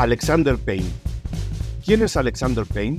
Alexander 0.00 0.56
Payne. 0.56 0.88
¿Quién 1.84 2.00
es 2.00 2.16
Alexander 2.16 2.64
Payne? 2.64 2.96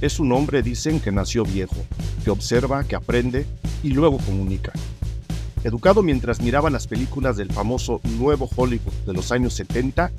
Es 0.00 0.18
un 0.18 0.32
hombre, 0.32 0.60
dicen, 0.60 0.98
que 0.98 1.12
nació 1.12 1.44
viejo, 1.44 1.76
que 2.24 2.30
observa, 2.30 2.82
que 2.82 2.96
aprende 2.96 3.46
y 3.84 3.90
luego 3.90 4.18
comunica. 4.18 4.72
Educado 5.62 6.02
mientras 6.02 6.40
miraba 6.40 6.68
las 6.68 6.88
películas 6.88 7.36
del 7.36 7.52
famoso 7.52 8.00
Nuevo 8.18 8.50
Hollywood 8.56 8.92
de 9.06 9.12
los 9.12 9.30
años 9.30 9.54
70, 9.54 10.10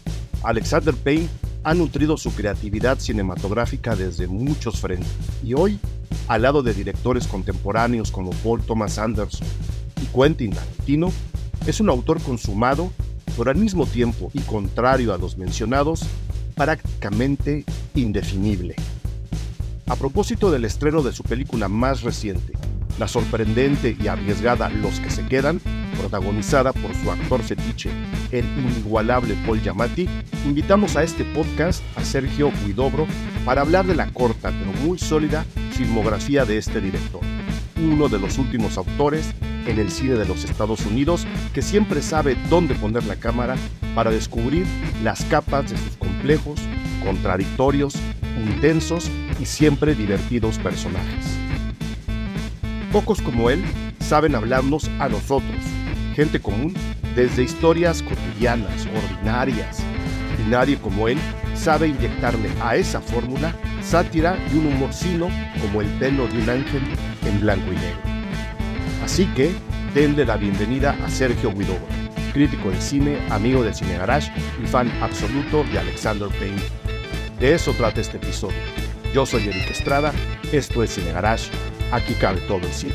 Alexander 0.43 0.95
Payne 0.95 1.27
ha 1.65 1.73
nutrido 1.73 2.15
su 2.15 2.33
creatividad 2.33 2.99
cinematográfica 2.99 3.93
desde 3.97 4.27
muchos 4.27 4.79
frentes 4.79 5.11
y 5.43 5.55
hoy, 5.55 5.77
al 6.29 6.43
lado 6.43 6.63
de 6.63 6.73
directores 6.73 7.27
contemporáneos 7.27 8.11
como 8.11 8.31
Paul 8.31 8.61
Thomas 8.61 8.97
Anderson 8.97 9.45
y 10.01 10.05
Quentin 10.17 10.51
Tarantino, 10.51 11.11
es 11.65 11.81
un 11.81 11.89
autor 11.89 12.21
consumado 12.21 12.93
pero 13.37 13.51
al 13.51 13.57
mismo 13.57 13.85
tiempo 13.85 14.31
y 14.33 14.39
contrario 14.39 15.13
a 15.13 15.17
los 15.17 15.37
mencionados, 15.37 16.01
prácticamente 16.55 17.63
indefinible. 17.93 18.75
A 19.85 19.95
propósito 19.95 20.51
del 20.51 20.65
estreno 20.65 21.03
de 21.03 21.13
su 21.13 21.23
película 21.23 21.69
más 21.69 22.01
reciente, 22.01 22.53
la 22.99 23.07
sorprendente 23.07 23.95
y 24.01 24.07
arriesgada 24.07 24.69
Los 24.69 24.99
que 24.99 25.11
se 25.11 25.25
quedan, 25.27 25.61
protagonizada 25.99 26.73
por 26.73 26.93
su 26.95 27.11
actor 27.11 27.41
fetiche, 27.43 27.91
el 28.31 28.45
inigualable 28.57 29.35
Paul 29.45 29.61
Giamatti, 29.61 30.09
invitamos 30.45 30.95
a 30.95 31.03
este 31.03 31.23
podcast 31.23 31.83
a 31.95 32.03
Sergio 32.03 32.51
Huidobro 32.65 33.07
para 33.45 33.61
hablar 33.61 33.85
de 33.85 33.95
la 33.95 34.11
corta 34.11 34.51
pero 34.51 34.73
muy 34.85 34.97
sólida 34.97 35.45
filmografía 35.71 36.43
de 36.43 36.57
este 36.57 36.81
director, 36.81 37.21
uno 37.79 38.09
de 38.09 38.19
los 38.19 38.37
últimos 38.37 38.77
autores 38.77 39.33
en 39.65 39.79
el 39.79 39.91
cine 39.91 40.15
de 40.15 40.25
los 40.25 40.43
Estados 40.43 40.85
Unidos 40.85 41.27
que 41.53 41.61
siempre 41.61 42.01
sabe 42.01 42.37
dónde 42.49 42.75
poner 42.75 43.03
la 43.05 43.15
cámara 43.15 43.55
para 43.95 44.11
descubrir 44.11 44.65
las 45.03 45.23
capas 45.25 45.71
de 45.71 45.77
sus 45.77 45.97
complejos, 45.97 46.59
contradictorios, 47.03 47.95
intensos 48.37 49.09
y 49.39 49.45
siempre 49.45 49.95
divertidos 49.95 50.57
personajes. 50.59 51.25
Pocos 52.91 53.21
como 53.21 53.49
él 53.49 53.63
saben 53.99 54.35
hablarnos 54.35 54.89
a 54.99 55.09
nosotros, 55.09 55.57
gente 56.15 56.39
común, 56.39 56.73
desde 57.15 57.43
historias 57.43 58.01
cotidianas, 58.01 58.87
ordinarias, 58.87 59.79
y 60.39 60.49
nadie 60.49 60.77
como 60.77 61.07
él 61.07 61.17
sabe 61.55 61.87
inyectarle 61.87 62.49
a 62.61 62.75
esa 62.75 63.01
fórmula 63.01 63.53
sátira 63.81 64.37
y 64.53 64.57
un 64.57 64.67
humor 64.67 64.93
sino 64.93 65.29
como 65.61 65.81
el 65.81 65.87
pelo 65.99 66.27
de 66.27 66.41
un 66.41 66.49
ángel 66.49 66.81
en 67.27 67.39
blanco 67.41 67.71
y 67.71 67.75
negro. 67.75 68.01
Así 69.03 69.25
que 69.35 69.51
denle 69.93 70.25
la 70.25 70.37
bienvenida 70.37 70.97
a 71.05 71.09
Sergio 71.09 71.53
Guidobro, 71.53 71.87
crítico 72.33 72.71
de 72.71 72.81
cine, 72.81 73.17
amigo 73.29 73.63
de 73.63 73.73
Cine 73.73 73.97
Garage 73.97 74.31
y 74.63 74.67
fan 74.67 74.91
absoluto 75.01 75.63
de 75.65 75.79
Alexander 75.79 76.29
Payne. 76.29 76.61
De 77.39 77.53
eso 77.53 77.73
trata 77.73 78.01
este 78.01 78.17
episodio. 78.17 78.57
Yo 79.13 79.25
soy 79.25 79.47
Eric 79.47 79.71
Estrada, 79.71 80.13
esto 80.51 80.83
es 80.83 80.91
Cine 80.91 81.11
Garage, 81.11 81.49
aquí 81.91 82.13
cabe 82.13 82.41
todo 82.41 82.59
el 82.59 82.73
cine. 82.73 82.93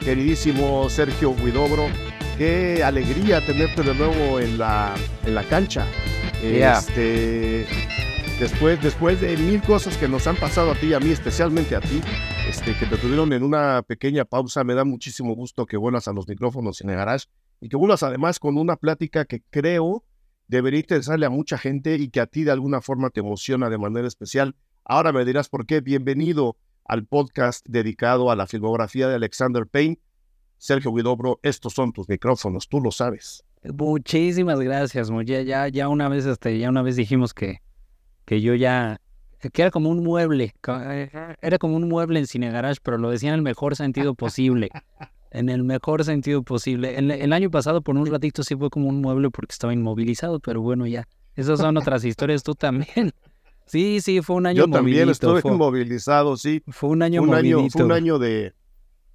Queridísimo 0.00 0.88
Sergio 0.88 1.34
Guidobro, 1.34 1.88
qué 2.38 2.82
alegría 2.84 3.44
tenerte 3.44 3.82
de 3.82 3.94
nuevo 3.94 4.40
en 4.40 4.58
la, 4.58 4.94
en 5.24 5.34
la 5.34 5.44
cancha. 5.44 5.86
Este, 6.42 7.66
después, 8.38 8.82
después 8.82 9.20
de 9.20 9.36
mil 9.36 9.62
cosas 9.62 9.96
que 9.96 10.08
nos 10.08 10.26
han 10.26 10.36
pasado 10.36 10.72
a 10.72 10.74
ti 10.74 10.88
y 10.88 10.94
a 10.94 11.00
mí, 11.00 11.10
especialmente 11.10 11.76
a 11.76 11.80
ti, 11.80 12.00
este, 12.48 12.76
que 12.76 12.86
te 12.86 12.96
tuvieron 12.96 13.32
en 13.32 13.42
una 13.42 13.82
pequeña 13.82 14.24
pausa, 14.24 14.64
me 14.64 14.74
da 14.74 14.84
muchísimo 14.84 15.34
gusto 15.34 15.66
que 15.66 15.76
vuelvas 15.76 16.08
a 16.08 16.12
los 16.12 16.28
micrófonos 16.28 16.80
en 16.82 16.90
el 16.90 16.96
garage 16.96 17.26
y 17.60 17.68
que 17.68 17.76
vuelvas 17.76 18.02
además 18.02 18.38
con 18.38 18.58
una 18.58 18.76
plática 18.76 19.24
que 19.24 19.42
creo 19.50 20.04
debería 20.46 20.80
interesarle 20.80 21.26
a 21.26 21.30
mucha 21.30 21.58
gente 21.58 21.96
y 21.96 22.08
que 22.08 22.20
a 22.20 22.26
ti 22.26 22.44
de 22.44 22.52
alguna 22.52 22.80
forma 22.80 23.10
te 23.10 23.20
emociona 23.20 23.70
de 23.70 23.78
manera 23.78 24.06
especial. 24.06 24.54
Ahora 24.84 25.12
me 25.12 25.24
dirás 25.24 25.48
por 25.48 25.66
qué. 25.66 25.80
Bienvenido 25.80 26.56
al 26.84 27.04
podcast 27.04 27.66
dedicado 27.68 28.30
a 28.30 28.36
la 28.36 28.46
filmografía 28.46 29.08
de 29.08 29.16
Alexander 29.16 29.66
Payne. 29.66 29.98
Sergio 30.58 30.92
Guidobro, 30.92 31.38
estos 31.42 31.74
son 31.74 31.92
tus 31.92 32.08
micrófonos, 32.08 32.68
tú 32.68 32.80
lo 32.80 32.90
sabes. 32.90 33.44
Muchísimas 33.62 34.60
gracias, 34.60 35.10
ya, 35.24 35.42
ya, 35.42 35.68
ya 35.68 35.88
una 35.88 36.08
vez, 36.08 36.26
este, 36.26 36.58
ya 36.58 36.68
una 36.68 36.82
vez 36.82 36.96
dijimos 36.96 37.34
que, 37.34 37.62
que 38.24 38.40
yo 38.40 38.54
ya, 38.54 39.00
que 39.52 39.62
era 39.62 39.70
como 39.70 39.90
un 39.90 40.02
mueble, 40.02 40.54
era 41.42 41.58
como 41.58 41.76
un 41.76 41.88
mueble 41.88 42.20
en 42.20 42.26
Cine 42.26 42.50
Garage, 42.50 42.78
pero 42.82 42.98
lo 42.98 43.10
decía 43.10 43.30
en 43.30 43.36
el 43.36 43.42
mejor 43.42 43.74
sentido 43.74 44.14
posible, 44.14 44.70
en 45.30 45.48
el 45.48 45.64
mejor 45.64 46.04
sentido 46.04 46.42
posible. 46.42 46.96
El, 46.96 47.10
el 47.10 47.32
año 47.32 47.50
pasado 47.50 47.82
por 47.82 47.96
un 47.96 48.06
ratito 48.06 48.44
sí 48.44 48.54
fue 48.54 48.70
como 48.70 48.88
un 48.88 49.00
mueble 49.00 49.30
porque 49.30 49.52
estaba 49.52 49.72
inmovilizado, 49.72 50.38
pero 50.38 50.60
bueno, 50.60 50.86
ya, 50.86 51.08
esas 51.34 51.58
son 51.58 51.76
otras 51.76 52.04
historias, 52.04 52.42
tú 52.42 52.54
también. 52.54 53.12
Sí, 53.66 54.00
sí, 54.00 54.22
fue 54.22 54.36
un 54.36 54.46
año 54.46 54.64
Yo 54.66 54.70
también 54.70 55.08
estuve 55.08 55.40
inmovilizado, 55.44 56.36
sí. 56.36 56.62
Fue 56.68 56.88
un 56.88 57.02
año 57.02 57.20
un 57.22 57.34
Año, 57.34 57.68
fue 57.68 57.84
un 57.84 57.92
año 57.92 58.18
de, 58.18 58.54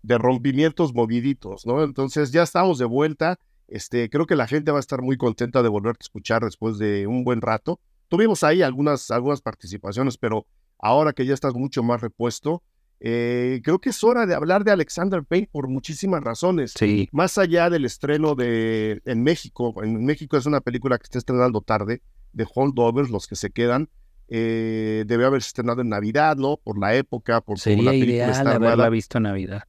de 0.03 0.17
rompimientos 0.17 0.93
moviditos, 0.93 1.65
¿no? 1.65 1.83
Entonces 1.83 2.31
ya 2.31 2.43
estamos 2.43 2.77
de 2.77 2.85
vuelta 2.85 3.39
este, 3.71 4.09
creo 4.09 4.25
que 4.27 4.35
la 4.35 4.47
gente 4.47 4.71
va 4.71 4.77
a 4.77 4.81
estar 4.81 5.01
muy 5.01 5.15
contenta 5.15 5.63
de 5.63 5.69
volverte 5.69 6.03
a 6.03 6.05
escuchar 6.05 6.43
después 6.43 6.77
de 6.77 7.07
un 7.07 7.23
buen 7.23 7.39
rato. 7.39 7.79
Tuvimos 8.09 8.43
ahí 8.43 8.61
algunas, 8.61 9.09
algunas 9.11 9.41
participaciones, 9.41 10.17
pero 10.17 10.45
ahora 10.77 11.13
que 11.13 11.25
ya 11.25 11.33
estás 11.33 11.53
mucho 11.53 11.81
más 11.81 12.01
repuesto, 12.01 12.63
eh, 12.99 13.61
creo 13.63 13.79
que 13.79 13.91
es 13.91 14.03
hora 14.03 14.25
de 14.25 14.35
hablar 14.35 14.65
de 14.65 14.71
Alexander 14.71 15.23
Payne 15.23 15.47
por 15.49 15.69
muchísimas 15.69 16.21
razones. 16.21 16.73
Sí. 16.77 17.07
Más 17.13 17.37
allá 17.37 17.69
del 17.69 17.85
estreno 17.85 18.35
de 18.35 19.01
en 19.05 19.23
México, 19.23 19.73
en 19.81 20.03
México 20.03 20.35
es 20.35 20.45
una 20.45 20.59
película 20.59 20.97
que 20.97 21.05
está 21.05 21.19
estrenando 21.19 21.61
tarde, 21.61 22.01
de 22.33 22.45
Holdovers, 22.53 23.09
los 23.09 23.25
que 23.25 23.37
se 23.37 23.51
quedan. 23.51 23.87
Eh, 24.27 25.05
debe 25.07 25.23
haberse 25.23 25.47
estrenado 25.47 25.79
en 25.79 25.87
Navidad, 25.87 26.35
¿no? 26.35 26.57
Por 26.57 26.77
la 26.77 26.93
época, 26.95 27.39
por 27.39 27.57
Sería 27.57 27.85
la 27.85 27.91
película 27.91 28.31
ideal 28.31 28.47
haberla 28.47 28.89
visto 28.89 29.17
en 29.17 29.23
Navidad 29.23 29.63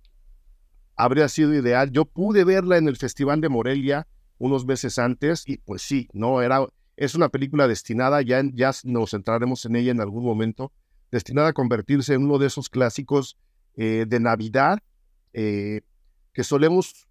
habría 0.96 1.28
sido 1.28 1.54
ideal. 1.54 1.90
Yo 1.90 2.04
pude 2.04 2.44
verla 2.44 2.76
en 2.76 2.88
el 2.88 2.96
Festival 2.96 3.40
de 3.40 3.48
Morelia 3.48 4.06
unos 4.38 4.66
meses 4.66 4.98
antes 4.98 5.44
y 5.46 5.58
pues 5.58 5.82
sí, 5.82 6.08
no 6.12 6.42
era 6.42 6.66
es 6.96 7.14
una 7.14 7.28
película 7.28 7.66
destinada, 7.66 8.22
ya, 8.22 8.42
ya 8.52 8.70
nos 8.84 9.10
centraremos 9.10 9.64
en 9.64 9.76
ella 9.76 9.90
en 9.90 10.00
algún 10.00 10.24
momento, 10.24 10.72
destinada 11.10 11.48
a 11.48 11.52
convertirse 11.52 12.14
en 12.14 12.24
uno 12.24 12.38
de 12.38 12.46
esos 12.46 12.68
clásicos 12.68 13.38
eh, 13.76 14.04
de 14.06 14.20
Navidad 14.20 14.78
eh, 15.32 15.80
que 16.32 16.44
solemos 16.44 17.08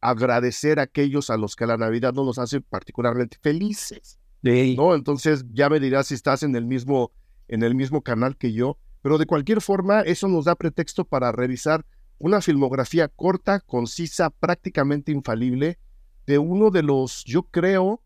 agradecer 0.00 0.78
a 0.78 0.82
aquellos 0.82 1.30
a 1.30 1.36
los 1.36 1.56
que 1.56 1.66
la 1.66 1.76
Navidad 1.76 2.12
no 2.12 2.24
nos 2.24 2.38
hace 2.38 2.60
particularmente 2.60 3.38
felices. 3.40 4.18
¿no? 4.42 4.94
Entonces 4.94 5.44
ya 5.52 5.68
me 5.68 5.80
dirás 5.80 6.08
si 6.08 6.14
estás 6.14 6.42
en 6.42 6.56
el 6.56 6.64
mismo 6.64 7.12
en 7.48 7.62
el 7.62 7.74
mismo 7.74 8.02
canal 8.02 8.36
que 8.36 8.52
yo, 8.52 8.78
pero 9.02 9.18
de 9.18 9.26
cualquier 9.26 9.60
forma 9.60 10.02
eso 10.02 10.28
nos 10.28 10.44
da 10.44 10.54
pretexto 10.54 11.04
para 11.04 11.32
revisar 11.32 11.84
una 12.20 12.42
filmografía 12.42 13.08
corta, 13.08 13.60
concisa, 13.60 14.28
prácticamente 14.28 15.10
infalible, 15.10 15.78
de 16.26 16.38
uno 16.38 16.70
de 16.70 16.82
los, 16.82 17.24
yo 17.24 17.44
creo, 17.44 18.02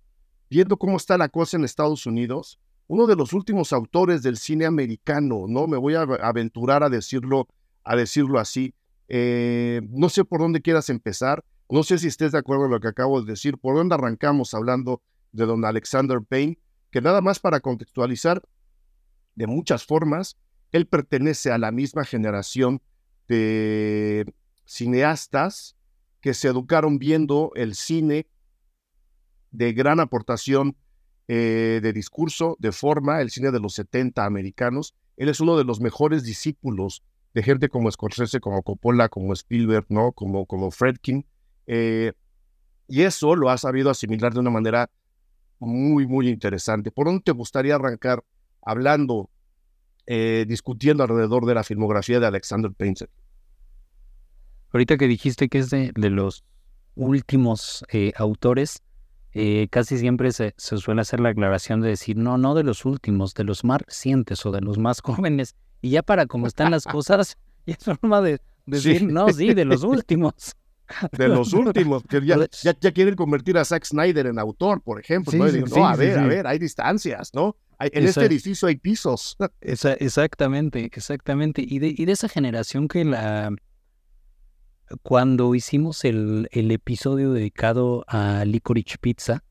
viendo 0.48 0.76
cómo 0.76 0.96
está 0.96 1.18
la 1.18 1.28
cosa 1.28 1.56
en 1.56 1.64
Estados 1.64 2.06
Unidos, 2.06 2.60
uno 2.86 3.08
de 3.08 3.16
los 3.16 3.32
últimos 3.32 3.72
autores 3.72 4.22
del 4.22 4.36
cine 4.36 4.66
americano, 4.66 5.46
¿no? 5.48 5.66
Me 5.66 5.76
voy 5.76 5.94
a 5.96 6.02
aventurar 6.02 6.84
a 6.84 6.90
decirlo, 6.90 7.48
a 7.82 7.96
decirlo 7.96 8.38
así. 8.38 8.72
Eh, 9.08 9.80
no 9.90 10.08
sé 10.08 10.24
por 10.24 10.40
dónde 10.40 10.62
quieras 10.62 10.90
empezar, 10.90 11.44
no 11.68 11.82
sé 11.82 11.98
si 11.98 12.06
estés 12.06 12.30
de 12.30 12.38
acuerdo 12.38 12.62
con 12.62 12.70
lo 12.70 12.80
que 12.80 12.88
acabo 12.88 13.20
de 13.20 13.32
decir, 13.32 13.58
por 13.58 13.74
dónde 13.74 13.96
arrancamos 13.96 14.54
hablando 14.54 15.02
de 15.32 15.44
don 15.44 15.64
Alexander 15.64 16.20
Payne, 16.22 16.58
que 16.92 17.00
nada 17.00 17.20
más 17.20 17.40
para 17.40 17.58
contextualizar, 17.58 18.42
de 19.34 19.48
muchas 19.48 19.84
formas, 19.84 20.36
él 20.70 20.86
pertenece 20.86 21.50
a 21.50 21.58
la 21.58 21.72
misma 21.72 22.04
generación 22.04 22.80
de 23.28 24.32
cineastas 24.64 25.76
que 26.20 26.34
se 26.34 26.48
educaron 26.48 26.98
viendo 26.98 27.52
el 27.54 27.74
cine 27.74 28.26
de 29.50 29.72
gran 29.72 30.00
aportación 30.00 30.76
eh, 31.28 31.80
de 31.82 31.92
discurso, 31.92 32.56
de 32.58 32.72
forma, 32.72 33.20
el 33.20 33.30
cine 33.30 33.50
de 33.50 33.60
los 33.60 33.74
70 33.74 34.24
americanos. 34.24 34.94
Él 35.16 35.28
es 35.28 35.40
uno 35.40 35.56
de 35.56 35.64
los 35.64 35.80
mejores 35.80 36.24
discípulos 36.24 37.02
de 37.34 37.42
gente 37.42 37.68
como 37.68 37.90
Scorsese, 37.90 38.40
como 38.40 38.62
Coppola, 38.62 39.08
como 39.08 39.32
Spielberg, 39.32 39.86
¿no? 39.88 40.12
como, 40.12 40.46
como 40.46 40.70
Fredkin. 40.70 41.26
Eh, 41.66 42.12
y 42.88 43.02
eso 43.02 43.34
lo 43.36 43.50
ha 43.50 43.58
sabido 43.58 43.90
asimilar 43.90 44.34
de 44.34 44.40
una 44.40 44.50
manera 44.50 44.90
muy, 45.58 46.06
muy 46.06 46.28
interesante. 46.28 46.90
¿Por 46.90 47.06
dónde 47.06 47.22
te 47.22 47.32
gustaría 47.32 47.74
arrancar 47.74 48.22
hablando 48.62 49.30
eh, 50.06 50.44
discutiendo 50.46 51.02
alrededor 51.02 51.46
de 51.46 51.54
la 51.54 51.64
filmografía 51.64 52.20
de 52.20 52.26
Alexander 52.26 52.70
Payne. 52.72 52.96
Ahorita 54.72 54.96
que 54.96 55.06
dijiste 55.06 55.48
que 55.48 55.58
es 55.58 55.70
de, 55.70 55.92
los 55.96 56.44
últimos 56.96 57.84
eh, 57.92 58.12
autores, 58.16 58.82
eh, 59.32 59.68
casi 59.70 59.98
siempre 59.98 60.32
se, 60.32 60.54
suele 60.56 61.00
hacer 61.00 61.20
la 61.20 61.30
aclaración 61.30 61.80
de 61.80 61.88
decir, 61.88 62.16
no, 62.16 62.38
no 62.38 62.54
de 62.54 62.64
los 62.64 62.84
últimos, 62.84 63.34
de 63.34 63.44
los 63.44 63.64
más 63.64 63.80
recientes 63.82 64.44
o 64.46 64.52
de 64.52 64.60
los 64.60 64.78
más 64.78 65.00
jóvenes. 65.02 65.54
Y 65.80 65.90
ya 65.90 66.02
para 66.02 66.26
cómo 66.26 66.46
están 66.46 66.70
las 66.70 66.84
cosas, 66.84 67.36
ya 67.66 67.74
es 67.74 67.84
forma 67.84 68.20
de, 68.20 68.40
decir, 68.66 69.04
no, 69.04 69.28
sí, 69.30 69.54
de 69.54 69.64
los 69.64 69.82
últimos. 69.84 70.54
De 71.12 71.28
los 71.28 71.54
últimos, 71.54 72.02
que 72.02 72.24
ya, 72.26 72.36
ya, 72.62 72.92
quieren 72.92 73.14
convertir 73.14 73.56
a 73.56 73.64
Zack 73.64 73.86
Snyder 73.86 74.26
en 74.26 74.38
autor, 74.38 74.82
por 74.82 75.00
ejemplo. 75.00 75.32
¿no? 75.32 75.46
no, 75.46 75.88
a 75.88 75.96
ver, 75.96 76.18
a 76.18 76.26
ver, 76.26 76.46
hay 76.46 76.58
distancias, 76.58 77.30
¿no? 77.32 77.56
En 77.78 78.04
este 78.04 78.24
edificio 78.24 78.68
hay 78.68 78.76
pisos. 78.76 79.36
exactamente, 79.60 80.84
exactamente. 80.84 81.64
Y 81.66 81.78
de, 81.78 81.94
y 81.96 82.04
de 82.04 82.12
esa 82.12 82.28
generación 82.28 82.88
que 82.88 83.04
la... 83.04 83.54
Cuando 85.02 85.54
hicimos 85.54 86.04
el, 86.04 86.48
el 86.52 86.70
episodio 86.70 87.32
dedicado 87.32 88.04
a 88.06 88.44
Licorice 88.44 88.98
Pizza 89.00 89.42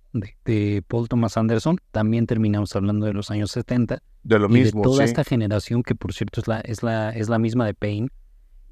de, 0.45 0.83
Paul 0.87 1.07
Thomas 1.09 1.37
Anderson, 1.37 1.77
también 1.91 2.27
terminamos 2.27 2.75
hablando 2.75 3.05
de 3.05 3.13
los 3.13 3.31
años 3.31 3.51
70. 3.51 4.01
De 4.23 4.39
lo 4.39 4.47
mismo, 4.47 4.81
de 4.81 4.83
toda 4.83 5.03
esta 5.03 5.23
generación 5.23 5.83
que, 5.83 5.95
por 5.95 6.13
cierto, 6.13 6.39
es 6.39 6.47
la, 6.47 6.59
es 6.61 6.83
la, 6.83 7.09
es 7.09 7.29
la 7.29 7.39
misma 7.39 7.65
de 7.65 7.73
Payne. 7.73 8.09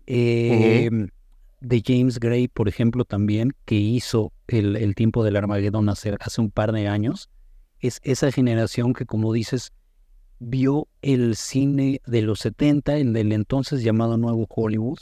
Em, 0.06 1.09
de 1.59 1.83
James 1.86 2.19
Gray, 2.19 2.48
por 2.48 2.68
ejemplo, 2.68 3.06
también, 3.06 3.53
que 3.65 3.75
hizo 3.75 4.31
el, 4.48 4.75
el 4.75 4.95
tiempo 4.95 5.24
del 5.24 5.36
Armagedón 5.36 5.89
hace, 5.89 6.15
hace 6.19 6.42
un 6.42 6.51
par 6.51 6.71
de 6.71 6.88
años 6.88 7.30
es 7.81 7.99
esa 8.03 8.31
generación 8.31 8.93
que, 8.93 9.05
como 9.05 9.33
dices, 9.33 9.73
vio 10.39 10.87
el 11.01 11.35
cine 11.35 12.01
de 12.05 12.21
los 12.21 12.39
70, 12.39 12.97
el 12.97 13.13
del 13.13 13.31
entonces 13.31 13.83
llamado 13.83 14.17
Nuevo 14.17 14.47
Hollywood, 14.49 14.99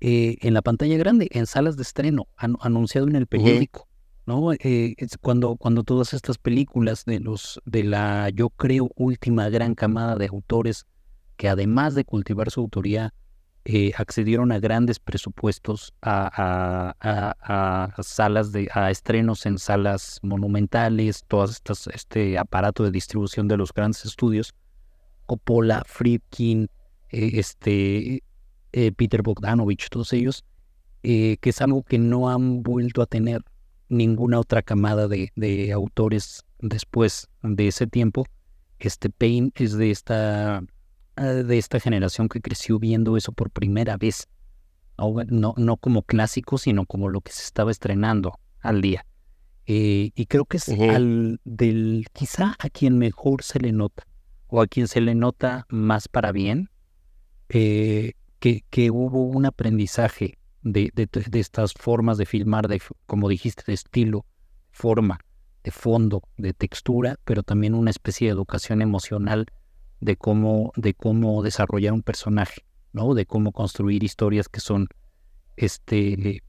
eh, 0.00 0.36
en 0.40 0.54
la 0.54 0.62
pantalla 0.62 0.96
grande, 0.96 1.28
en 1.30 1.46
salas 1.46 1.76
de 1.76 1.82
estreno, 1.82 2.26
anunciado 2.36 3.06
en 3.06 3.16
el 3.16 3.26
periódico. 3.26 3.88
¿no? 4.26 4.52
Eh, 4.52 4.94
es 4.96 5.16
cuando, 5.20 5.56
cuando 5.56 5.84
todas 5.84 6.12
estas 6.12 6.38
películas 6.38 7.04
de 7.04 7.20
los 7.20 7.60
de 7.64 7.84
la, 7.84 8.30
yo 8.30 8.50
creo, 8.50 8.90
última 8.96 9.48
gran 9.48 9.74
camada 9.74 10.16
de 10.16 10.26
autores 10.26 10.86
que 11.36 11.48
además 11.48 11.94
de 11.94 12.04
cultivar 12.04 12.50
su 12.50 12.60
autoría, 12.60 13.14
eh, 13.64 13.92
accedieron 13.96 14.50
a 14.50 14.58
grandes 14.58 14.98
presupuestos, 14.98 15.94
a, 16.02 16.94
salas 18.02 18.50
de, 18.50 18.68
a 18.74 18.90
estrenos 18.90 19.46
en 19.46 19.58
salas 19.58 20.18
monumentales, 20.22 21.24
estas, 21.50 21.86
este 21.86 22.38
aparato 22.38 22.82
de 22.82 22.90
distribución 22.90 23.46
de 23.46 23.56
los 23.56 23.72
grandes 23.72 24.04
estudios, 24.04 24.52
Coppola, 25.26 25.84
Friedkin, 25.86 26.68
eh, 27.10 27.30
este, 27.34 28.24
eh, 28.72 28.92
Peter 28.96 29.22
Bogdanovich, 29.22 29.88
todos 29.90 30.12
ellos, 30.12 30.44
que 31.02 31.38
es 31.40 31.60
algo 31.60 31.84
que 31.84 31.98
no 31.98 32.30
han 32.30 32.62
vuelto 32.62 33.00
a 33.00 33.06
tener 33.06 33.42
ninguna 33.88 34.40
otra 34.40 34.62
camada 34.62 35.06
de, 35.06 35.30
de 35.36 35.72
autores 35.72 36.44
después 36.58 37.28
de 37.42 37.68
ese 37.68 37.86
tiempo. 37.86 38.24
Este 38.78 39.08
Payne 39.08 39.52
es 39.54 39.74
de 39.74 39.90
esta 39.92 40.64
de 41.16 41.58
esta 41.58 41.80
generación 41.80 42.28
que 42.28 42.40
creció 42.40 42.78
viendo 42.78 43.16
eso 43.16 43.32
por 43.32 43.50
primera 43.50 43.96
vez. 43.96 44.28
No, 44.98 45.54
no 45.56 45.76
como 45.78 46.02
clásico, 46.02 46.58
sino 46.58 46.86
como 46.86 47.08
lo 47.08 47.22
que 47.22 47.32
se 47.32 47.42
estaba 47.42 47.70
estrenando 47.70 48.38
al 48.60 48.80
día. 48.80 49.04
Eh, 49.66 50.10
y 50.14 50.26
creo 50.26 50.44
que 50.44 50.56
es 50.56 50.68
al 50.68 51.40
del 51.44 52.06
quizá 52.12 52.56
a 52.58 52.68
quien 52.68 52.98
mejor 52.98 53.42
se 53.42 53.60
le 53.60 53.72
nota, 53.72 54.04
o 54.48 54.60
a 54.60 54.66
quien 54.66 54.88
se 54.88 55.00
le 55.00 55.14
nota 55.14 55.66
más 55.68 56.08
para 56.08 56.32
bien, 56.32 56.68
eh, 57.48 58.12
que, 58.40 58.64
que, 58.70 58.90
hubo 58.90 59.22
un 59.22 59.46
aprendizaje 59.46 60.38
de, 60.62 60.90
de, 60.94 61.06
de, 61.06 61.40
estas 61.40 61.74
formas 61.74 62.18
de 62.18 62.26
filmar, 62.26 62.66
de, 62.66 62.80
como 63.06 63.28
dijiste, 63.28 63.62
de 63.66 63.74
estilo, 63.74 64.26
forma, 64.72 65.20
de 65.62 65.70
fondo, 65.70 66.22
de 66.36 66.54
textura, 66.54 67.16
pero 67.24 67.42
también 67.42 67.74
una 67.74 67.90
especie 67.90 68.26
de 68.26 68.32
educación 68.32 68.82
emocional 68.82 69.46
de 70.02 70.16
cómo, 70.16 70.72
de 70.74 70.94
cómo 70.94 71.42
desarrollar 71.44 71.92
un 71.92 72.02
personaje, 72.02 72.66
¿no? 72.92 73.14
De 73.14 73.24
cómo 73.24 73.52
construir 73.52 74.02
historias 74.02 74.48
que 74.48 74.58
son, 74.58 74.88
este, 75.56 76.42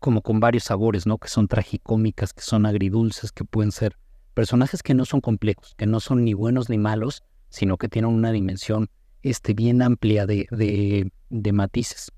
como 0.00 0.20
con 0.20 0.40
varios 0.40 0.64
sabores, 0.64 1.06
¿no? 1.06 1.16
Que 1.18 1.28
son 1.28 1.46
tragicómicas, 1.46 2.32
que 2.32 2.42
son 2.42 2.66
agridulces, 2.66 3.30
que 3.30 3.44
pueden 3.44 3.70
ser 3.70 3.96
personajes 4.34 4.82
que 4.82 4.94
no 4.94 5.04
son 5.04 5.20
complejos, 5.20 5.76
que 5.76 5.86
no 5.86 6.00
son 6.00 6.24
ni 6.24 6.34
buenos 6.34 6.68
ni 6.68 6.76
malos, 6.76 7.22
sino 7.50 7.78
que 7.78 7.88
tienen 7.88 8.10
una 8.10 8.32
dimensión, 8.32 8.90
este, 9.22 9.54
bien 9.54 9.80
amplia 9.80 10.26
de, 10.26 10.48
de, 10.50 11.12
de 11.30 11.52
matices. 11.52 12.10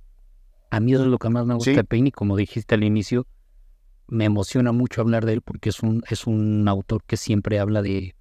A 0.70 0.80
mí 0.80 0.94
eso 0.94 1.02
es 1.02 1.08
lo 1.08 1.18
que 1.18 1.28
más 1.28 1.44
me 1.44 1.54
gusta 1.54 1.72
de 1.72 1.84
Payne 1.84 2.08
y 2.08 2.12
como 2.12 2.36
dijiste 2.36 2.74
al 2.74 2.84
inicio, 2.84 3.26
me 4.06 4.24
emociona 4.24 4.72
mucho 4.72 5.02
hablar 5.02 5.26
de 5.26 5.34
él 5.34 5.42
porque 5.42 5.68
es 5.68 5.82
un, 5.82 6.02
es 6.08 6.26
un 6.26 6.66
autor 6.68 7.04
que 7.04 7.18
siempre 7.18 7.58
habla 7.58 7.82
de, 7.82 8.14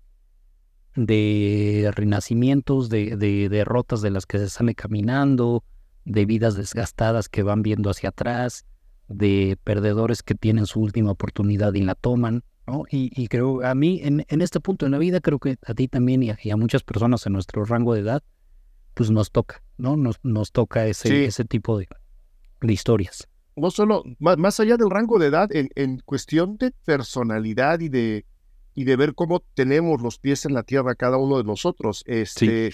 de 0.98 1.92
renacimientos, 1.96 2.90
de, 2.90 3.16
de, 3.16 3.50
derrotas 3.50 4.02
de 4.02 4.10
las 4.10 4.26
que 4.26 4.40
se 4.40 4.50
sale 4.50 4.74
caminando, 4.74 5.64
de 6.06 6.26
vidas 6.26 6.56
desgastadas 6.56 7.30
que 7.30 7.44
van 7.44 7.62
viendo 7.62 7.92
hacia 7.92 8.10
atrás, 8.10 8.66
de 9.08 9.58
perdedores 9.64 10.24
que 10.24 10.34
tienen 10.34 10.66
su 10.66 10.82
última 10.82 11.12
oportunidad 11.12 11.74
y 11.76 11.82
la 11.82 11.96
toman. 11.96 12.44
¿no? 12.66 12.84
Y, 12.90 13.28
creo, 13.28 13.64
a 13.64 13.76
mí, 13.76 14.02
en, 14.04 14.26
en, 14.28 14.42
este 14.42 14.60
punto 14.60 14.86
en 14.86 14.92
la 14.92 14.98
vida, 14.98 15.22
creo 15.22 15.40
que 15.40 15.58
a 15.66 15.74
ti 15.74 15.88
también 15.88 16.24
y 16.24 16.32
a, 16.32 16.58
muchas 16.58 16.84
personas 16.84 17.26
en 17.26 17.34
nuestro 17.34 17.64
rango 17.64 17.94
de 17.94 18.02
edad, 18.02 18.24
pues 18.94 19.12
nos 19.12 19.32
toca, 19.32 19.62
¿no? 19.78 19.96
Nos, 19.96 20.20
nos 20.24 20.52
toca 20.52 20.88
ese, 20.88 21.26
ese 21.26 21.46
tipo 21.46 21.78
de, 21.78 21.88
de, 22.60 22.74
historias. 22.74 23.30
No 23.56 23.72
solo, 23.72 24.04
más, 24.20 24.38
más, 24.38 24.60
allá 24.60 24.76
del 24.76 24.90
rango 24.90 25.18
de 25.18 25.28
edad, 25.28 25.50
en, 25.56 25.70
en 25.76 26.00
cuestión 26.00 26.58
de 26.58 26.72
personalidad 26.84 27.80
y 27.80 27.88
de 27.88 28.26
y 28.78 28.84
de 28.84 28.96
ver 28.96 29.16
cómo 29.16 29.40
tenemos 29.56 30.04
los 30.04 30.20
pies 30.20 30.46
en 30.46 30.54
la 30.54 30.62
tierra 30.62 30.94
cada 30.94 31.18
uno 31.18 31.40
de 31.40 31.44
nosotros. 31.44 32.04
Este, 32.06 32.70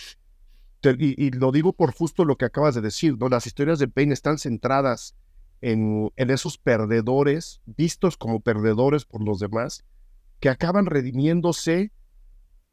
y, 0.99 1.31
lo 1.31 1.53
digo 1.53 1.71
por 1.71 1.93
justo 1.93 2.25
lo 2.25 2.35
que 2.35 2.43
acabas 2.43 2.75
de 2.75 2.81
decir, 2.81 3.17
¿no? 3.17 3.29
Las 3.29 3.47
historias 3.47 3.79
de 3.79 3.87
Payne 3.87 4.13
están 4.13 4.37
centradas 4.37 5.15
en, 5.61 6.11
en 6.17 6.29
esos 6.29 6.57
perdedores, 6.57 7.61
vistos 7.65 8.17
como 8.17 8.41
perdedores 8.41 9.05
por 9.05 9.23
los 9.23 9.39
demás, 9.39 9.85
que 10.41 10.49
acaban 10.49 10.87
redimiéndose 10.87 11.93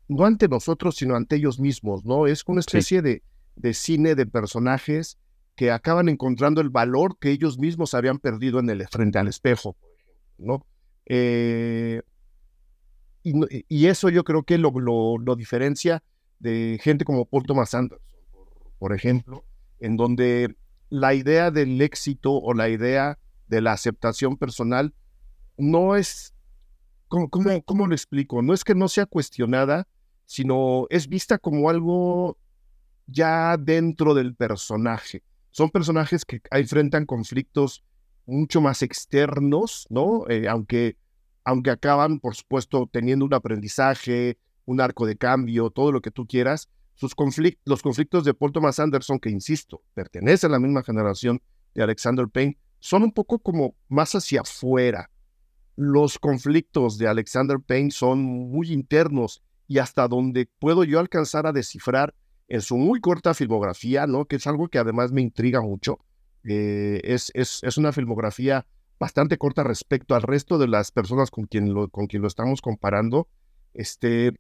no 0.09 0.25
ante 0.25 0.49
nosotros, 0.49 0.97
sino 0.97 1.15
ante 1.15 1.37
ellos 1.37 1.61
mismos, 1.61 2.05
¿no? 2.05 2.27
Es 2.27 2.43
una 2.49 2.59
especie 2.59 3.01
de, 3.01 3.23
de 3.55 3.75
cine 3.75 4.17
de 4.17 4.27
personajes 4.27 5.21
que 5.55 5.71
acaban 5.71 6.09
encontrando 6.09 6.61
el 6.61 6.71
valor 6.71 7.17
que 7.21 7.31
ellos 7.31 7.61
mismos 7.61 7.95
habían 7.95 8.19
perdido 8.19 8.59
en 8.59 8.71
el, 8.71 8.89
frente 8.89 9.21
al 9.21 9.29
espejo, 9.29 9.77
¿no? 10.37 10.67
Eh, 11.07 12.03
y, 13.23 13.87
eso 13.87 14.09
yo 14.09 14.25
creo 14.25 14.43
que 14.43 14.59
lo, 14.59 14.71
lo, 14.71 15.37
diferencia 15.37 16.03
de 16.39 16.79
gente 16.83 17.05
como 17.05 17.27
Paul 17.27 17.45
Thomas 17.45 17.75
Anderson, 17.75 18.07
por, 18.79 18.95
ejemplo, 18.95 19.45
en 19.79 19.97
donde 19.97 20.57
la 20.89 21.15
idea 21.15 21.51
del 21.51 21.81
éxito 21.83 22.33
o 22.33 22.55
la 22.55 22.69
idea 22.69 23.19
de 23.49 23.61
la 23.61 23.73
aceptación 23.73 24.37
personal 24.37 24.95
no 25.59 25.97
es, 25.97 26.35
¿cómo, 27.09 27.29
cómo, 27.29 27.87
lo 27.87 27.95
explico? 27.95 28.41
No 28.43 28.55
es 28.55 28.65
que 28.65 28.75
no 28.75 28.89
sea 28.89 29.07
cuestionada, 29.07 29.87
sino 30.25 30.87
es 30.89 31.09
vista 31.09 31.39
como 31.39 31.69
algo 31.69 32.39
ya 33.07 33.57
dentro 33.59 34.15
del 34.15 34.35
personaje. 34.35 35.23
Son 35.51 35.69
personajes 35.69 36.25
que 36.25 36.41
enfrentan 36.53 37.05
conflictos 37.05 37.85
mucho 38.25 38.61
más 38.61 38.83
externos, 38.83 39.87
¿no? 39.91 40.29
Eh, 40.29 40.49
aunque 40.49 40.97
aunque 41.45 41.71
acaban, 41.71 42.21
por 42.21 42.35
supuesto, 42.35 42.89
teniendo 42.91 43.25
un 43.25 43.35
aprendizaje, 43.35 44.39
un 44.65 44.81
arco 44.81 45.07
de 45.07 45.17
cambio, 45.17 45.71
todo 45.71 45.93
lo 45.93 46.01
que 46.01 46.11
tú 46.11 46.27
quieras, 46.27 46.69
sus 46.95 47.15
los 47.65 47.83
conflictos 47.83 48.25
de 48.25 48.35
Paul 48.35 48.53
Thomas 48.53 48.79
Anderson, 48.79 49.19
que 49.19 49.31
insisto, 49.31 49.83
pertenece 49.95 50.47
a 50.47 50.51
la 50.51 50.59
misma 50.59 50.83
generación 50.83 51.41
de 51.75 51.83
Alexander 51.83 52.29
Payne, 52.29 52.59
son 52.79 53.03
un 53.03 53.13
poco 53.13 53.39
como 53.39 53.75
más 53.89 54.15
hacia 54.15 54.43
afuera. 54.43 55.11
Los 55.77 56.19
conflictos 56.19 56.99
de 56.99 57.09
Alexander 57.09 57.59
Payne 57.59 57.91
son 57.91 58.23
muy 58.23 58.71
internos 58.71 59.43
y 59.67 59.79
hasta 59.79 60.09
donde 60.09 60.51
puedo 60.59 60.85
yo 60.85 60.99
alcanzar 60.99 61.47
a 61.47 61.53
descifrar 61.53 62.15
en 62.49 62.61
su 62.61 62.77
muy 62.77 63.01
corta 63.01 63.33
filmografía, 63.33 64.07
¿no? 64.07 64.27
que 64.27 64.37
es 64.37 64.47
algo 64.47 64.69
que 64.69 64.79
además 64.79 65.11
me 65.13 65.23
intriga 65.23 65.63
mucho. 65.63 66.01
Eh, 66.45 67.01
es, 67.05 67.31
es, 67.35 67.61
es 67.63 67.79
una 67.79 67.93
filmografía 67.93 68.67
bastante 69.01 69.39
corta 69.39 69.65
respecto 69.65 70.15
al 70.15 70.23
resto 70.23 70.59
de 70.59 70.69
las 70.69 70.93
personas 70.93 71.31
con 71.31 71.47
quien 71.47 71.73
lo, 71.73 71.89
con 71.89 72.07
quien 72.07 72.21
lo 72.21 72.29
estamos 72.29 72.61
comparando. 72.61 73.27
Este, 73.73 74.35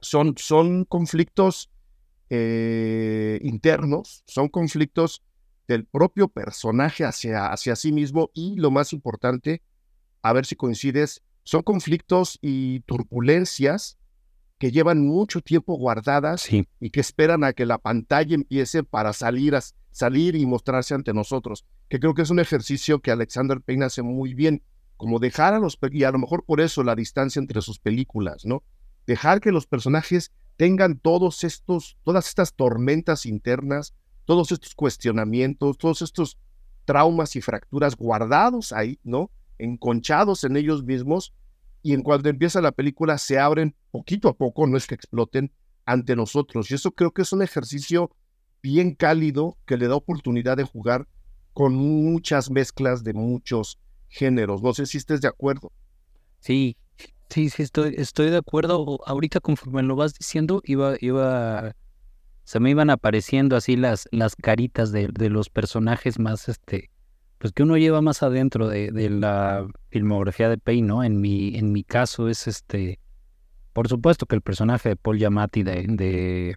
son, 0.00 0.34
son 0.36 0.84
conflictos 0.84 1.70
eh, 2.28 3.40
internos, 3.42 4.22
son 4.26 4.48
conflictos 4.48 5.22
del 5.66 5.86
propio 5.86 6.28
personaje 6.28 7.04
hacia, 7.04 7.50
hacia 7.50 7.76
sí 7.76 7.90
mismo 7.90 8.30
y 8.34 8.56
lo 8.56 8.70
más 8.70 8.92
importante, 8.92 9.62
a 10.22 10.34
ver 10.34 10.44
si 10.44 10.54
coincides, 10.54 11.22
son 11.42 11.62
conflictos 11.62 12.38
y 12.42 12.80
turbulencias 12.80 13.98
que 14.58 14.70
llevan 14.70 15.06
mucho 15.06 15.40
tiempo 15.40 15.76
guardadas 15.76 16.46
y 16.52 16.90
que 16.90 17.00
esperan 17.00 17.44
a 17.44 17.52
que 17.54 17.64
la 17.64 17.78
pantalla 17.78 18.34
empiece 18.34 18.82
para 18.82 19.12
salir, 19.12 19.56
salir 19.98 20.36
y 20.36 20.46
mostrarse 20.46 20.94
ante 20.94 21.12
nosotros, 21.12 21.64
que 21.88 21.98
creo 21.98 22.14
que 22.14 22.22
es 22.22 22.30
un 22.30 22.38
ejercicio 22.38 23.00
que 23.00 23.10
Alexander 23.10 23.60
Payne 23.60 23.86
hace 23.86 24.02
muy 24.02 24.32
bien, 24.32 24.62
como 24.96 25.18
dejar 25.18 25.54
a 25.54 25.58
los, 25.58 25.76
y 25.90 26.04
a 26.04 26.12
lo 26.12 26.18
mejor 26.18 26.44
por 26.44 26.60
eso 26.60 26.84
la 26.84 26.94
distancia 26.94 27.40
entre 27.40 27.60
sus 27.62 27.80
películas, 27.80 28.44
¿no? 28.44 28.62
Dejar 29.06 29.40
que 29.40 29.50
los 29.50 29.66
personajes 29.66 30.32
tengan 30.56 30.98
todos 30.98 31.42
estos, 31.42 31.96
todas 32.04 32.28
estas 32.28 32.54
tormentas 32.54 33.26
internas, 33.26 33.94
todos 34.24 34.52
estos 34.52 34.74
cuestionamientos, 34.74 35.78
todos 35.78 36.02
estos 36.02 36.38
traumas 36.84 37.34
y 37.34 37.40
fracturas 37.40 37.96
guardados 37.96 38.72
ahí, 38.72 39.00
¿no? 39.02 39.30
Enconchados 39.58 40.44
en 40.44 40.56
ellos 40.56 40.84
mismos 40.84 41.34
y 41.82 41.92
en 41.92 42.02
cuanto 42.02 42.28
empieza 42.28 42.60
la 42.60 42.72
película 42.72 43.18
se 43.18 43.38
abren 43.38 43.74
poquito 43.90 44.28
a 44.28 44.36
poco, 44.36 44.66
no 44.66 44.76
es 44.76 44.86
que 44.86 44.94
exploten 44.94 45.50
ante 45.86 46.14
nosotros. 46.14 46.70
Y 46.70 46.74
eso 46.74 46.92
creo 46.92 47.12
que 47.12 47.22
es 47.22 47.32
un 47.32 47.42
ejercicio 47.42 48.10
bien 48.62 48.94
cálido 48.94 49.56
que 49.66 49.76
le 49.76 49.88
da 49.88 49.96
oportunidad 49.96 50.56
de 50.56 50.64
jugar 50.64 51.06
con 51.52 51.74
muchas 51.74 52.50
mezclas 52.50 53.04
de 53.04 53.14
muchos 53.14 53.78
géneros. 54.08 54.62
No 54.62 54.72
sé 54.72 54.86
si 54.86 54.98
estés 54.98 55.20
de 55.20 55.28
acuerdo. 55.28 55.72
Sí, 56.40 56.76
sí, 57.28 57.50
sí, 57.50 57.62
estoy, 57.62 57.94
estoy 57.96 58.30
de 58.30 58.36
acuerdo. 58.36 59.00
Ahorita 59.06 59.40
conforme 59.40 59.82
lo 59.82 59.96
vas 59.96 60.14
diciendo, 60.14 60.62
iba, 60.64 60.94
iba, 61.00 61.72
se 62.44 62.60
me 62.60 62.70
iban 62.70 62.90
apareciendo 62.90 63.56
así 63.56 63.76
las, 63.76 64.08
las 64.12 64.36
caritas 64.36 64.92
de, 64.92 65.08
de 65.08 65.30
los 65.30 65.50
personajes 65.50 66.18
más, 66.18 66.48
este, 66.48 66.90
pues 67.38 67.52
que 67.52 67.62
uno 67.62 67.76
lleva 67.76 68.00
más 68.02 68.22
adentro 68.22 68.68
de, 68.68 68.90
de 68.90 69.10
la 69.10 69.66
filmografía 69.90 70.48
de 70.48 70.58
Payne, 70.58 70.86
¿no? 70.86 71.04
En 71.04 71.20
mi, 71.20 71.56
en 71.56 71.72
mi 71.72 71.84
caso 71.84 72.28
es 72.28 72.46
este, 72.46 72.98
por 73.72 73.88
supuesto 73.88 74.26
que 74.26 74.34
el 74.34 74.42
personaje 74.42 74.90
de 74.90 74.96
Paul 74.96 75.18
Giamatti 75.18 75.62
de, 75.62 75.86
de, 75.88 76.56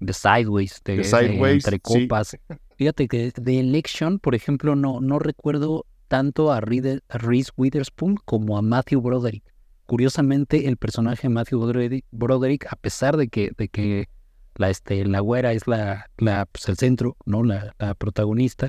de 0.00 0.12
Sideways, 0.12 0.82
de, 0.84 1.52
Entre 1.52 1.80
Copas. 1.80 2.36
Fíjate 2.76 3.08
que 3.08 3.32
de 3.36 3.60
Election, 3.60 4.18
por 4.18 4.34
ejemplo, 4.34 4.74
no, 4.74 5.00
no 5.00 5.18
recuerdo 5.18 5.86
tanto 6.08 6.50
a, 6.50 6.60
Reese 6.60 7.52
Witherspoon 7.56 8.16
como 8.24 8.58
a 8.58 8.62
Matthew 8.62 9.00
Broderick. 9.00 9.44
Curiosamente, 9.86 10.68
el 10.68 10.76
personaje 10.76 11.28
de 11.28 11.34
Matthew 11.34 12.02
Broderick, 12.10 12.66
a 12.72 12.76
pesar 12.76 13.16
de 13.16 13.28
que, 13.28 13.50
de 13.56 13.68
que 13.68 14.08
la, 14.56 14.70
este, 14.70 15.04
la 15.04 15.20
güera 15.20 15.52
es 15.52 15.66
la, 15.66 16.06
la 16.16 16.46
pues 16.46 16.68
el 16.68 16.76
centro, 16.76 17.16
¿no? 17.26 17.42
La, 17.42 17.74
la 17.78 17.94
protagonista, 17.94 18.68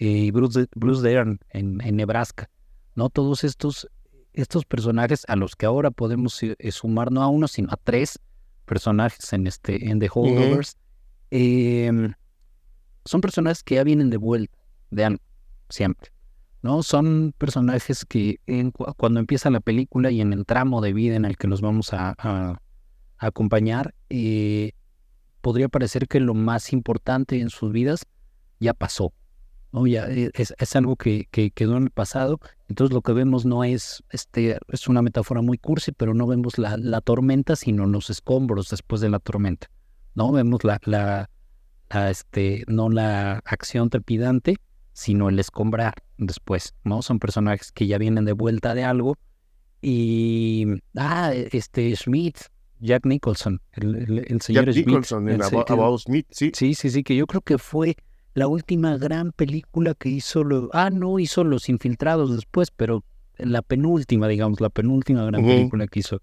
y 0.00 0.30
Bruce, 0.30 0.66
Bruce 0.74 1.02
Dern 1.02 1.38
en, 1.50 1.76
Nebraska, 1.76 2.48
¿no? 2.94 3.10
Todos 3.10 3.44
estos, 3.44 3.86
estos 4.32 4.64
personajes 4.64 5.24
a 5.28 5.36
los 5.36 5.56
que 5.56 5.66
ahora 5.66 5.90
podemos 5.90 6.42
eh, 6.42 6.56
sumar 6.72 7.12
no 7.12 7.22
a 7.22 7.28
uno, 7.28 7.46
sino 7.48 7.68
a 7.70 7.76
tres 7.76 8.18
personajes 8.70 9.32
en, 9.32 9.48
este, 9.48 9.90
en 9.90 9.98
The 9.98 10.08
Holdovers, 10.14 10.76
em, 11.32 12.14
son 13.04 13.20
personajes 13.20 13.64
que 13.64 13.74
ya 13.74 13.82
vienen 13.82 14.10
de 14.10 14.16
vuelta, 14.16 14.56
de 14.92 15.04
algo, 15.06 15.22
siempre. 15.68 16.12
¿no? 16.62 16.84
Son 16.84 17.34
personajes 17.36 18.04
que 18.04 18.38
cuando 18.96 19.18
empieza 19.18 19.50
la 19.50 19.58
película 19.58 20.12
y 20.12 20.20
en 20.20 20.32
el 20.32 20.46
tramo 20.46 20.80
de 20.80 20.92
vida 20.92 21.16
en 21.16 21.24
el 21.24 21.36
que 21.36 21.48
los 21.48 21.60
vamos 21.62 21.92
a, 21.92 22.60
acompañar, 23.18 23.92
eh, 24.08 24.70
podría 25.40 25.68
parecer 25.68 26.06
que 26.06 26.20
lo 26.20 26.34
más 26.34 26.72
importante 26.72 27.40
en 27.40 27.50
sus 27.50 27.72
vidas 27.72 28.06
ya 28.60 28.72
pasó, 28.72 29.12
¿no? 29.72 29.86
Ya 29.86 30.08
e, 30.08 30.30
es, 30.34 30.76
algo 30.76 30.96
que, 30.96 31.26
quedó 31.30 31.76
en 31.76 31.84
el 31.84 31.90
pasado. 31.90 32.40
Entonces 32.68 32.94
lo 32.94 33.02
que 33.02 33.12
vemos 33.12 33.44
no 33.44 33.64
es, 33.64 34.02
este, 34.10 34.58
es 34.68 34.88
una 34.88 35.02
metáfora 35.02 35.42
muy 35.42 35.58
cursi, 35.58 35.92
pero 35.92 36.14
no 36.14 36.26
vemos 36.26 36.58
la, 36.58 36.76
la 36.76 37.00
tormenta, 37.00 37.56
sino 37.56 37.86
los 37.86 38.10
escombros 38.10 38.68
después 38.70 39.00
de 39.00 39.10
la 39.10 39.18
tormenta. 39.18 39.68
¿no? 40.14 40.32
Vemos 40.32 40.64
la, 40.64 40.80
la, 40.84 41.30
este, 42.10 42.64
no 42.66 42.88
la 42.88 43.42
acción 43.44 43.90
trepidante, 43.90 44.56
sino 44.92 45.28
el 45.28 45.38
escombrar 45.38 45.94
después, 46.18 46.74
¿no? 46.84 47.02
Son 47.02 47.18
personajes 47.18 47.72
que 47.72 47.86
ya 47.86 47.98
vienen 47.98 48.24
de 48.24 48.32
vuelta 48.32 48.74
de 48.74 48.84
algo. 48.84 49.16
Y, 49.80 50.66
ah, 50.96 51.32
este 51.34 51.94
Smith, 51.96 52.38
Jack 52.80 53.06
Nicholson, 53.06 53.60
el, 53.72 54.40
señor 54.42 54.70
Jack 54.70 54.86
Nicholson 54.86 55.28
en 55.28 55.42
About, 55.42 56.00
Smith, 56.00 56.26
sí. 56.30 56.52
Sí, 56.54 56.74
sí, 56.74 56.90
sí, 56.90 57.02
que 57.02 57.16
yo 57.16 57.26
creo 57.26 57.40
que 57.40 57.56
fue 57.56 57.96
la 58.34 58.46
última 58.46 58.96
gran 58.96 59.32
película 59.32 59.94
que 59.94 60.08
hizo, 60.08 60.44
lo, 60.44 60.70
ah, 60.72 60.90
no 60.90 61.18
hizo 61.18 61.44
Los 61.44 61.68
Infiltrados 61.68 62.34
después, 62.34 62.70
pero 62.70 63.04
la 63.36 63.62
penúltima, 63.62 64.28
digamos, 64.28 64.60
la 64.60 64.70
penúltima 64.70 65.24
gran 65.24 65.44
película 65.44 65.86
que 65.86 66.00
hizo, 66.00 66.22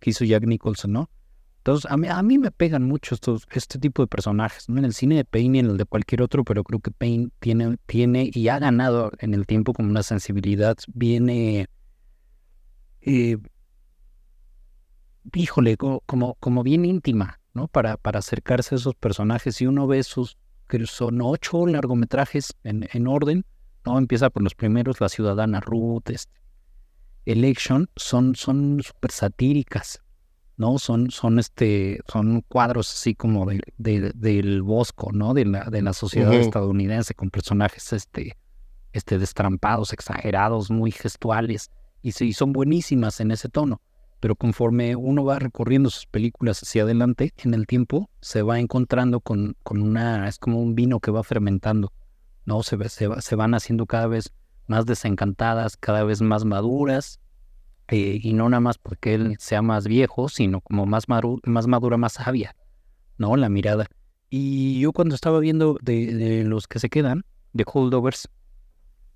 que 0.00 0.10
hizo 0.10 0.24
Jack 0.24 0.44
Nicholson, 0.46 0.92
¿no? 0.92 1.10
Entonces, 1.58 1.90
a 1.90 1.96
mí, 1.96 2.08
a 2.08 2.22
mí 2.22 2.38
me 2.38 2.50
pegan 2.50 2.82
mucho 2.82 3.14
estos, 3.14 3.46
este 3.52 3.78
tipo 3.78 4.02
de 4.02 4.06
personajes, 4.06 4.68
¿no? 4.68 4.78
En 4.78 4.84
el 4.84 4.92
cine 4.92 5.16
de 5.16 5.24
Payne 5.24 5.58
y 5.58 5.60
en 5.60 5.66
el 5.70 5.76
de 5.78 5.86
cualquier 5.86 6.20
otro, 6.20 6.44
pero 6.44 6.62
creo 6.62 6.80
que 6.80 6.90
Payne 6.90 7.30
tiene, 7.38 7.78
tiene 7.86 8.30
y 8.34 8.48
ha 8.48 8.58
ganado 8.58 9.12
en 9.18 9.32
el 9.32 9.46
tiempo 9.46 9.72
como 9.72 9.88
una 9.88 10.02
sensibilidad 10.02 10.76
viene, 10.92 11.68
eh, 13.00 13.38
híjole, 15.32 15.78
como, 15.78 16.34
como 16.34 16.62
bien 16.62 16.84
íntima, 16.84 17.40
¿no? 17.54 17.68
Para, 17.68 17.96
para 17.96 18.18
acercarse 18.18 18.74
a 18.74 18.78
esos 18.78 18.94
personajes. 18.94 19.56
Si 19.56 19.66
uno 19.66 19.86
ve 19.86 20.02
sus 20.02 20.36
que 20.68 20.86
son 20.86 21.20
ocho 21.22 21.66
largometrajes 21.66 22.54
en, 22.64 22.88
en 22.92 23.06
orden, 23.06 23.44
¿no? 23.84 23.98
Empieza 23.98 24.30
por 24.30 24.42
los 24.42 24.54
primeros, 24.54 25.00
La 25.00 25.08
Ciudadana 25.08 25.60
Ruth, 25.60 26.10
este, 26.10 26.40
Election, 27.26 27.88
son 27.96 28.34
súper 28.34 29.10
satíricas, 29.10 30.02
¿no? 30.56 30.78
Son, 30.78 31.10
son, 31.10 31.38
este, 31.38 32.00
son 32.06 32.42
cuadros 32.42 32.92
así 32.92 33.14
como 33.14 33.46
de, 33.46 34.12
del 34.14 34.62
bosco, 34.62 35.10
¿no? 35.12 35.34
De 35.34 35.44
la, 35.44 35.64
de 35.64 35.82
la 35.82 35.92
sociedad 35.92 36.34
estadounidense 36.34 37.14
con 37.14 37.30
personajes 37.30 37.92
este, 37.92 38.36
este, 38.92 39.18
destrampados, 39.18 39.92
exagerados, 39.92 40.70
muy 40.70 40.90
gestuales, 40.90 41.70
y, 42.02 42.12
sí, 42.12 42.34
son 42.34 42.52
buenísimas 42.52 43.20
en 43.20 43.30
ese 43.30 43.48
tono 43.48 43.80
pero 44.24 44.36
conforme 44.36 44.96
uno 44.96 45.22
va 45.22 45.38
recorriendo 45.38 45.90
sus 45.90 46.06
películas 46.06 46.62
hacia 46.62 46.84
adelante, 46.84 47.34
en 47.36 47.52
el 47.52 47.66
tiempo 47.66 48.08
se 48.22 48.40
va 48.40 48.58
encontrando 48.58 49.20
con, 49.20 49.54
con 49.62 49.82
una, 49.82 50.26
es 50.28 50.38
como 50.38 50.62
un 50.62 50.74
vino 50.74 50.98
que 50.98 51.10
va 51.10 51.22
fermentando, 51.22 51.92
¿no? 52.46 52.62
Se, 52.62 52.78
se, 52.88 53.06
se 53.20 53.36
van 53.36 53.52
haciendo 53.52 53.84
cada 53.84 54.06
vez 54.06 54.32
más 54.66 54.86
desencantadas, 54.86 55.76
cada 55.76 56.04
vez 56.04 56.22
más 56.22 56.46
maduras, 56.46 57.20
eh, 57.88 58.18
y 58.22 58.32
no 58.32 58.48
nada 58.48 58.62
más 58.62 58.78
porque 58.78 59.12
él 59.12 59.36
sea 59.38 59.60
más 59.60 59.86
viejo, 59.86 60.30
sino 60.30 60.62
como 60.62 60.86
más, 60.86 61.04
más 61.06 61.66
madura, 61.66 61.98
más 61.98 62.14
sabia, 62.14 62.56
¿no? 63.18 63.36
La 63.36 63.50
mirada. 63.50 63.88
Y 64.30 64.80
yo 64.80 64.94
cuando 64.94 65.14
estaba 65.14 65.38
viendo 65.38 65.76
de, 65.82 66.14
de 66.14 66.44
los 66.44 66.66
que 66.66 66.78
se 66.78 66.88
quedan, 66.88 67.26
de 67.52 67.66
Holdovers, 67.70 68.30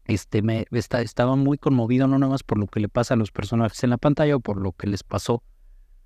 este, 0.08 0.40
me 0.42 0.66
estaba 0.72 1.36
muy 1.36 1.58
conmovido 1.58 2.08
no 2.08 2.18
nada 2.18 2.32
más 2.32 2.42
por 2.42 2.58
lo 2.58 2.66
que 2.66 2.80
le 2.80 2.88
pasa 2.88 3.14
a 3.14 3.16
los 3.16 3.30
personajes 3.30 3.84
en 3.84 3.90
la 3.90 3.98
pantalla 3.98 4.36
o 4.36 4.40
por 4.40 4.60
lo 4.60 4.72
que 4.72 4.86
les 4.86 5.02
pasó 5.02 5.42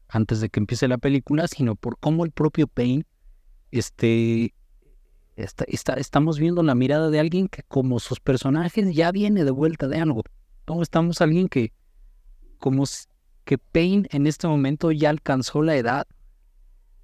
antes 0.08 0.40
de 0.40 0.50
que 0.50 0.60
empiece 0.60 0.88
la 0.88 0.98
película, 0.98 1.46
sino 1.46 1.76
por 1.76 1.98
cómo 1.98 2.24
el 2.24 2.32
propio 2.32 2.66
Payne, 2.66 3.06
este, 3.70 4.54
está, 5.36 5.64
está, 5.68 5.94
estamos 5.94 6.38
viendo 6.38 6.62
la 6.62 6.74
mirada 6.74 7.08
de 7.08 7.20
alguien 7.20 7.48
que 7.48 7.62
como 7.62 7.98
sus 7.98 8.20
personajes 8.20 8.94
ya 8.94 9.10
viene 9.12 9.44
de 9.44 9.50
vuelta 9.52 9.88
de 9.88 9.98
algo. 10.00 10.22
¿no? 10.66 10.82
Estamos 10.82 11.22
alguien 11.22 11.48
que, 11.48 11.72
como 12.58 12.84
que 13.44 13.56
Payne 13.56 14.08
en 14.10 14.26
este 14.26 14.48
momento 14.48 14.90
ya 14.92 15.08
alcanzó 15.08 15.62
la 15.62 15.76
edad 15.76 16.06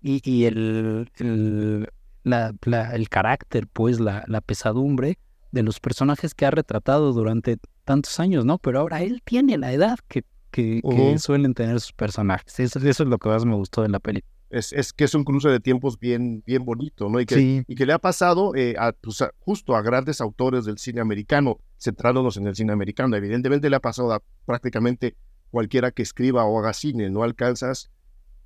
y, 0.02 0.20
y 0.28 0.44
el, 0.44 1.10
el, 1.16 1.88
la, 2.24 2.52
el 2.92 3.08
carácter, 3.08 3.68
pues 3.68 4.00
la, 4.00 4.24
la 4.26 4.40
pesadumbre 4.42 5.18
de 5.58 5.64
los 5.64 5.80
personajes 5.80 6.34
que 6.34 6.46
ha 6.46 6.50
retratado 6.52 7.12
durante 7.12 7.58
tantos 7.84 8.20
años, 8.20 8.44
¿no? 8.44 8.58
Pero 8.58 8.78
ahora 8.78 9.02
él 9.02 9.22
tiene 9.24 9.58
la 9.58 9.72
edad 9.72 9.98
que, 10.06 10.24
que, 10.52 10.80
suelen 11.18 11.52
tener 11.54 11.80
sus 11.80 11.92
personajes. 11.92 12.60
Eso, 12.60 12.78
es 12.78 13.00
lo 13.00 13.18
que 13.18 13.28
más 13.28 13.44
me 13.44 13.56
gustó 13.56 13.82
de 13.82 13.88
la 13.88 13.98
peli. 13.98 14.22
Es, 14.50 14.72
es, 14.72 14.92
que 14.92 15.04
es 15.04 15.14
un 15.14 15.24
cruce 15.24 15.48
de 15.48 15.58
tiempos 15.58 15.98
bien, 15.98 16.42
bien 16.46 16.64
bonito, 16.64 17.08
¿no? 17.08 17.20
Y 17.20 17.26
que, 17.26 17.64
y 17.66 17.74
que 17.74 17.86
le 17.86 17.92
ha 17.92 17.98
pasado 17.98 18.54
eh, 18.54 18.76
pues, 19.00 19.20
a, 19.20 19.32
justo 19.40 19.74
a 19.74 19.82
grandes 19.82 20.20
autores 20.20 20.64
del 20.64 20.78
cine 20.78 21.00
americano, 21.00 21.58
centrándonos 21.78 22.36
en 22.36 22.46
el 22.46 22.54
cine 22.54 22.72
americano. 22.72 23.16
Evidentemente 23.16 23.68
le 23.68 23.76
ha 23.76 23.80
pasado 23.80 24.12
a 24.12 24.22
prácticamente 24.46 25.16
cualquiera 25.50 25.90
que 25.90 26.02
escriba 26.02 26.44
o 26.44 26.58
haga 26.60 26.72
cine. 26.72 27.10
No 27.10 27.24
alcanzas 27.24 27.90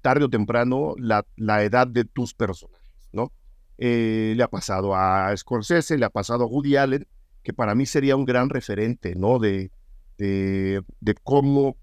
tarde 0.01 0.25
o 0.25 0.31
temprano 0.31 0.95
la, 0.97 1.27
la 1.37 1.63
edad 1.63 1.87
de 1.87 2.05
tus 2.05 2.33
personajes, 2.35 3.11
¿no? 3.13 3.33
Eh, 3.79 4.35
le 4.37 4.43
ha 4.43 4.49
pasado 4.49 4.95
a 4.95 5.35
Scorsese, 5.37 5.99
le 5.99 6.05
ha 6.05 6.11
pasado 6.11 6.45
a 6.45 6.47
Woody 6.47 6.77
Allen, 6.77 7.07
que 7.43 7.53
para 7.53 7.75
mí 7.75 7.87
sería 7.87 8.17
un 8.17 8.25
gran 8.25 8.49
referente, 8.49 9.15
¿no? 9.17 9.39
De, 9.39 9.71
de, 10.19 11.15
cómo 11.25 11.77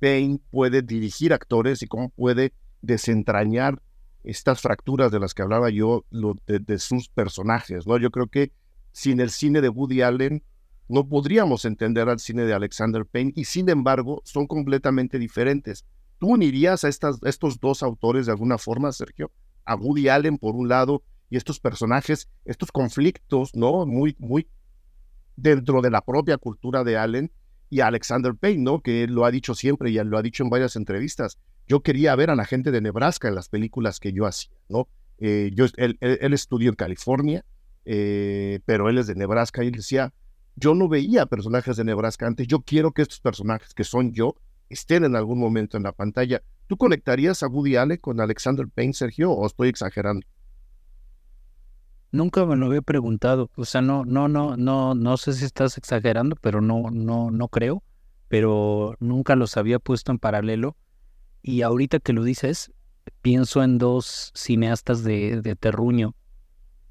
Payne 0.00 0.40
puede 0.50 0.82
dirigir 0.82 1.32
actores 1.32 1.82
y 1.82 1.86
cómo 1.86 2.08
puede 2.10 2.52
desentrañar 2.80 3.80
estas 4.24 4.60
fracturas 4.60 5.12
de 5.12 5.20
las 5.20 5.34
que 5.34 5.42
hablaba 5.42 5.68
yo 5.70 6.04
de, 6.46 6.78
sus 6.78 7.08
personajes, 7.08 7.86
¿no? 7.86 7.98
Yo 7.98 8.10
creo 8.10 8.28
que 8.28 8.52
sin 8.92 9.20
el 9.20 9.30
cine 9.30 9.60
de 9.60 9.68
Woody 9.68 10.02
Allen 10.02 10.42
no 10.88 11.08
podríamos 11.08 11.64
entender 11.64 12.08
al 12.08 12.20
cine 12.20 12.44
de 12.44 12.54
Alexander 12.54 13.04
Payne 13.06 13.32
y 13.34 13.44
sin 13.44 13.68
embargo 13.68 14.22
son 14.24 14.46
completamente 14.46 15.18
diferentes. 15.18 15.84
¿Tú 16.18 16.28
unirías 16.28 16.84
a, 16.84 16.88
estas, 16.88 17.22
a 17.22 17.28
estos 17.28 17.58
dos 17.58 17.82
autores 17.82 18.26
de 18.26 18.32
alguna 18.32 18.58
forma, 18.58 18.92
Sergio? 18.92 19.30
A 19.64 19.74
Woody 19.74 20.08
Allen 20.08 20.38
por 20.38 20.54
un 20.54 20.68
lado 20.68 21.02
y 21.32 21.38
estos 21.38 21.60
personajes, 21.60 22.28
estos 22.44 22.70
conflictos, 22.70 23.54
¿no? 23.54 23.86
Muy, 23.86 24.14
muy 24.18 24.46
dentro 25.34 25.80
de 25.80 25.90
la 25.90 26.02
propia 26.02 26.36
cultura 26.36 26.84
de 26.84 26.98
Allen 26.98 27.32
y 27.70 27.80
Alexander 27.80 28.34
Payne, 28.34 28.62
¿no? 28.62 28.82
Que 28.82 29.04
él 29.04 29.14
lo 29.14 29.24
ha 29.24 29.30
dicho 29.30 29.54
siempre 29.54 29.90
y 29.90 29.94
lo 29.94 30.18
ha 30.18 30.22
dicho 30.22 30.42
en 30.42 30.50
varias 30.50 30.76
entrevistas. 30.76 31.38
yo 31.66 31.82
quería 31.82 32.14
ver 32.16 32.28
a 32.28 32.34
la 32.34 32.44
gente 32.44 32.70
de 32.70 32.82
Nebraska 32.82 33.28
en 33.28 33.34
las 33.34 33.48
películas 33.48 33.98
que 33.98 34.12
yo 34.12 34.26
hacía, 34.26 34.52
¿no? 34.68 34.88
Eh, 35.20 35.52
yo, 35.54 35.64
él, 35.78 35.96
estudió 36.34 36.68
en 36.68 36.74
California, 36.74 37.46
eh, 37.86 38.60
pero 38.66 38.90
él 38.90 38.98
es 38.98 39.06
de 39.06 39.14
Nebraska 39.14 39.64
y 39.64 39.68
él 39.68 39.72
decía, 39.72 40.12
yo 40.56 40.74
no 40.74 40.86
veía 40.86 41.24
personajes 41.24 41.78
de 41.78 41.84
Nebraska 41.84 42.26
antes, 42.26 42.46
yo 42.46 42.60
quiero 42.60 42.92
que 42.92 43.00
estos 43.00 43.20
personajes 43.20 43.72
que 43.72 43.84
son 43.84 44.12
yo 44.12 44.36
estén 44.68 45.06
en 45.06 45.16
algún 45.16 45.38
momento 45.38 45.78
en 45.78 45.84
la 45.84 45.92
pantalla. 45.92 46.42
¿Tú 46.66 46.76
conectarías 46.76 47.42
a 47.42 47.48
Woody 47.48 47.76
Allen 47.76 47.96
con 47.96 48.20
Alexander 48.20 48.68
Payne, 48.68 48.92
Sergio, 48.92 49.32
o 49.32 49.46
estoy 49.46 49.70
exagerando? 49.70 50.26
Nunca 52.12 52.44
me 52.44 52.56
lo 52.56 52.66
había 52.66 52.82
preguntado, 52.82 53.50
o 53.56 53.64
sea, 53.64 53.80
no, 53.80 54.04
no, 54.04 54.28
no, 54.28 54.56
no, 54.58 54.94
no 54.94 55.16
sé 55.16 55.32
si 55.32 55.46
estás 55.46 55.78
exagerando, 55.78 56.36
pero 56.42 56.60
no, 56.60 56.90
no, 56.90 57.30
no 57.30 57.48
creo, 57.48 57.82
pero 58.28 58.96
nunca 59.00 59.34
los 59.34 59.56
había 59.56 59.78
puesto 59.78 60.12
en 60.12 60.18
paralelo. 60.18 60.76
Y 61.42 61.62
ahorita 61.62 62.00
que 62.00 62.12
lo 62.12 62.22
dices, 62.22 62.70
pienso 63.22 63.62
en 63.62 63.78
dos 63.78 64.30
cineastas 64.34 65.04
de, 65.04 65.40
de 65.40 65.56
terruño, 65.56 66.14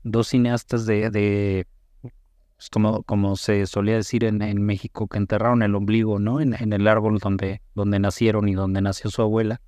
dos 0.03 0.29
cineastas 0.29 0.87
de, 0.87 1.11
de 1.11 1.67
pues, 2.01 2.69
como, 2.71 3.03
como 3.03 3.35
se 3.35 3.67
solía 3.67 3.95
decir 3.95 4.23
en, 4.23 4.41
en, 4.41 4.63
México, 4.63 5.07
que 5.07 5.19
enterraron 5.19 5.61
el 5.61 5.75
ombligo, 5.75 6.17
¿no? 6.17 6.41
En, 6.41 6.55
en, 6.55 6.73
el 6.73 6.87
árbol 6.87 7.19
donde, 7.19 7.61
donde 7.75 7.99
nacieron 7.99 8.49
y 8.49 8.53
donde 8.53 8.81
nació 8.81 9.11
su 9.11 9.21
abuela, 9.21 9.61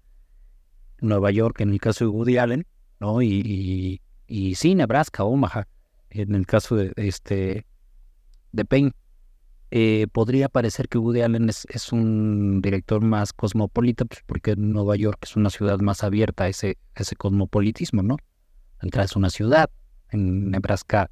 Nueva 0.99 1.29
York, 1.29 1.61
en 1.61 1.69
el 1.69 1.79
caso 1.79 2.05
de 2.05 2.09
Woody 2.09 2.37
Allen, 2.37 2.65
¿no? 2.99 3.21
y 3.21 3.29
y 3.29 4.01
sí, 4.27 4.75
Nebraska, 4.75 5.23
Omaha, 5.23 5.67
en 6.09 6.35
el 6.35 6.45
caso 6.45 6.75
de, 6.75 6.93
este 6.95 7.65
de 8.51 8.65
Payne. 8.65 8.91
Eh, 9.75 10.05
podría 10.11 10.49
parecer 10.49 10.87
que 10.87 10.99
Woody 10.99 11.21
Allen 11.21 11.49
es, 11.49 11.91
un 11.91 12.61
director 12.61 13.01
más 13.01 13.33
cosmopolita, 13.33 14.05
pues 14.05 14.21
porque 14.27 14.55
Nueva 14.55 14.95
York 14.95 15.17
es 15.23 15.35
una 15.35 15.49
ciudad 15.49 15.79
más 15.79 16.03
abierta 16.03 16.43
a 16.43 16.47
ese, 16.47 16.77
ese 16.93 17.15
cosmopolitismo, 17.15 18.03
¿no? 18.03 18.17
Entra 18.83 19.03
es 19.03 19.15
una 19.15 19.31
ciudad, 19.31 19.71
en 20.11 20.51
Nebraska 20.51 21.09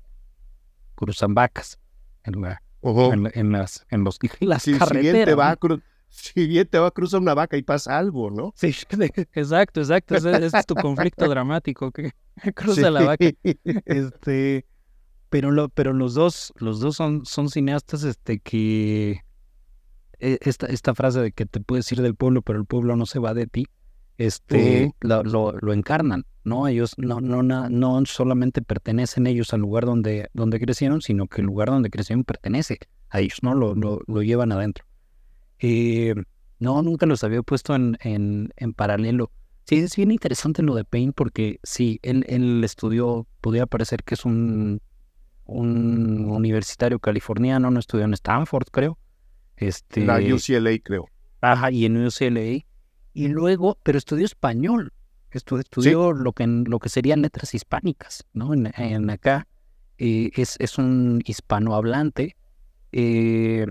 cruzan 0.94 1.34
vacas, 1.34 1.80
en, 2.24 2.36
en, 2.84 3.52
las, 3.52 3.86
en 3.90 4.04
los, 4.04 4.20
las 4.40 4.66
carreteras 4.78 5.58
si 6.12 6.46
bien 6.46 6.68
te 6.68 6.78
va 6.78 6.88
a 6.88 6.92
cruzar 6.92 7.22
una 7.22 7.34
vaca 7.34 7.58
y 7.58 7.64
pasa 7.64 7.98
algo, 7.98 8.30
¿no? 8.30 8.54
Sí, 8.56 8.76
exacto, 9.34 9.80
exacto. 9.80 10.16
Ese, 10.16 10.46
es 10.46 10.66
tu 10.66 10.76
conflicto 10.76 11.28
dramático 11.30 11.92
que 11.92 12.12
cruza 12.56 12.92
la 12.92 13.04
vaca. 13.04 13.26
Este, 13.86 14.66
pero 15.30 15.52
lo, 15.52 15.70
pero 15.70 15.94
los 15.94 16.14
dos, 16.14 16.54
los 16.58 16.82
dos 16.82 16.98
son, 16.98 17.26
son 17.26 17.50
cineastas, 17.50 18.04
este, 18.04 18.40
que 18.40 19.22
e, 20.20 20.38
esta, 20.42 20.68
esta 20.68 20.94
frase 20.94 21.22
de 21.22 21.32
que 21.32 21.46
te 21.46 21.62
puedes 21.62 21.90
ir 21.94 22.02
del 22.02 22.16
pueblo, 22.16 22.42
pero 22.42 22.60
el 22.60 22.66
pueblo 22.66 22.96
no 22.98 23.06
se 23.06 23.20
va 23.20 23.34
de 23.34 23.48
ti, 23.48 23.68
este, 24.18 24.94
lo, 25.00 25.24
lo, 25.24 25.74
encarnan, 25.74 26.26
¿no? 26.44 26.68
Ellos 26.68 26.94
no, 26.98 27.22
no, 27.22 27.42
no 27.42 28.06
solamente 28.06 28.62
pertenecen 28.62 29.26
ellos 29.26 29.54
al 29.54 29.62
lugar 29.62 29.86
donde, 29.86 30.30
donde 30.34 30.60
crecieron, 30.60 31.02
sino 31.02 31.28
que 31.28 31.42
el 31.42 31.48
lugar 31.48 31.70
donde 31.70 31.90
crecieron 31.90 32.26
pertenece 32.26 32.80
a 33.10 33.22
ellos, 33.22 33.40
¿no? 33.42 33.56
Lo, 33.56 33.74
lo, 33.74 34.02
lo 34.06 34.22
llevan 34.22 34.52
adentro. 34.52 34.86
Eh, 35.62 36.16
no, 36.60 36.82
nunca 36.82 37.06
los 37.06 37.24
había 37.24 37.44
puesto 37.44 37.76
en, 37.76 37.98
en, 38.02 38.74
paralelo. 38.74 39.32
Sí, 39.66 39.78
es 39.78 39.96
bien 39.96 40.12
interesante 40.12 40.64
lo 40.64 40.76
de 40.76 40.84
Payne 40.84 41.14
porque 41.14 41.60
sí, 41.64 42.00
él, 42.02 42.26
él 42.28 42.64
estudió, 42.64 43.28
podría 43.42 43.68
parecer 43.68 44.04
que 44.04 44.16
es 44.16 44.26
un, 44.26 44.82
un 45.46 46.26
universitario 46.26 47.00
californiano, 47.00 47.70
no 47.70 47.80
estudió 47.80 48.06
en 48.06 48.14
Stanford, 48.14 48.68
creo. 48.72 48.98
Este, 49.56 50.04
la 50.04 50.18
UCLA, 50.18 50.80
creo. 50.84 51.08
Ajá, 51.42 51.72
y 51.72 51.86
en 51.86 52.06
UCLA. 52.06 52.66
Y 53.14 53.28
luego, 53.28 53.78
pero 53.84 53.98
estudió 53.98 54.26
español. 54.26 54.94
Estudió, 55.30 56.12
lo, 56.12 56.34
que, 56.34 56.46
lo 56.46 56.80
que 56.80 56.90
serían 56.90 57.22
letras 57.22 57.54
hispánicas, 57.54 58.26
¿no? 58.34 58.54
En, 58.54 59.10
acá 59.10 59.48
eh, 59.98 60.32
es, 60.36 60.58
es 60.60 60.78
un 60.78 61.22
hispanohablante. 61.26 62.36
Eh, 62.92 63.68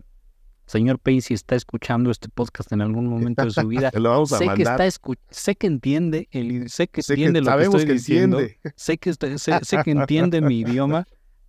señor 0.71 1.01
Payne, 1.01 1.21
si 1.21 1.35
está 1.35 1.57
escuchando 1.57 2.11
este 2.13 2.29
podcast 2.29 2.71
en 2.73 2.81
algún 2.81 3.07
momento 3.07 3.45
de 3.45 3.51
su 3.51 3.67
vida, 3.67 3.91
sé 4.27 4.49
que 4.55 4.63
está 4.63 4.89
sé 5.31 5.57
que 5.57 5.67
entiende, 5.67 6.29
el, 6.31 6.71
sé 6.71 6.87
que 6.87 7.01
entiende 7.07 7.41
lo 7.41 7.57
que 7.57 7.65
estoy 7.65 7.85
diciendo, 7.87 8.39
sé 8.77 8.99
que 8.99 9.13
sé, 9.13 9.83
que 9.85 9.91
entiende 9.91 10.41
mi 10.41 10.61
idioma. 10.61 11.07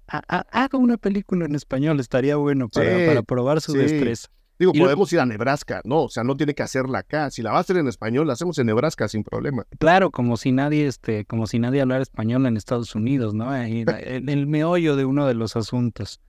haga 0.07 0.77
una 0.77 0.97
película 0.97 1.45
en 1.45 1.53
español, 1.53 1.99
estaría 1.99 2.35
bueno 2.35 2.67
para, 2.67 3.05
para 3.05 3.21
probar 3.21 3.61
su 3.61 3.73
destreza. 3.73 4.29
Digo, 4.57 4.73
podemos 4.73 5.11
ir 5.11 5.19
a 5.19 5.25
Nebraska, 5.25 5.81
no, 5.85 6.03
o 6.03 6.09
sea, 6.09 6.23
no 6.23 6.35
tiene 6.37 6.53
que 6.53 6.61
hacerla 6.61 6.99
acá. 6.99 7.31
Si 7.31 7.41
la 7.41 7.51
va 7.51 7.57
a 7.57 7.61
hacer 7.61 7.77
en 7.77 7.87
español, 7.87 8.27
la 8.27 8.33
hacemos 8.33 8.59
en 8.59 8.67
Nebraska 8.67 9.07
sin 9.07 9.23
problema. 9.23 9.65
Claro, 9.79 10.11
como 10.11 10.37
si 10.37 10.51
nadie, 10.51 10.85
este, 10.85 11.25
como 11.25 11.47
si 11.47 11.57
nadie 11.57 11.81
hablara 11.81 12.03
español 12.03 12.45
en 12.45 12.57
Estados 12.57 12.93
Unidos, 12.93 13.33
¿no? 13.33 13.55
El 13.55 14.47
meollo 14.47 14.95
de 14.95 15.05
uno 15.05 15.27
de 15.27 15.33
los 15.33 15.55
asuntos. 15.55 16.19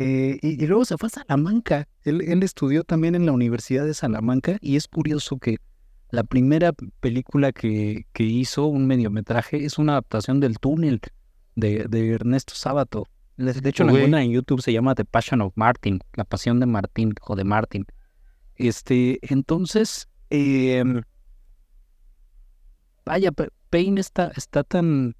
Eh, 0.00 0.38
y, 0.42 0.64
luego 0.66 0.84
se 0.84 0.96
fue 0.96 1.08
a 1.08 1.10
Salamanca. 1.10 1.88
Él, 2.04 2.42
estudió 2.42 2.84
también 2.84 3.16
en 3.16 3.26
la 3.26 3.32
Universidad 3.32 3.84
de 3.84 3.94
Salamanca 3.94 4.56
y 4.60 4.76
es 4.76 4.86
curioso 4.86 5.38
que 5.38 5.56
la 6.10 6.22
primera 6.22 6.72
película 7.00 7.52
que, 7.52 8.06
que 8.12 8.22
hizo, 8.22 8.66
un 8.66 8.86
mediometraje, 8.86 9.64
es 9.64 9.76
una 9.76 9.92
adaptación 9.92 10.38
del 10.38 10.58
túnel 10.58 11.00
de, 11.56 11.86
de 11.88 12.10
Ernesto 12.12 12.54
Sábato. 12.54 13.08
De 13.36 13.68
hecho, 13.68 13.84
la 13.84 14.22
en 14.22 14.32
YouTube 14.32 14.62
se 14.62 14.72
llama 14.72 14.94
The 14.94 15.04
Passion 15.04 15.40
of 15.42 15.52
Martin, 15.56 16.00
La 16.14 16.24
Pasión 16.24 16.58
de 16.60 16.66
Martín 16.66 17.14
o 17.26 17.36
de 17.36 17.44
Martin. 17.44 17.86
Este, 18.56 19.18
entonces, 19.22 20.08
em, 20.30 21.02
vaya, 23.04 23.30
Payne 23.70 24.00
está, 24.00 24.32
está 24.36 24.64
tan, 24.64 25.14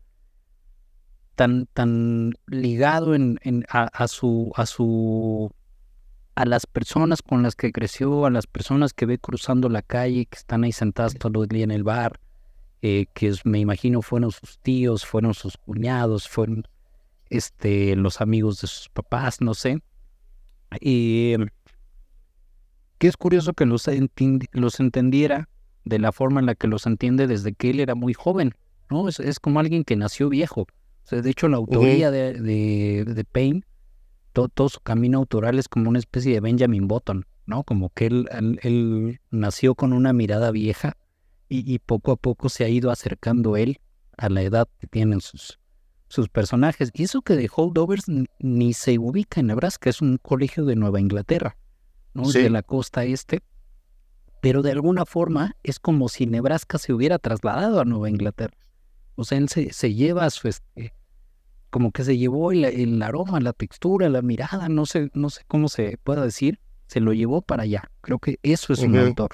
tan, 1.38 1.66
tan 1.72 2.35
ligado 2.48 3.14
en, 3.14 3.38
en 3.42 3.64
a, 3.68 4.09
su, 4.09 4.51
a 4.57 4.66
su 4.66 5.53
a 6.35 6.44
las 6.44 6.66
personas 6.66 7.22
con 7.22 7.44
las 7.44 7.55
que 7.55 7.70
creció, 7.70 8.27
a 8.27 8.31
las 8.31 8.48
personas 8.48 8.92
que 8.92 9.07
ve 9.07 9.18
cruzando 9.18 9.68
la 9.68 9.83
calle, 9.83 10.27
que 10.27 10.37
están 10.37 10.64
ahí 10.64 10.72
sentadas 10.72 11.14
todo 11.14 11.44
el 11.44 11.48
día 11.48 11.62
en 11.62 11.70
el 11.70 11.85
bar, 11.85 12.18
eh, 12.83 13.07
que 13.14 13.33
me 13.44 13.61
imagino 13.61 14.03
fueron 14.03 14.33
sus 14.33 14.59
tíos, 14.59 15.07
fueron 15.07 15.33
sus 15.33 15.57
cuñados, 15.59 16.29
fueron 16.29 16.66
este, 17.31 17.94
los 17.94 18.20
amigos 18.20 18.61
de 18.61 18.66
sus 18.66 18.88
papás, 18.88 19.40
no 19.40 19.55
sé. 19.55 19.81
Y 20.81 21.37
que 22.98 23.07
es 23.07 23.16
curioso 23.16 23.53
que 23.53 23.64
los, 23.64 23.88
los 24.51 24.81
entendiera 24.81 25.48
de 25.85 26.01
la 26.01 26.11
forma 26.11 26.40
en 26.40 26.46
la 26.46 26.57
que 26.57 26.66
los 26.66 26.85
entiende 26.87 27.29
desde 27.29 27.53
que 27.53 27.70
él 27.70 27.79
era 27.79 27.94
muy 27.94 28.12
joven, 28.12 28.57
¿no? 28.90 29.09
Es, 29.09 29.20
es 29.20 29.38
como 29.38 29.61
alguien 29.61 29.85
que 29.85 29.94
nació 29.94 30.29
viejo 30.29 30.66
de 31.10 31.30
hecho, 31.30 31.48
la 31.48 31.56
autoría 31.56 32.10
de, 32.10 32.34
de, 32.34 33.24
Payne, 33.24 33.62
todo, 34.32 34.68
su 34.68 34.80
camino 34.80 35.18
autoral 35.18 35.58
es 35.58 35.68
como 35.68 35.88
una 35.88 35.98
especie 35.98 36.34
de 36.34 36.40
Benjamin 36.40 36.86
Button, 36.86 37.26
¿no? 37.46 37.64
Como 37.64 37.90
que 37.90 38.06
él, 38.06 38.28
él, 38.62 39.20
nació 39.30 39.74
con 39.74 39.92
una 39.92 40.12
mirada 40.12 40.50
vieja 40.50 40.96
y, 41.48 41.78
poco 41.78 42.12
a 42.12 42.16
poco 42.16 42.50
se 42.50 42.64
ha 42.64 42.68
ido 42.68 42.90
acercando 42.90 43.56
él 43.56 43.80
a 44.18 44.28
la 44.28 44.42
edad 44.42 44.68
que 44.78 44.86
tienen 44.86 45.22
sus, 45.22 45.58
sus 46.08 46.28
personajes. 46.28 46.90
Y 46.92 47.04
eso 47.04 47.22
que 47.22 47.36
de 47.36 47.48
Holdovers 47.54 48.04
ni 48.38 48.74
se 48.74 48.98
ubica 48.98 49.40
en 49.40 49.46
Nebraska, 49.46 49.88
es 49.88 50.02
un 50.02 50.18
colegio 50.18 50.66
de 50.66 50.76
Nueva 50.76 51.00
Inglaterra, 51.00 51.56
¿no? 52.12 52.30
De 52.30 52.50
la 52.50 52.62
costa 52.62 53.04
este. 53.04 53.40
Pero 54.42 54.62
de 54.62 54.72
alguna 54.72 55.06
forma 55.06 55.56
es 55.62 55.80
como 55.80 56.08
si 56.08 56.26
Nebraska 56.26 56.78
se 56.78 56.92
hubiera 56.92 57.18
trasladado 57.18 57.80
a 57.80 57.84
Nueva 57.84 58.10
Inglaterra. 58.10 58.56
O 59.16 59.24
sea, 59.24 59.38
él 59.38 59.48
se, 59.48 59.72
se 59.72 59.94
lleva 59.94 60.26
a 60.26 60.30
su, 60.30 60.46
este, 60.46 60.92
como 61.70 61.92
que 61.92 62.04
se 62.04 62.16
llevó 62.16 62.52
el, 62.52 63.02
aroma, 63.02 63.40
la 63.40 63.52
textura, 63.52 64.09
la 64.09 64.22
mirada, 64.22 64.68
no 64.68 64.87
sé, 64.87 65.11
no 65.14 65.31
sé 65.31 65.42
cómo 65.46 65.68
se 65.68 65.98
pueda 65.98 66.22
decir, 66.22 66.61
se 66.87 67.00
lo 67.00 67.12
llevó 67.12 67.42
para 67.42 67.64
allá. 67.64 67.90
Creo 68.00 68.18
que 68.18 68.38
eso 68.42 68.72
es 68.72 68.81
un 68.81 68.96
autor. 68.96 69.31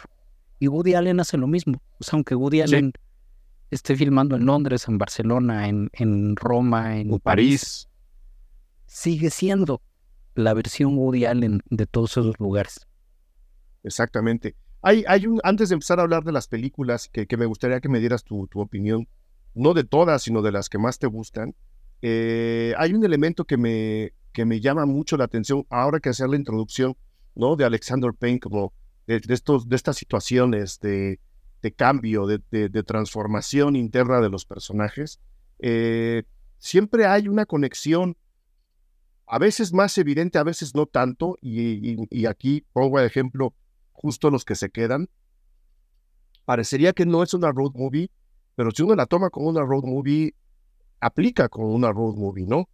Y 0.59 0.68
Woody 0.68 0.94
Allen 0.94 1.20
hace 1.20 1.37
lo 1.37 1.47
mismo. 1.47 1.81
O 2.01 2.05
sea, 2.05 2.16
aunque 2.16 2.35
Woody 2.35 2.62
Allen 2.62 2.92
esté 3.70 3.97
filmando 3.97 4.37
en 4.37 4.47
Londres, 4.47 4.88
en 4.88 4.99
Barcelona, 4.99 5.68
en, 5.68 5.90
en 5.92 6.37
Roma, 6.37 6.99
en 6.99 7.18
París, 7.20 7.88
sigue 8.87 9.31
siendo 9.31 9.81
la 10.35 10.55
versión 10.55 10.97
Woody 10.97 11.25
Allen 11.25 11.62
de 11.70 11.87
todos 11.87 12.12
esos 12.12 12.38
lugares. 12.38 12.87
Exactamente. 13.83 14.57
Hay, 14.83 15.05
hay 15.07 15.27
un, 15.27 15.40
antes 15.44 15.68
de 15.68 15.75
empezar 15.75 15.99
a 15.99 16.03
hablar 16.03 16.25
de 16.25 16.33
las 16.33 16.49
películas, 16.49 17.09
que, 17.09 17.27
me 17.37 17.47
gustaría 17.47 17.81
que 17.81 17.88
me 17.88 18.01
dieras 18.01 18.25
tu, 18.25 18.47
tu 18.49 18.61
opinión, 18.61 19.09
no 19.55 19.73
de 19.73 19.85
todas, 19.85 20.23
sino 20.23 20.42
de 20.42 20.53
las 20.53 20.68
que 20.68 20.79
más 20.79 20.99
te 20.99 21.07
gustan. 21.07 21.55
Eh, 22.07 22.75
hay 22.77 22.93
un 22.93 23.03
elemento 23.03 23.47
que 23.47 23.57
me, 23.57 24.12
que 24.35 24.45
me 24.45 24.61
llama 24.61 24.85
mucho 24.85 25.17
la 25.17 25.25
atención 25.25 25.64
ahora 25.71 26.01
que 26.01 26.11
hacer 26.11 26.29
la 26.29 26.37
introducción 26.37 26.99
¿no? 27.35 27.57
de 27.57 27.64
Alexander 27.64 28.12
Payne, 28.12 28.40
como 28.40 28.75
de, 29.07 29.23
estos, 29.27 29.71
de 29.71 29.77
estas 29.77 29.97
situaciones 29.97 30.81
de, 30.81 31.19
de 31.62 31.73
cambio, 31.73 32.27
de, 32.27 32.43
de, 32.51 32.83
transformación 32.83 33.75
interna 33.75 34.21
de 34.21 34.29
los 34.29 34.45
personajes. 34.45 35.19
Eh, 35.61 36.25
siempre 36.59 37.07
hay 37.07 37.27
una 37.27 37.47
conexión, 37.47 38.19
a 39.27 39.38
veces 39.38 39.73
más 39.73 39.97
evidente, 39.97 40.37
a 40.37 40.45
veces 40.45 40.75
no 40.75 40.85
tanto, 40.85 41.38
y, 41.40 42.27
aquí 42.27 42.67
pongo 42.75 42.99
el 42.99 43.07
ejemplo 43.07 43.55
justo 43.93 44.29
los 44.29 44.45
que 44.45 44.57
se 44.57 44.69
quedan, 44.69 45.09
parecería 46.45 46.93
que 46.93 47.07
no 47.07 47.23
es 47.23 47.33
una 47.33 47.51
road 47.51 47.73
movie, 47.75 48.11
pero 48.57 48.73
si 48.73 48.83
uno 48.83 48.95
la 48.95 49.07
toma 49.07 49.31
como 49.31 49.49
una 49.49 49.62
road 49.62 49.85
movie, 49.85 50.35
aplica 51.00 51.48
como 51.48 51.68
una 51.68 51.92
road 51.92 52.14
movie, 52.14 52.46
¿no? 52.46 52.68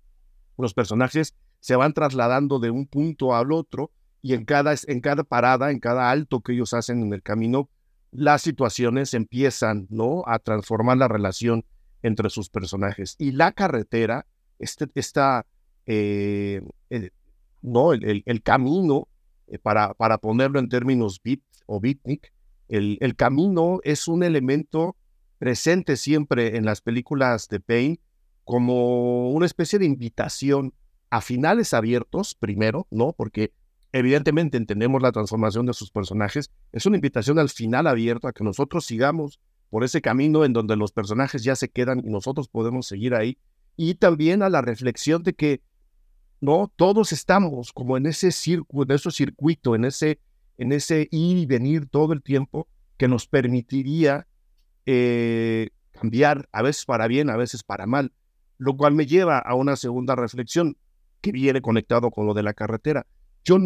Los 0.56 0.74
personajes 0.74 1.34
se 1.60 1.76
van 1.76 1.92
trasladando 1.92 2.58
de 2.58 2.70
un 2.70 2.86
punto 2.86 3.34
al 3.34 3.52
otro 3.52 3.90
y 4.22 4.34
en 4.34 4.44
cada, 4.44 4.74
en 4.86 5.00
cada 5.00 5.24
parada, 5.24 5.70
en 5.70 5.78
cada 5.78 6.10
alto 6.10 6.40
que 6.40 6.52
ellos 6.52 6.74
hacen 6.74 7.02
en 7.02 7.12
el 7.12 7.22
camino, 7.22 7.70
las 8.12 8.42
situaciones 8.42 9.14
empiezan, 9.14 9.86
¿no? 9.90 10.22
A 10.26 10.38
transformar 10.38 10.98
la 10.98 11.08
relación 11.08 11.64
entre 12.02 12.30
sus 12.30 12.50
personajes. 12.50 13.14
Y 13.18 13.32
la 13.32 13.52
carretera, 13.52 14.26
este, 14.58 14.88
esta, 14.94 15.46
eh, 15.86 16.62
¿no? 17.62 17.92
El, 17.92 18.42
camino, 18.42 19.08
eh, 19.46 19.58
para, 19.58 19.94
para 19.94 20.18
ponerlo 20.18 20.58
en 20.58 20.68
términos 20.68 21.20
beat 21.22 21.40
o 21.66 21.80
beatnik, 21.80 22.32
el, 22.68 22.98
el 23.00 23.16
camino 23.16 23.80
es 23.84 24.08
un 24.08 24.22
elemento 24.22 24.96
presente 25.38 25.96
siempre 25.96 26.56
en 26.56 26.64
las 26.64 26.80
películas 26.80 27.48
de 27.48 27.60
Payne 27.60 28.00
como 28.50 29.30
una 29.30 29.46
especie 29.46 29.78
de 29.78 29.86
invitación 29.86 30.74
a 31.08 31.20
finales 31.20 31.72
abiertos, 31.72 32.34
primero, 32.34 32.88
¿no? 32.90 33.12
Porque 33.12 33.52
evidentemente 33.92 34.56
entendemos 34.56 35.00
la 35.00 35.12
transformación 35.12 35.66
de 35.66 35.72
sus 35.72 35.92
personajes. 35.92 36.50
Es 36.72 36.84
una 36.84 36.96
invitación 36.96 37.38
al 37.38 37.48
final 37.48 37.86
abierto 37.86 38.26
a 38.26 38.32
que 38.32 38.42
nosotros 38.42 38.84
sigamos 38.84 39.38
por 39.68 39.84
ese 39.84 40.00
camino 40.00 40.44
en 40.44 40.52
donde 40.52 40.74
los 40.74 40.90
personajes 40.90 41.44
ya 41.44 41.54
se 41.54 41.68
quedan 41.68 42.00
y 42.00 42.10
nosotros 42.10 42.48
podemos 42.48 42.88
seguir 42.88 43.14
ahí. 43.14 43.38
Y 43.76 43.94
también 43.94 44.42
a 44.42 44.48
la 44.48 44.62
reflexión 44.62 45.22
de 45.22 45.34
que 45.34 45.62
no 46.40 46.72
todos 46.74 47.12
estamos 47.12 47.72
como 47.72 47.96
en 47.98 48.06
ese 48.06 48.32
circuito, 48.32 48.82
en 48.82 48.96
ese 48.96 49.10
circuito, 49.12 49.74
en 49.76 49.84
ese, 49.84 50.18
en 50.58 50.72
ese 50.72 51.06
ir 51.12 51.38
y 51.38 51.46
venir 51.46 51.86
todo 51.86 52.12
el 52.14 52.20
tiempo 52.20 52.66
que 52.96 53.06
nos 53.06 53.28
permitiría 53.28 54.26
eh, 54.86 55.68
cambiar, 55.92 56.48
a 56.50 56.62
veces 56.62 56.84
para 56.84 57.06
bien, 57.06 57.30
a 57.30 57.36
veces 57.36 57.62
para 57.62 57.86
mal. 57.86 58.12
Lo 58.60 58.76
cual 58.76 58.92
me 58.92 59.06
lleva 59.06 59.38
a 59.38 59.54
una 59.54 59.74
segunda 59.74 60.14
reflexión 60.14 60.76
que 61.22 61.32
viene 61.32 61.62
conectado 61.62 62.10
con 62.10 62.26
lo 62.26 62.34
de 62.34 62.42
la 62.42 62.52
carretera. 62.52 63.06
Yo, 63.42 63.56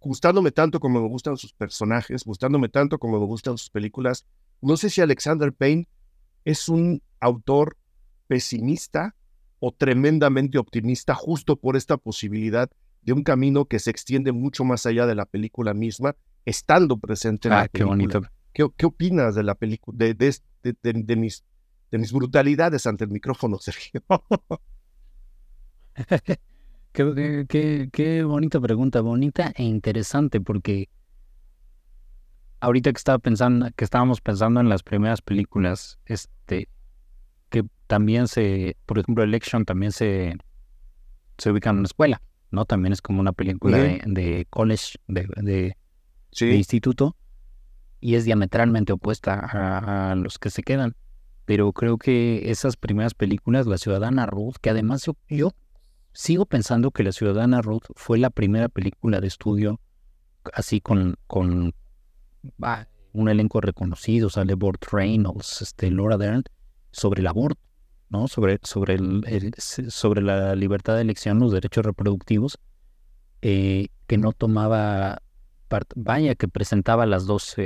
gustándome 0.00 0.50
tanto 0.50 0.80
como 0.80 1.00
me 1.00 1.08
gustan 1.08 1.36
sus 1.36 1.52
personajes, 1.52 2.24
gustándome 2.24 2.68
tanto 2.68 2.98
como 2.98 3.20
me 3.20 3.26
gustan 3.26 3.56
sus 3.56 3.70
películas, 3.70 4.26
no 4.60 4.76
sé 4.76 4.90
si 4.90 5.00
Alexander 5.00 5.52
Payne 5.52 5.86
es 6.44 6.68
un 6.68 7.00
autor 7.20 7.76
pesimista 8.26 9.14
o 9.60 9.70
tremendamente 9.70 10.58
optimista 10.58 11.14
justo 11.14 11.54
por 11.54 11.76
esta 11.76 11.96
posibilidad 11.96 12.68
de 13.02 13.12
un 13.12 13.22
camino 13.22 13.66
que 13.66 13.78
se 13.78 13.90
extiende 13.90 14.32
mucho 14.32 14.64
más 14.64 14.84
allá 14.84 15.06
de 15.06 15.14
la 15.14 15.26
película 15.26 15.74
misma, 15.74 16.16
estando 16.44 16.96
presente 16.96 17.46
en 17.46 17.54
ah, 17.54 17.62
la 17.62 17.68
película. 17.68 17.96
Qué 18.52 18.64
bonito. 18.64 18.74
¿Qué, 18.76 18.86
opinas 18.86 19.36
de 19.36 19.42
la 19.44 19.54
película, 19.54 19.96
de, 19.96 20.14
de, 20.62 21.16
mis, 21.16 21.44
de 21.94 21.98
mis 21.98 22.12
brutalidades 22.12 22.88
ante 22.88 23.04
el 23.04 23.10
micrófono, 23.10 23.56
Sergio? 23.60 24.02
qué, 26.92 27.88
qué, 27.92 28.24
bonita 28.24 28.60
pregunta, 28.60 29.00
bonita 29.00 29.52
e 29.54 29.62
interesante, 29.62 30.40
porque 30.40 30.88
ahorita 32.58 32.90
que 32.90 32.96
estaba 32.96 33.20
pensando, 33.20 33.68
que 33.76 33.84
estábamos 33.84 34.20
pensando 34.20 34.58
en 34.58 34.68
las 34.68 34.82
primeras 34.82 35.22
películas, 35.22 36.00
este, 36.06 36.68
que 37.48 37.64
también 37.86 38.26
se, 38.26 38.76
por 38.86 38.98
ejemplo, 38.98 39.22
Election 39.22 39.64
también 39.64 39.92
se, 39.92 40.34
se 41.38 41.52
ubica 41.52 41.70
en 41.70 41.76
una 41.76 41.86
escuela, 41.86 42.22
¿no? 42.50 42.64
También 42.64 42.92
es 42.92 43.02
como 43.02 43.20
una 43.20 43.32
película 43.32 43.78
de, 43.78 44.48
college, 44.50 44.98
de, 45.06 45.28
de, 45.36 45.76
instituto, 46.56 47.14
y 48.00 48.16
es 48.16 48.24
diametralmente 48.24 48.92
opuesta 48.92 50.10
a, 50.10 50.16
los 50.16 50.40
que 50.40 50.50
se 50.50 50.64
quedan. 50.64 50.96
Pero 51.44 51.72
creo 51.72 51.98
que 51.98 52.50
esas 52.50 52.76
primeras 52.76 53.14
películas, 53.14 53.66
La 53.66 53.78
Ciudadana 53.78 54.26
Ruth, 54.26 54.54
que 54.60 54.70
además 54.70 55.06
yo 55.28 55.52
sigo 56.12 56.46
pensando 56.46 56.90
que 56.90 57.02
La 57.02 57.12
Ciudadana 57.12 57.60
Ruth 57.60 57.84
fue 57.96 58.18
la 58.18 58.30
primera 58.30 58.68
película 58.68 59.20
de 59.20 59.26
estudio 59.26 59.80
así 60.52 60.80
con, 60.80 61.16
con 61.26 61.74
un 63.12 63.28
elenco 63.28 63.60
reconocido, 63.60 64.28
sale 64.28 64.54
Burt 64.54 64.84
Reynolds, 64.92 65.62
este, 65.62 65.90
Laura 65.90 66.18
Dern, 66.18 66.44
sobre 66.90 67.20
el 67.20 67.26
aborto, 67.26 67.60
¿no? 68.10 68.28
Sobre, 68.28 68.58
sobre, 68.62 68.94
el, 68.94 69.54
sobre 69.58 70.22
la 70.22 70.54
libertad 70.54 70.96
de 70.96 71.02
elección, 71.02 71.38
los 71.38 71.52
derechos 71.52 71.84
reproductivos, 71.84 72.58
eh, 73.42 73.88
que 74.06 74.18
no 74.18 74.32
tomaba, 74.32 75.22
vaya, 75.96 76.34
que 76.34 76.48
presentaba 76.48 77.06
las 77.06 77.26
dos 77.26 77.56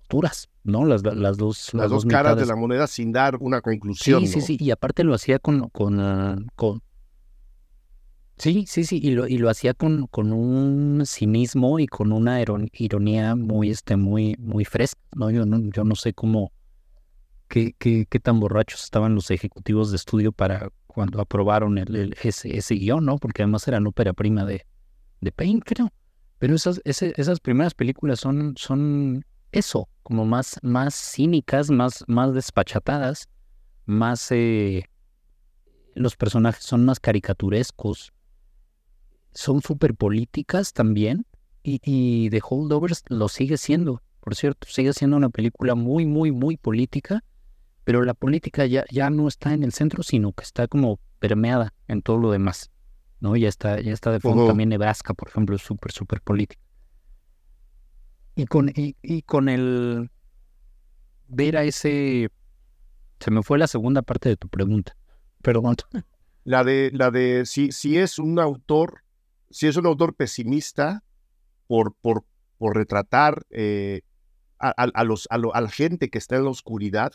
posturas, 0.00 0.48
¿no? 0.64 0.84
Las, 0.84 1.02
las 1.02 1.36
dos, 1.36 1.72
las, 1.74 1.90
dos, 1.90 2.04
caras 2.04 2.36
de 2.36 2.46
la 2.46 2.56
moneda 2.56 2.86
sin 2.86 3.12
dar 3.12 3.36
una 3.40 3.60
conclusión. 3.60 4.20
Sí, 4.22 4.26
sí, 4.26 4.40
sí, 4.40 4.56
y 4.58 4.70
aparte 4.70 5.04
lo 5.04 5.14
hacía 5.14 5.38
con, 5.38 5.68
con, 5.68 6.00
ah, 6.00 6.36
con 6.56 6.82
Sí, 8.36 8.64
sí, 8.66 8.84
sí, 8.84 8.98
y 9.00 9.12
lo, 9.12 9.28
y 9.28 9.38
lo 9.38 9.48
hacía 9.48 9.74
con, 9.74 10.08
con 10.08 10.32
un 10.32 11.06
cinismo 11.06 11.78
y 11.78 11.86
con 11.86 12.10
una 12.10 12.42
ironía 12.72 13.36
muy, 13.36 13.70
este, 13.70 13.96
muy, 13.96 14.34
muy 14.40 14.64
fresca, 14.64 15.00
¿no? 15.14 15.30
Yo 15.30 15.46
no, 15.46 15.70
yo 15.70 15.84
no 15.84 15.94
sé 15.94 16.14
cómo, 16.14 16.52
qué, 17.46 17.74
qué, 17.78 18.06
qué 18.08 18.18
tan 18.18 18.40
borrachos 18.40 18.82
estaban 18.82 19.14
los 19.14 19.30
ejecutivos 19.30 19.90
de 19.90 19.96
estudio 19.96 20.32
para 20.32 20.70
cuando 20.88 21.20
aprobaron 21.20 21.78
el, 21.78 22.16
ese, 22.22 22.56
ese 22.56 22.74
guion, 22.74 23.04
¿no? 23.04 23.18
Porque 23.18 23.42
además 23.42 23.68
era 23.68 23.78
la 23.78 23.88
ópera 23.88 24.12
prima 24.12 24.44
de, 24.44 24.66
de 25.20 25.32
Payne, 25.32 25.60
creo. 25.64 25.92
Pero 26.38 26.56
esas, 26.56 26.80
esas 26.84 27.40
primeras 27.40 27.74
películas 27.74 28.18
son, 28.18 28.54
son 28.56 29.24
eso, 29.54 29.88
como 30.02 30.24
más, 30.24 30.58
más 30.62 30.94
cínicas, 30.94 31.70
más, 31.70 32.04
más 32.06 32.34
despachatadas, 32.34 33.28
más... 33.86 34.30
Eh, 34.30 34.84
los 35.94 36.16
personajes 36.16 36.64
son 36.64 36.84
más 36.84 36.98
caricaturescos, 36.98 38.12
son 39.32 39.62
súper 39.62 39.94
políticas 39.94 40.72
también, 40.72 41.24
y, 41.62 41.80
y, 41.84 42.30
The 42.30 42.40
Holdovers 42.42 43.04
lo 43.08 43.28
sigue 43.28 43.56
siendo, 43.56 44.02
por 44.20 44.34
cierto, 44.34 44.66
sigue 44.68 44.92
siendo 44.92 45.16
una 45.16 45.30
película 45.30 45.74
muy, 45.74 46.04
muy, 46.04 46.32
muy 46.32 46.56
política, 46.56 47.22
pero 47.84 48.02
la 48.02 48.14
política 48.14 48.66
ya, 48.66 48.84
ya 48.90 49.08
no 49.10 49.28
está 49.28 49.54
en 49.54 49.62
el 49.62 49.72
centro, 49.72 50.02
sino 50.02 50.32
que 50.32 50.42
está 50.42 50.66
como 50.66 50.98
permeada 51.20 51.72
en 51.86 52.02
todo 52.02 52.18
lo 52.18 52.32
demás, 52.32 52.70
¿no? 53.20 53.36
Ya 53.36 53.48
está, 53.48 53.80
ya 53.80 53.92
está 53.92 54.10
de 54.10 54.20
fondo 54.20 54.46
también 54.46 54.70
Nebraska, 54.70 55.14
por 55.14 55.28
ejemplo, 55.28 55.56
es 55.56 55.62
súper, 55.62 55.92
súper 55.92 56.20
política. 56.20 56.63
Y 58.36 58.46
con, 58.46 58.72
y, 58.74 59.22
con 59.22 59.48
el 59.48 60.10
ver 61.28 61.56
a 61.56 61.64
ese... 61.64 62.30
Se 63.20 63.30
me 63.30 63.42
fue 63.42 63.58
la 63.58 63.68
segunda 63.68 64.02
parte 64.02 64.28
de 64.28 64.36
tu 64.36 64.48
pregunta. 64.48 64.96
Perdón. 65.42 65.76
La 66.46 66.62
de, 66.62 66.90
la 66.92 67.10
de 67.10 67.46
si, 67.46 67.72
si 67.72 67.96
es 67.96 68.18
un 68.18 68.38
autor, 68.38 69.02
si 69.48 69.66
es 69.66 69.78
un 69.78 69.86
autor 69.86 70.14
pesimista 70.14 71.02
por, 71.66 71.94
por, 71.94 72.26
por 72.58 72.76
retratar 72.76 73.46
eh, 73.48 74.02
a, 74.58 75.04
los, 75.04 75.26
a, 75.30 75.38
la 75.38 75.70
gente 75.70 76.10
que 76.10 76.18
está 76.18 76.36
en 76.36 76.44
la 76.44 76.50
oscuridad 76.50 77.14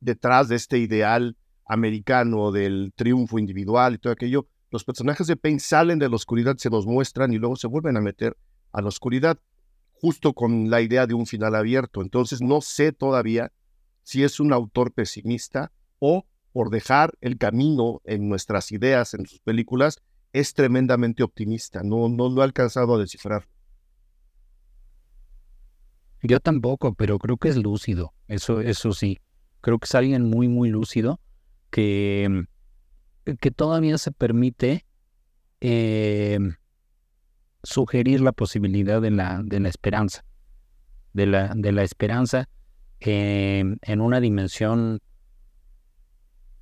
detrás 0.00 0.48
de 0.48 0.56
este 0.56 0.78
ideal 0.78 1.36
americano 1.64 2.50
del 2.50 2.92
triunfo 2.96 3.38
individual 3.38 3.94
y 3.94 3.98
todo 3.98 4.12
aquello, 4.12 4.48
los 4.72 4.82
personajes 4.82 5.28
de 5.28 5.36
Payne 5.36 5.60
salen 5.60 6.00
de 6.00 6.08
la 6.08 6.16
oscuridad, 6.16 6.56
se 6.56 6.70
nos 6.70 6.86
muestran 6.86 7.32
y 7.32 7.38
luego 7.38 7.54
se 7.54 7.68
vuelven 7.68 7.96
a 7.96 8.00
meter 8.00 8.36
a 8.72 8.80
la 8.82 8.88
oscuridad 8.88 9.38
justo 10.00 10.32
con 10.32 10.70
la 10.70 10.80
idea 10.80 11.06
de 11.06 11.14
un 11.14 11.26
final 11.26 11.54
abierto. 11.54 12.00
Entonces 12.02 12.40
no 12.40 12.60
sé 12.60 12.92
todavía 12.92 13.52
si 14.02 14.24
es 14.24 14.40
un 14.40 14.52
autor 14.52 14.92
pesimista 14.92 15.72
o 15.98 16.24
por 16.52 16.70
dejar 16.70 17.12
el 17.20 17.36
camino 17.38 18.00
en 18.04 18.28
nuestras 18.28 18.72
ideas, 18.72 19.14
en 19.14 19.26
sus 19.26 19.40
películas, 19.40 20.00
es 20.32 20.54
tremendamente 20.54 21.22
optimista. 21.22 21.82
No, 21.82 22.08
no 22.08 22.28
lo 22.28 22.40
he 22.40 22.44
alcanzado 22.44 22.94
a 22.94 22.98
descifrar. 22.98 23.46
Yo 26.22 26.40
tampoco, 26.40 26.94
pero 26.94 27.18
creo 27.18 27.36
que 27.36 27.48
es 27.48 27.56
lúcido. 27.56 28.12
Eso, 28.26 28.60
eso 28.60 28.92
sí. 28.92 29.18
Creo 29.60 29.78
que 29.78 29.84
es 29.84 29.94
alguien 29.94 30.24
muy, 30.24 30.48
muy 30.48 30.70
lúcido 30.70 31.20
que, 31.70 32.46
que 33.40 33.50
todavía 33.50 33.98
se 33.98 34.12
permite 34.12 34.86
eh, 35.60 36.38
sugerir 37.62 38.20
la 38.20 38.32
posibilidad 38.32 39.00
de 39.00 39.10
la, 39.10 39.42
de 39.44 39.60
la 39.60 39.68
esperanza, 39.68 40.24
de 41.12 41.26
la, 41.26 41.52
de 41.54 41.72
la 41.72 41.82
esperanza 41.82 42.48
em, 43.00 43.76
en 43.82 44.00
una 44.00 44.20
dimensión 44.20 45.00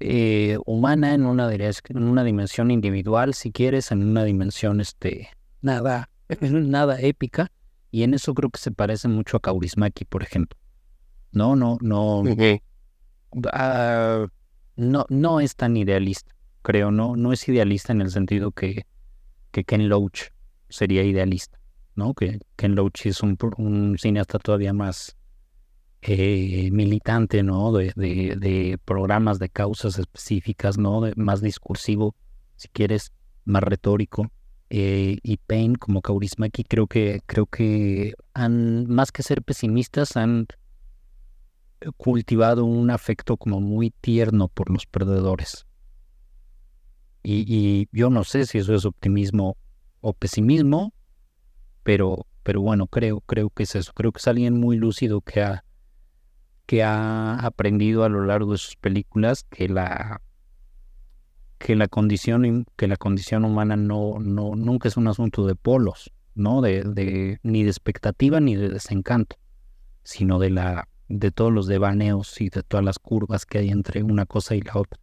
eh, 0.00 0.58
humana, 0.64 1.14
en 1.14 1.26
una, 1.26 1.52
en 1.52 2.02
una 2.02 2.24
dimensión 2.24 2.70
individual, 2.70 3.34
si 3.34 3.50
quieres, 3.50 3.90
en 3.90 4.02
una 4.02 4.24
dimensión 4.24 4.80
este, 4.80 5.28
nada, 5.60 6.10
nada 6.40 7.00
épica, 7.00 7.50
y 7.90 8.02
en 8.02 8.14
eso 8.14 8.34
creo 8.34 8.50
que 8.50 8.60
se 8.60 8.70
parece 8.70 9.08
mucho 9.08 9.36
a 9.36 9.40
Kaurismäki, 9.40 10.04
por 10.04 10.22
ejemplo. 10.22 10.58
No, 11.32 11.56
no, 11.56 11.78
no. 11.80 12.22
Ah, 13.52 14.26
no, 14.76 15.06
no 15.08 15.40
es 15.40 15.56
tan 15.56 15.76
idealista, 15.76 16.32
creo, 16.62 16.90
no, 16.90 17.16
no 17.16 17.32
es 17.32 17.46
idealista 17.48 17.92
en 17.92 18.00
el 18.00 18.10
sentido 18.10 18.52
que, 18.52 18.86
que 19.50 19.64
Ken 19.64 19.88
Loach 19.88 20.30
sería 20.68 21.02
idealista, 21.02 21.58
¿no? 21.94 22.14
Que 22.14 22.40
Ken 22.56 22.74
Loach 22.74 23.06
es 23.06 23.22
un, 23.22 23.96
cineasta 23.98 24.38
todavía 24.38 24.72
más, 24.72 25.16
eh, 26.02 26.70
militante, 26.72 27.42
¿no? 27.42 27.72
De, 27.72 27.92
de, 27.96 28.78
programas 28.84 29.38
de 29.38 29.48
causas 29.48 29.98
específicas, 29.98 30.78
¿no? 30.78 31.02
Más 31.16 31.40
discursivo, 31.40 32.14
si 32.56 32.68
quieres, 32.68 33.12
más 33.44 33.62
retórico. 33.62 34.30
Eh, 34.70 35.16
y 35.22 35.38
Payne 35.38 35.76
como 35.76 36.02
Kaurismäki 36.02 36.62
creo 36.62 36.86
que 36.86 37.22
creo 37.24 37.46
que 37.46 38.12
han 38.34 38.86
más 38.86 39.10
que 39.12 39.22
ser 39.22 39.42
pesimistas 39.42 40.14
han 40.18 40.46
cultivado 41.96 42.66
un 42.66 42.90
afecto 42.90 43.38
como 43.38 43.62
muy 43.62 43.94
tierno 44.02 44.48
por 44.48 44.68
los 44.68 44.84
perdedores 44.84 45.64
y 47.22 47.88
yo 47.92 48.10
no 48.10 48.24
sé 48.24 48.46
si 48.46 48.58
eso 48.58 48.74
es 48.74 48.84
optimismo 48.84 49.56
o 50.00 50.12
pesimismo 50.12 50.92
pero 51.82 52.26
pero 52.42 52.60
bueno 52.60 52.86
creo 52.86 53.20
creo 53.20 53.50
que 53.50 53.62
es 53.62 53.74
eso. 53.74 53.92
Creo 53.94 54.12
que 54.12 54.18
es 54.18 54.28
alguien 54.28 54.58
muy 54.58 54.76
lúcido 54.76 55.20
que 55.20 55.42
ha 55.42 55.64
que 56.66 56.82
ha 56.82 57.38
aprendido 57.38 58.04
a 58.04 58.10
lo 58.10 58.24
largo 58.24 58.52
de 58.52 58.58
sus 58.58 58.76
películas 58.76 59.44
que 59.44 59.68
la 59.68 60.20
que 61.58 61.76
la 61.76 61.88
condición 61.88 62.66
que 62.76 62.88
la 62.88 62.96
condición 62.96 63.44
humana 63.44 63.76
no 63.76 64.18
no 64.20 64.54
nunca 64.54 64.88
es 64.88 64.96
un 64.96 65.08
asunto 65.08 65.46
de 65.46 65.54
polos 65.54 66.12
no 66.34 66.60
de, 66.60 66.84
de 66.84 67.40
ni 67.42 67.64
de 67.64 67.70
expectativa 67.70 68.38
ni 68.40 68.54
de 68.54 68.68
desencanto 68.68 69.36
sino 70.02 70.38
de 70.38 70.50
la 70.50 70.88
de 71.08 71.30
todos 71.30 71.52
los 71.52 71.66
devaneos 71.66 72.40
y 72.40 72.50
de 72.50 72.62
todas 72.62 72.84
las 72.84 72.98
curvas 72.98 73.46
que 73.46 73.58
hay 73.58 73.70
entre 73.70 74.02
una 74.02 74.26
cosa 74.26 74.54
y 74.54 74.60
la 74.60 74.72
otra 74.76 75.00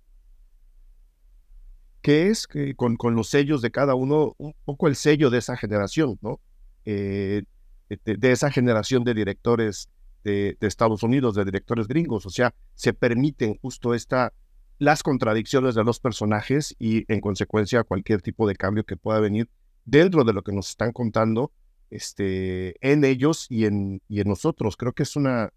que 2.06 2.28
es 2.28 2.48
con, 2.76 2.98
con 2.98 3.16
los 3.16 3.30
sellos 3.30 3.64
de 3.64 3.72
cada 3.72 3.96
uno 3.96 4.36
un 4.38 4.54
poco 4.64 4.88
el 4.88 4.96
sello 4.96 5.32
de 5.32 5.40
esa 5.40 5.58
generación 5.58 6.20
no 6.22 6.40
eh, 6.86 7.42
de, 7.90 8.32
esa 8.32 8.52
generación 8.52 9.04
de 9.04 9.16
directores 9.16 9.90
de, 10.24 10.56
Estados 10.62 11.02
Unidos, 11.02 11.34
de 11.34 11.46
directores 11.46 11.88
gringos. 11.88 12.28
O 12.28 12.30
sea, 12.30 12.54
se 12.76 12.94
permiten 12.94 13.58
justo 13.60 13.96
esta, 13.96 14.34
las 14.78 15.02
contradicciones 15.02 15.74
de 15.74 15.84
los 15.84 16.00
personajes 16.00 16.76
y 16.78 17.12
en 17.12 17.22
consecuencia 17.22 17.84
cualquier 17.84 18.22
tipo 18.22 18.48
de 18.48 18.56
cambio 18.56 18.84
que 18.84 18.98
pueda 18.98 19.20
venir 19.20 19.50
dentro 19.84 20.24
de 20.24 20.34
lo 20.34 20.44
que 20.44 20.52
nos 20.52 20.70
están 20.70 20.92
contando 20.92 21.52
este, 21.90 22.76
en 22.88 23.04
ellos 23.04 23.48
y 23.50 23.66
en, 23.66 24.00
y 24.08 24.22
en 24.22 24.28
nosotros. 24.28 24.78
Creo 24.78 24.94
que 24.94 25.04
es 25.04 25.16
una, 25.16 25.52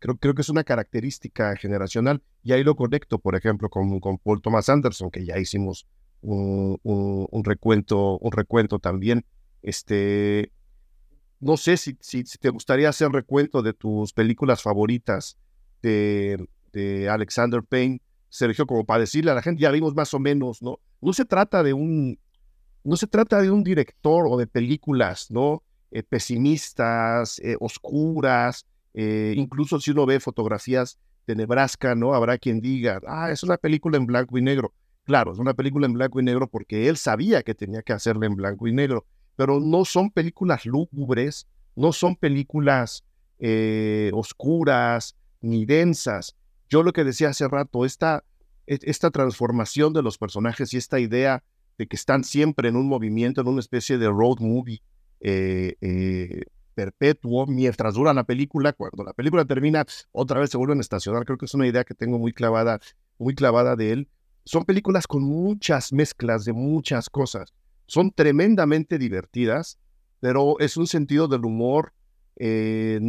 creo, 0.00 0.16
creo 0.16 0.34
que 0.34 0.42
es 0.42 0.48
una 0.48 0.64
característica 0.64 1.54
generacional 1.56 2.22
y 2.42 2.52
ahí 2.52 2.64
lo 2.64 2.74
conecto, 2.74 3.18
por 3.18 3.36
ejemplo, 3.36 3.68
con, 3.68 4.00
con 4.00 4.18
Paul 4.18 4.42
Thomas 4.42 4.68
Anderson, 4.68 5.10
que 5.10 5.24
ya 5.24 5.38
hicimos 5.38 5.86
un, 6.22 6.78
un, 6.82 7.44
recuento, 7.44 8.18
un 8.18 8.32
recuento 8.32 8.78
también. 8.78 9.24
Este, 9.62 10.50
no 11.38 11.56
sé 11.56 11.76
si, 11.76 11.96
si, 12.00 12.24
te 12.24 12.48
gustaría 12.48 12.88
hacer 12.88 13.10
recuento 13.10 13.62
de 13.62 13.72
tus 13.72 14.12
películas 14.12 14.62
favoritas 14.62 15.38
de, 15.82 16.44
de, 16.72 17.08
Alexander 17.08 17.62
Payne, 17.62 18.00
Sergio, 18.28 18.66
como 18.66 18.84
para 18.84 19.00
decirle 19.00 19.30
a 19.30 19.34
la 19.34 19.42
gente, 19.42 19.62
ya 19.62 19.70
vimos 19.70 19.94
más 19.94 20.14
o 20.14 20.18
menos, 20.18 20.62
¿no? 20.62 20.78
No 21.00 21.12
se 21.12 21.24
trata 21.24 21.62
de 21.62 21.72
un, 21.72 22.18
no 22.84 22.96
se 22.96 23.06
trata 23.06 23.40
de 23.42 23.50
un 23.50 23.62
director 23.64 24.26
o 24.28 24.36
de 24.36 24.46
películas, 24.46 25.30
¿no? 25.30 25.62
Eh, 25.90 26.02
pesimistas, 26.02 27.40
eh, 27.40 27.56
oscuras, 27.58 28.66
eh, 28.94 29.34
incluso 29.36 29.80
si 29.80 29.90
uno 29.90 30.06
ve 30.06 30.20
fotografías 30.20 30.98
de 31.26 31.36
Nebraska, 31.36 31.94
¿no? 31.94 32.14
Habrá 32.14 32.38
quien 32.38 32.60
diga, 32.60 33.00
ah, 33.06 33.30
es 33.30 33.42
una 33.42 33.56
película 33.56 33.96
en 33.96 34.06
blanco 34.06 34.38
y 34.38 34.42
negro. 34.42 34.72
Claro, 35.04 35.32
es 35.32 35.38
una 35.38 35.54
película 35.54 35.86
en 35.86 35.94
blanco 35.94 36.20
y 36.20 36.24
negro 36.24 36.48
porque 36.48 36.88
él 36.88 36.96
sabía 36.96 37.42
que 37.42 37.54
tenía 37.54 37.82
que 37.82 37.92
hacerla 37.92 38.26
en 38.26 38.36
blanco 38.36 38.66
y 38.66 38.72
negro 38.72 39.06
pero 39.40 39.58
no 39.58 39.86
son 39.86 40.10
películas 40.10 40.66
lúgubres, 40.66 41.48
no 41.74 41.94
son 41.94 42.14
películas 42.14 43.04
eh, 43.38 44.10
oscuras 44.12 45.16
ni 45.40 45.64
densas. 45.64 46.36
Yo 46.68 46.82
lo 46.82 46.92
que 46.92 47.04
decía 47.04 47.30
hace 47.30 47.48
rato, 47.48 47.86
esta, 47.86 48.22
e, 48.66 48.78
esta 48.82 49.10
transformación 49.10 49.94
de 49.94 50.02
los 50.02 50.18
personajes 50.18 50.74
y 50.74 50.76
esta 50.76 51.00
idea 51.00 51.42
de 51.78 51.86
que 51.86 51.96
están 51.96 52.22
siempre 52.22 52.68
en 52.68 52.76
un 52.76 52.86
movimiento, 52.86 53.40
en 53.40 53.48
una 53.48 53.60
especie 53.60 53.96
de 53.96 54.08
road 54.08 54.40
movie 54.40 54.82
eh, 55.20 55.74
eh, 55.80 56.42
perpetuo 56.80 57.46
mientras 57.46 57.94
dura 57.94 58.14
la 58.14 58.24
película, 58.24 58.72
cuando 58.72 59.04
la 59.04 59.12
película 59.12 59.44
termina, 59.44 59.84
otra 60.12 60.40
vez 60.40 60.50
se 60.50 60.56
vuelven 60.56 60.78
a 60.78 60.80
estacionar. 60.80 61.24
Creo 61.24 61.38
que 61.38 61.46
es 61.46 61.54
una 61.54 61.66
idea 61.66 61.84
que 61.84 61.94
tengo 61.94 62.18
muy 62.18 62.32
clavada, 62.32 62.80
muy 63.18 63.34
clavada 63.34 63.76
de 63.76 63.92
él. 63.92 64.08
Son 64.44 64.64
películas 64.64 65.06
con 65.06 65.22
muchas 65.22 65.92
mezclas 65.92 66.44
de 66.44 66.52
muchas 66.52 67.10
cosas 67.10 67.52
son 67.90 68.12
tremendamente 68.12 68.98
divertidas, 68.98 69.76
pero 70.20 70.60
es 70.60 70.76
un 70.76 70.86
sentido 70.86 71.26
del 71.26 71.44
humor 71.44 71.92
eh, 72.36 73.00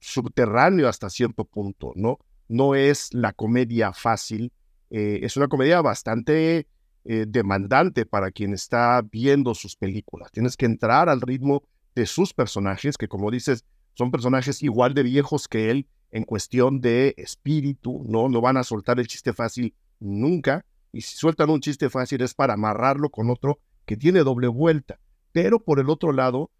subterráneo 0.00 0.88
hasta 0.88 1.10
cierto 1.10 1.44
punto, 1.44 1.92
¿no? 1.96 2.18
No 2.48 2.74
es 2.74 3.12
la 3.12 3.34
comedia 3.34 3.92
fácil, 3.92 4.54
eh, 4.88 5.18
es 5.22 5.36
una 5.36 5.48
comedia 5.48 5.82
bastante 5.82 6.66
eh, 7.04 7.26
demandante 7.28 8.06
para 8.06 8.30
quien 8.30 8.54
está 8.54 9.02
viendo 9.02 9.54
sus 9.54 9.76
películas. 9.76 10.32
Tienes 10.32 10.56
que 10.56 10.64
entrar 10.64 11.10
al 11.10 11.20
ritmo 11.20 11.64
de 11.96 12.06
sus 12.06 12.32
personajes, 12.32 12.96
que 12.96 13.08
como 13.08 13.32
dices, 13.32 13.64
son 13.94 14.12
personajes 14.12 14.62
igual 14.62 14.94
de 14.94 15.02
viejos 15.02 15.48
que 15.48 15.70
él 15.70 15.88
en 16.12 16.22
cuestión 16.22 16.80
de 16.80 17.14
espíritu, 17.16 18.04
¿no? 18.06 18.28
No 18.28 18.40
van 18.40 18.58
a 18.58 18.62
soltar 18.62 19.00
el 19.00 19.08
chiste 19.08 19.32
fácil 19.32 19.74
nunca, 19.98 20.64
y 20.92 21.00
si 21.00 21.16
sueltan 21.16 21.50
un 21.50 21.60
chiste 21.60 21.90
fácil 21.90 22.22
es 22.22 22.34
para 22.34 22.54
amarrarlo 22.54 23.10
con 23.10 23.30
otro 23.30 23.58
que 23.86 23.96
tiene 23.96 24.20
doble 24.20 24.46
vuelta, 24.46 25.00
pero 25.32 25.58
por 25.58 25.80
el 25.80 25.90
otro 25.90 26.12
lado 26.12 26.50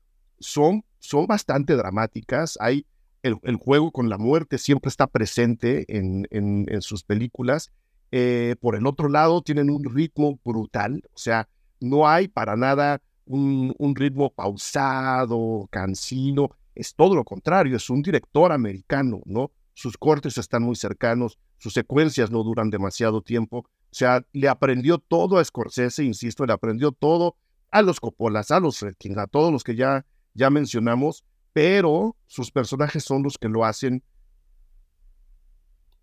son, 0.40 0.84
son 0.98 1.26
bastante 1.26 1.76
dramáticas. 1.76 2.58
Hay 2.60 2.86
el, 3.22 3.56
juego 3.56 3.90
con 3.90 4.08
la 4.08 4.18
muerte 4.18 4.58
siempre 4.58 4.88
está 4.88 5.06
presente 5.06 5.84
en, 5.88 6.26
en, 6.30 6.82
sus 6.82 7.02
películas. 7.02 7.72
Eh, 8.12 8.56
por 8.60 8.76
el 8.76 8.86
otro 8.86 9.08
lado 9.08 9.42
tienen 9.42 9.68
un 9.68 9.84
ritmo 9.84 10.38
brutal, 10.44 11.02
o 11.12 11.18
sea, 11.18 11.48
no 11.80 12.08
hay 12.08 12.28
para 12.28 12.56
nada 12.56 13.02
un, 13.26 13.94
ritmo 13.96 14.30
pausado, 14.30 15.68
cansino, 15.70 16.50
es 16.74 16.94
todo 16.94 17.14
lo 17.14 17.24
contrario, 17.24 17.76
es 17.76 17.90
un 17.90 18.02
director 18.02 18.52
americano, 18.52 19.20
¿no? 19.24 19.50
Sus 19.74 19.96
cortes 19.98 20.38
están 20.38 20.62
muy 20.62 20.76
cercanos, 20.76 21.38
sus 21.58 21.74
secuencias 21.74 22.30
no 22.30 22.42
duran 22.42 22.70
demasiado 22.70 23.20
tiempo, 23.22 23.58
o 23.58 23.94
sea, 23.98 24.24
le 24.32 24.48
aprendió 24.48 24.98
todo 24.98 25.38
a 25.38 25.44
Scorsese, 25.44 26.04
insisto, 26.04 26.46
le 26.46 26.52
aprendió 26.52 26.92
todo 26.92 27.36
a 27.70 27.82
los 27.82 28.00
Coppolas, 28.00 28.50
a 28.50 28.60
los 28.60 28.78
Fredkin, 28.78 29.18
a 29.18 29.26
todos 29.26 29.52
los 29.52 29.64
que 29.64 29.74
ya, 29.74 30.04
ya 30.34 30.50
mencionamos, 30.50 31.24
pero 31.52 32.16
sus 32.26 32.50
personajes 32.50 33.04
son 33.04 33.22
los 33.22 33.38
que 33.38 33.48
lo 33.48 33.64
hacen 33.64 34.02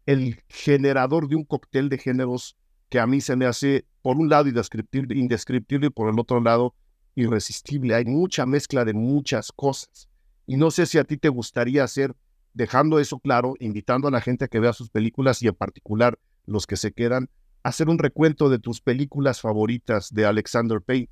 el 0.06 0.42
generador 0.50 1.28
de 1.28 1.36
un 1.36 1.44
cóctel 1.46 1.90
de 1.90 1.98
géneros 1.98 2.58
que 2.90 3.00
a 3.00 3.08
mí 3.08 3.22
se 3.22 3.36
me 3.36 3.46
hace, 3.46 3.86
por 4.02 4.18
un 4.18 4.30
lado, 4.30 4.48
indescriptible, 4.48 5.18
indescriptible 5.18 5.88
y 5.88 5.90
por 5.90 6.10
el 6.10 6.20
otro 6.20 6.40
lado, 6.42 6.76
irresistible. 7.16 7.96
Hay 7.96 8.06
mucha 8.06 8.46
mezcla 8.46 8.86
de 8.86 8.94
muchas 8.94 9.52
cosas. 9.52 10.08
Y 10.46 10.58
no 10.58 10.72
sé 10.72 10.86
si 10.86 10.98
a 10.98 11.04
ti 11.04 11.18
te 11.18 11.30
gustaría 11.30 11.84
hacer, 11.84 12.16
dejando 12.54 13.00
eso 13.00 13.20
claro, 13.20 13.56
invitando 13.60 14.08
a 14.08 14.12
la 14.12 14.22
gente 14.22 14.46
a 14.46 14.48
que 14.48 14.60
vea 14.60 14.74
sus 14.74 14.90
películas 14.90 15.42
y 15.42 15.48
en 15.48 15.56
particular 15.56 16.20
los 16.46 16.68
que 16.68 16.78
se 16.78 16.92
quedan, 16.92 17.30
hacer 17.64 17.90
un 17.90 17.98
recuento 17.98 18.50
de 18.50 18.60
tus 18.60 18.82
películas 18.82 19.42
favoritas 19.42 20.14
de 20.14 20.26
Alexander 20.26 20.82
Payne. 20.82 21.10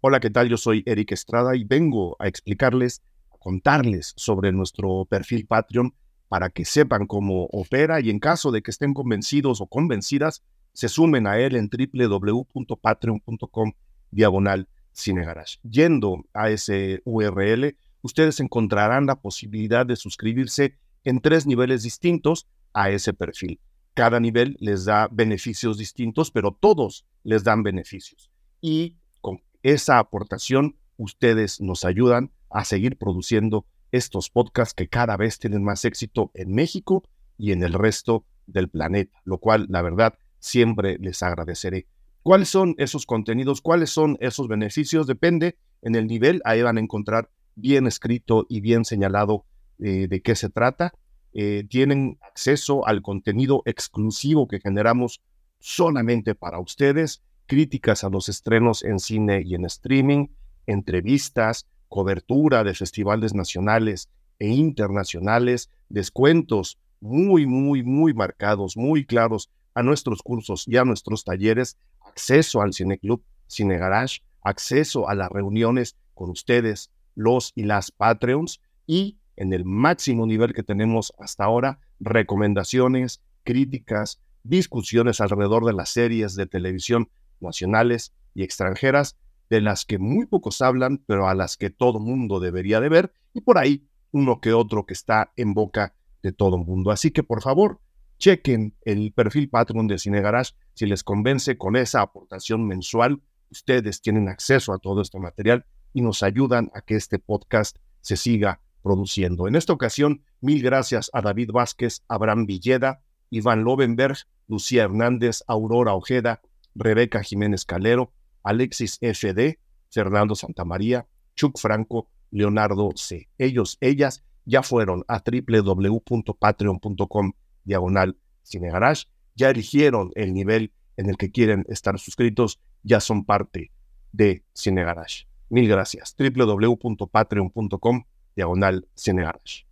Hola, 0.00 0.20
¿qué 0.20 0.30
tal? 0.30 0.48
Yo 0.48 0.56
soy 0.56 0.82
Eric 0.86 1.12
Estrada 1.12 1.54
y 1.56 1.64
vengo 1.64 2.16
a 2.18 2.28
explicarles, 2.28 3.02
a 3.32 3.38
contarles 3.38 4.14
sobre 4.16 4.52
nuestro 4.52 5.04
perfil 5.06 5.46
Patreon 5.46 5.94
para 6.28 6.50
que 6.50 6.64
sepan 6.64 7.06
cómo 7.06 7.48
opera 7.52 8.00
y 8.00 8.10
en 8.10 8.18
caso 8.18 8.50
de 8.52 8.62
que 8.62 8.70
estén 8.70 8.94
convencidos 8.94 9.60
o 9.60 9.66
convencidas, 9.66 10.42
se 10.72 10.88
sumen 10.88 11.26
a 11.26 11.38
él 11.38 11.56
en 11.56 11.68
www.patreon.com 11.68 13.72
diagonal 14.12 14.68
cinegarage. 14.92 15.58
Yendo 15.68 16.24
a 16.32 16.50
ese 16.50 17.02
URL, 17.04 17.76
ustedes 18.02 18.38
encontrarán 18.38 19.06
la 19.06 19.20
posibilidad 19.20 19.84
de 19.84 19.96
suscribirse 19.96 20.78
en 21.04 21.20
tres 21.20 21.46
niveles 21.46 21.82
distintos 21.82 22.46
a 22.72 22.90
ese 22.90 23.12
perfil. 23.12 23.60
Cada 23.94 24.20
nivel 24.20 24.56
les 24.60 24.84
da 24.84 25.08
beneficios 25.10 25.76
distintos, 25.76 26.30
pero 26.30 26.52
todos 26.52 27.04
les 27.24 27.44
dan 27.44 27.62
beneficios. 27.62 28.30
Y 28.60 28.96
con 29.20 29.42
esa 29.62 29.98
aportación, 29.98 30.76
ustedes 30.96 31.60
nos 31.60 31.84
ayudan 31.84 32.30
a 32.50 32.64
seguir 32.64 32.96
produciendo 32.96 33.66
estos 33.90 34.30
podcasts 34.30 34.74
que 34.74 34.88
cada 34.88 35.16
vez 35.16 35.38
tienen 35.38 35.62
más 35.62 35.84
éxito 35.84 36.30
en 36.34 36.54
México 36.54 37.02
y 37.36 37.52
en 37.52 37.62
el 37.62 37.74
resto 37.74 38.24
del 38.46 38.68
planeta, 38.68 39.18
lo 39.24 39.38
cual, 39.38 39.66
la 39.68 39.82
verdad, 39.82 40.14
siempre 40.38 40.96
les 40.98 41.22
agradeceré. 41.22 41.86
¿Cuáles 42.22 42.50
son 42.50 42.74
esos 42.78 43.04
contenidos? 43.04 43.60
¿Cuáles 43.60 43.90
son 43.90 44.16
esos 44.20 44.46
beneficios? 44.46 45.08
Depende 45.08 45.56
en 45.82 45.96
el 45.96 46.06
nivel, 46.06 46.40
ahí 46.44 46.62
van 46.62 46.76
a 46.76 46.80
encontrar 46.80 47.30
bien 47.56 47.86
escrito 47.86 48.46
y 48.48 48.60
bien 48.60 48.84
señalado 48.84 49.44
eh, 49.80 50.06
de 50.08 50.22
qué 50.22 50.36
se 50.36 50.48
trata. 50.48 50.92
Eh, 51.34 51.64
tienen 51.68 52.18
acceso 52.20 52.86
al 52.86 53.02
contenido 53.02 53.62
exclusivo 53.64 54.46
que 54.46 54.60
generamos 54.60 55.20
solamente 55.58 56.36
para 56.36 56.60
ustedes, 56.60 57.22
críticas 57.46 58.04
a 58.04 58.08
los 58.08 58.28
estrenos 58.28 58.84
en 58.84 59.00
cine 59.00 59.42
y 59.44 59.56
en 59.56 59.64
streaming, 59.64 60.28
entrevistas, 60.66 61.66
cobertura 61.88 62.62
de 62.62 62.74
festivales 62.74 63.34
nacionales 63.34 64.08
e 64.38 64.48
internacionales, 64.48 65.70
descuentos 65.88 66.78
muy, 67.00 67.46
muy, 67.46 67.82
muy 67.82 68.14
marcados, 68.14 68.76
muy 68.76 69.04
claros 69.04 69.50
a 69.74 69.82
nuestros 69.82 70.22
cursos 70.22 70.66
y 70.66 70.76
a 70.76 70.84
nuestros 70.84 71.24
talleres, 71.24 71.76
acceso 72.00 72.62
al 72.62 72.74
Cineclub 72.74 73.22
Cine 73.46 73.78
Garage, 73.78 74.20
acceso 74.42 75.08
a 75.08 75.14
las 75.14 75.30
reuniones 75.30 75.96
con 76.14 76.30
ustedes, 76.30 76.90
los 77.14 77.52
y 77.54 77.64
las 77.64 77.90
Patreons, 77.90 78.60
y 78.86 79.18
en 79.36 79.52
el 79.52 79.64
máximo 79.64 80.26
nivel 80.26 80.52
que 80.52 80.62
tenemos 80.62 81.12
hasta 81.18 81.44
ahora, 81.44 81.80
recomendaciones, 82.00 83.22
críticas, 83.44 84.20
discusiones 84.42 85.20
alrededor 85.20 85.64
de 85.64 85.72
las 85.72 85.90
series 85.90 86.34
de 86.34 86.46
televisión 86.46 87.08
nacionales 87.40 88.12
y 88.34 88.42
extranjeras, 88.42 89.16
de 89.50 89.60
las 89.60 89.84
que 89.84 89.98
muy 89.98 90.26
pocos 90.26 90.62
hablan, 90.62 91.02
pero 91.06 91.28
a 91.28 91.34
las 91.34 91.56
que 91.56 91.70
todo 91.70 92.00
mundo 92.00 92.40
debería 92.40 92.80
de 92.80 92.88
ver, 92.88 93.12
y 93.34 93.42
por 93.42 93.58
ahí 93.58 93.86
uno 94.10 94.40
que 94.40 94.52
otro 94.52 94.86
que 94.86 94.94
está 94.94 95.32
en 95.36 95.54
boca 95.54 95.94
de 96.22 96.32
todo 96.32 96.58
mundo. 96.58 96.90
Así 96.90 97.10
que 97.10 97.22
por 97.22 97.42
favor, 97.42 97.80
chequen 98.22 98.74
el 98.82 99.12
perfil 99.12 99.50
Patreon 99.50 99.88
de 99.88 99.98
Cine 99.98 100.20
Garage 100.20 100.52
si 100.74 100.86
les 100.86 101.02
convence 101.02 101.58
con 101.58 101.74
esa 101.74 102.02
aportación 102.02 102.68
mensual. 102.68 103.20
Ustedes 103.50 104.00
tienen 104.00 104.28
acceso 104.28 104.72
a 104.72 104.78
todo 104.78 105.02
este 105.02 105.18
material 105.18 105.66
y 105.92 106.02
nos 106.02 106.22
ayudan 106.22 106.70
a 106.72 106.82
que 106.82 106.94
este 106.94 107.18
podcast 107.18 107.78
se 108.00 108.16
siga 108.16 108.60
produciendo. 108.80 109.48
En 109.48 109.56
esta 109.56 109.72
ocasión, 109.72 110.22
mil 110.40 110.62
gracias 110.62 111.10
a 111.12 111.20
David 111.20 111.50
Vázquez, 111.50 112.04
Abraham 112.06 112.46
Villeda, 112.46 113.02
Iván 113.28 113.64
Lovenberg, 113.64 114.18
Lucía 114.46 114.84
Hernández, 114.84 115.42
Aurora 115.48 115.94
Ojeda, 115.94 116.42
Rebeca 116.76 117.24
Jiménez 117.24 117.64
Calero, 117.64 118.12
Alexis 118.44 119.00
FD, 119.00 119.58
Fernando 119.90 120.36
Santamaría, 120.36 121.08
Chuck 121.34 121.58
Franco, 121.58 122.08
Leonardo 122.30 122.90
C. 122.94 123.28
Ellos, 123.36 123.78
ellas 123.80 124.22
ya 124.44 124.62
fueron 124.62 125.04
a 125.08 125.24
www.patreon.com 125.24 127.32
diagonal 127.64 128.16
cinegarage, 128.42 129.06
ya 129.34 129.50
eligieron 129.50 130.10
el 130.14 130.32
nivel 130.32 130.72
en 130.96 131.08
el 131.08 131.16
que 131.16 131.30
quieren 131.30 131.64
estar 131.68 131.98
suscritos, 131.98 132.60
ya 132.82 133.00
son 133.00 133.24
parte 133.24 133.70
de 134.12 134.44
Cinegarage. 134.54 135.26
Mil 135.48 135.68
gracias. 135.68 136.14
www.patreon.com 136.18 138.04
diagonal 138.36 138.88
cinegarage. 138.96 139.66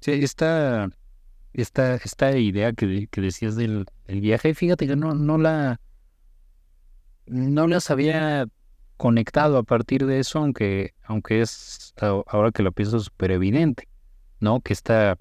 Sí, 0.00 0.12
esta, 0.12 0.88
esta, 1.52 1.96
esta 1.96 2.36
idea 2.36 2.72
que, 2.72 3.08
que 3.10 3.20
decías 3.20 3.56
del, 3.56 3.86
viaje, 4.06 4.54
fíjate 4.54 4.86
que 4.86 4.96
no, 4.96 5.14
no 5.14 5.38
la 5.38 5.80
no 7.26 7.66
las 7.66 7.90
había 7.90 8.46
conectado 8.96 9.58
a 9.58 9.64
partir 9.64 10.06
de 10.06 10.20
eso, 10.20 10.38
aunque, 10.38 10.94
aunque 11.02 11.40
es 11.40 11.92
ahora 12.00 12.52
que 12.52 12.62
lo 12.62 12.72
pienso 12.72 13.00
súper 13.00 13.32
evidente, 13.32 13.88
¿no? 14.38 14.60
Que 14.60 14.72
esta, 14.72 15.16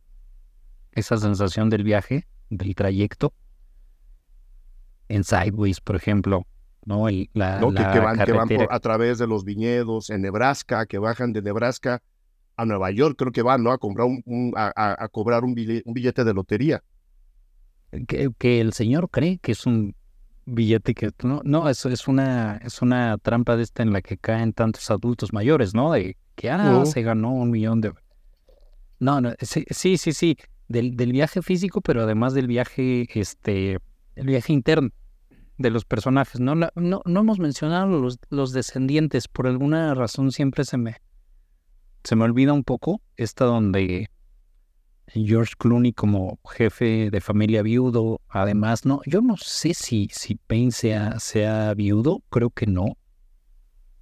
esa 0.95 1.17
sensación 1.17 1.69
del 1.69 1.83
viaje, 1.83 2.25
del 2.49 2.73
trayecto, 2.73 3.33
en 5.07 5.23
Sideways, 5.23 5.81
por 5.81 5.95
ejemplo, 5.95 6.47
¿no? 6.85 7.07
El, 7.07 7.29
la, 7.33 7.59
que, 7.59 7.99
van, 7.99 8.17
que 8.19 8.31
van 8.31 8.49
a 8.69 8.79
través 8.79 9.17
de 9.17 9.27
los 9.27 9.43
viñedos 9.43 10.09
en 10.09 10.21
Nebraska, 10.21 10.85
que 10.85 10.97
bajan 10.97 11.33
de 11.33 11.41
Nebraska 11.41 12.01
a 12.57 12.65
Nueva 12.65 12.91
York, 12.91 13.15
creo 13.17 13.31
que 13.31 13.41
van, 13.41 13.63
¿no? 13.63 13.71
A 13.71 13.77
comprar 13.77 14.07
un, 14.07 14.53
a, 14.55 15.07
cobrar 15.11 15.43
un 15.43 15.53
billete, 15.53 16.23
de 16.23 16.33
lotería. 16.33 16.83
Que, 18.07 18.29
que 18.37 18.61
el 18.61 18.73
señor 18.73 19.09
cree 19.09 19.37
que 19.39 19.51
es 19.51 19.65
un 19.65 19.95
billete 20.45 20.93
que 20.93 21.11
no, 21.23 21.41
no, 21.43 21.69
eso 21.69 21.89
es 21.89 22.07
una, 22.07 22.57
es 22.63 22.81
una 22.81 23.17
trampa 23.17 23.55
de 23.55 23.63
esta 23.63 23.83
en 23.83 23.93
la 23.93 24.01
que 24.01 24.17
caen 24.17 24.53
tantos 24.53 24.89
adultos 24.91 25.33
mayores, 25.33 25.73
¿no? 25.73 25.91
De 25.91 26.17
que 26.35 26.49
ah, 26.49 26.85
se 26.85 27.01
ganó 27.01 27.33
un 27.33 27.51
millón 27.51 27.81
de 27.81 27.93
no, 28.99 29.19
no, 29.19 29.33
sí, 29.41 29.65
sí, 29.69 29.97
sí, 29.97 30.37
Del, 30.67 30.95
del, 30.95 31.11
viaje 31.11 31.41
físico, 31.41 31.81
pero 31.81 32.01
además 32.01 32.33
del 32.33 32.47
viaje, 32.47 33.07
este, 33.13 33.77
el 34.15 34.25
viaje 34.25 34.51
interno 34.51 34.89
de 35.57 35.69
los 35.69 35.85
personajes. 35.85 36.41
No, 36.41 36.55
no, 36.55 36.69
no 36.75 37.19
hemos 37.19 37.39
mencionado 37.39 37.87
los, 37.99 38.19
los 38.29 38.51
descendientes, 38.51 39.27
por 39.27 39.47
alguna 39.47 39.93
razón 39.93 40.31
siempre 40.31 40.65
se 40.65 40.77
me, 40.77 40.97
se 42.03 42.15
me 42.15 42.23
olvida 42.23 42.53
un 42.53 42.63
poco 42.63 43.01
esta 43.15 43.45
donde 43.45 44.09
George 45.07 45.53
Clooney 45.57 45.93
como 45.93 46.39
jefe 46.49 47.09
de 47.09 47.21
familia 47.21 47.61
viudo. 47.61 48.21
Además, 48.27 48.85
no, 48.85 49.01
yo 49.05 49.21
no 49.21 49.37
sé 49.37 49.73
si, 49.73 50.09
si 50.11 50.35
Payne 50.35 50.71
sea, 50.71 51.19
sea 51.19 51.73
viudo, 51.73 52.21
creo 52.29 52.49
que 52.49 52.65
no. 52.65 52.97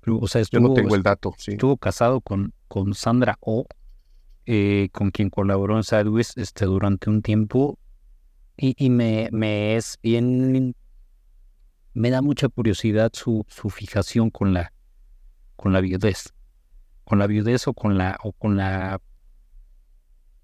O 0.05 0.27
sea, 0.27 0.41
estuvo, 0.41 0.61
yo 0.61 0.67
no 0.69 0.73
tengo 0.73 0.95
el 0.95 1.03
dato. 1.03 1.33
Estuvo 1.47 1.77
casado 1.77 2.19
con, 2.21 2.53
con 2.67 2.93
Sandra 2.93 3.37
O, 3.39 3.65
eh, 4.45 4.89
con 4.91 5.11
quien 5.11 5.29
colaboró 5.29 5.77
en 5.77 5.83
Sideways 5.83 6.37
este, 6.37 6.65
durante 6.65 7.09
un 7.09 7.21
tiempo. 7.21 7.79
Y, 8.57 8.75
y 8.77 8.89
me, 8.89 9.29
me, 9.31 9.75
es 9.75 9.97
bien. 10.01 10.75
Me 11.93 12.09
da 12.09 12.21
mucha 12.21 12.49
curiosidad 12.49 13.11
su, 13.13 13.45
su 13.47 13.69
fijación 13.69 14.29
con 14.29 14.53
la, 14.53 14.73
con 15.55 15.73
la 15.73 15.81
viudez. 15.81 16.33
Con 17.03 17.19
la 17.19 17.27
viudez 17.27 17.67
o 17.67 17.73
con 17.73 17.97
la, 17.97 18.17
o 18.23 18.31
con 18.33 18.57
la 18.57 19.01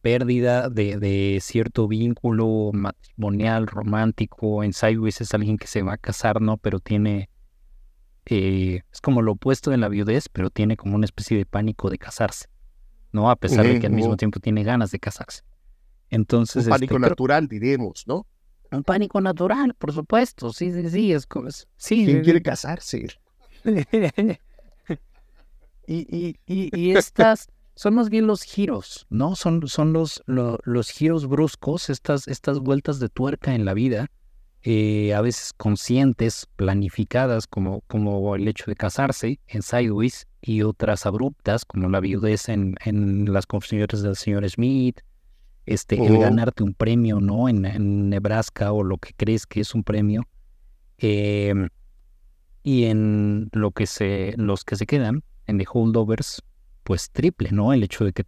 pérdida 0.02 0.70
de, 0.70 1.40
cierto 1.42 1.88
vínculo 1.88 2.72
matrimonial, 2.74 3.68
romántico. 3.68 4.64
En 4.64 4.74
Sideways 4.74 5.22
es 5.22 5.34
alguien 5.34 5.58
que 5.58 5.68
se 5.68 5.82
va 5.82 5.94
a 5.94 5.98
casar, 5.98 6.42
¿no? 6.42 6.58
Pero 6.58 6.80
tiene... 6.80 7.30
Eh, 8.26 8.82
es 8.92 9.02
como 9.02 9.22
lo 9.22 9.34
opuesto 9.34 9.72
de 9.72 9.78
la 9.78 9.88
viudez, 9.88 10.30
pero 10.30 10.50
tiene 10.50 10.78
como 10.78 10.96
una 10.96 11.06
especie 11.06 11.38
de 11.38 11.46
pánico 11.46 11.90
de 11.90 11.98
casarse, 11.98 12.46
¿no? 13.12 13.30
A 13.30 13.36
pesar 13.36 13.66
de 13.66 13.80
que 13.80 13.88
al 13.88 13.94
mismo 13.94 14.18
tiempo 14.18 14.40
tiene 14.40 14.64
ganas 14.64 14.92
de 14.92 15.00
casarse. 15.00 15.44
Entonces... 16.10 16.66
Un 16.66 16.72
pánico 16.72 16.96
este, 16.96 17.10
natural, 17.10 17.48
diremos, 17.48 18.06
¿no? 18.08 18.26
Un 18.72 18.84
pánico 18.84 19.22
natural, 19.22 19.74
por 19.76 19.94
supuesto. 19.94 20.54
Sí, 20.54 20.72
sí, 20.72 20.90
sí. 20.90 21.14
Es 21.14 21.26
como... 21.26 21.50
Sí, 21.78 22.06
¿Quién 22.06 22.24
quiere 22.24 22.42
casarse? 22.42 23.08
y, 23.66 24.38
y, 25.88 26.40
y, 26.46 26.80
y 26.80 26.92
estas 26.92 27.50
son 27.80 27.96
más 27.96 28.10
bien 28.10 28.28
los 28.28 28.44
giros, 28.44 29.08
¿no? 29.10 29.38
Son, 29.38 29.66
son 29.70 29.94
los, 29.94 30.22
los 30.28 30.90
giros 30.90 31.28
bruscos, 31.28 31.90
estas, 31.90 32.28
estas 32.28 32.60
vueltas 32.60 33.00
de 33.00 33.08
tuerca 33.08 33.56
en 33.56 33.64
la 33.64 33.74
vida, 33.74 34.12
eh, 34.64 35.14
a 35.14 35.22
veces 35.22 35.54
conscientes, 35.56 36.48
planificadas, 36.56 37.48
como, 37.48 37.82
como 37.88 38.36
el 38.36 38.48
hecho 38.48 38.66
de 38.68 38.76
casarse 38.76 39.40
en 39.48 39.62
Sideways, 39.62 40.28
y 40.42 40.62
otras 40.64 41.06
abruptas, 41.06 41.66
como 41.66 41.90
la 41.90 42.00
viudez 42.00 42.50
en, 42.50 42.76
en 42.86 43.32
las 43.32 43.46
confesiones 43.46 44.02
del 44.02 44.16
señor 44.16 44.50
Smith, 44.50 45.02
este, 45.66 46.04
el 46.04 46.18
ganarte 46.18 46.64
un 46.64 46.74
premio, 46.74 47.20
¿no? 47.20 47.50
En, 47.50 47.66
en, 47.66 48.10
Nebraska 48.10 48.72
o 48.72 48.84
lo 48.84 48.98
que 48.98 49.14
crees 49.16 49.46
que 49.46 49.62
es 49.62 49.76
un 49.76 49.84
premio. 49.84 50.24
Em, 50.98 51.70
y 52.64 52.86
en 52.86 53.50
lo 53.54 53.72
que 53.72 53.86
se, 53.86 54.34
los 54.38 54.64
que 54.64 54.76
se 54.76 54.86
quedan, 54.86 55.24
en 55.46 55.58
The 55.58 55.66
Holdovers, 55.72 56.42
pues 56.84 57.12
triple, 57.12 57.52
¿no? 57.52 57.74
El 57.74 57.84
hecho 57.84 58.06
de 58.06 58.14
que 58.14 58.24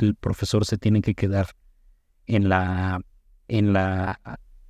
el 0.00 0.14
profesor 0.14 0.64
se 0.64 0.78
tiene 0.78 1.02
que 1.02 1.14
quedar 1.14 1.48
en 2.26 2.48
la, 2.48 3.00
en 3.48 3.72
la, 3.72 4.20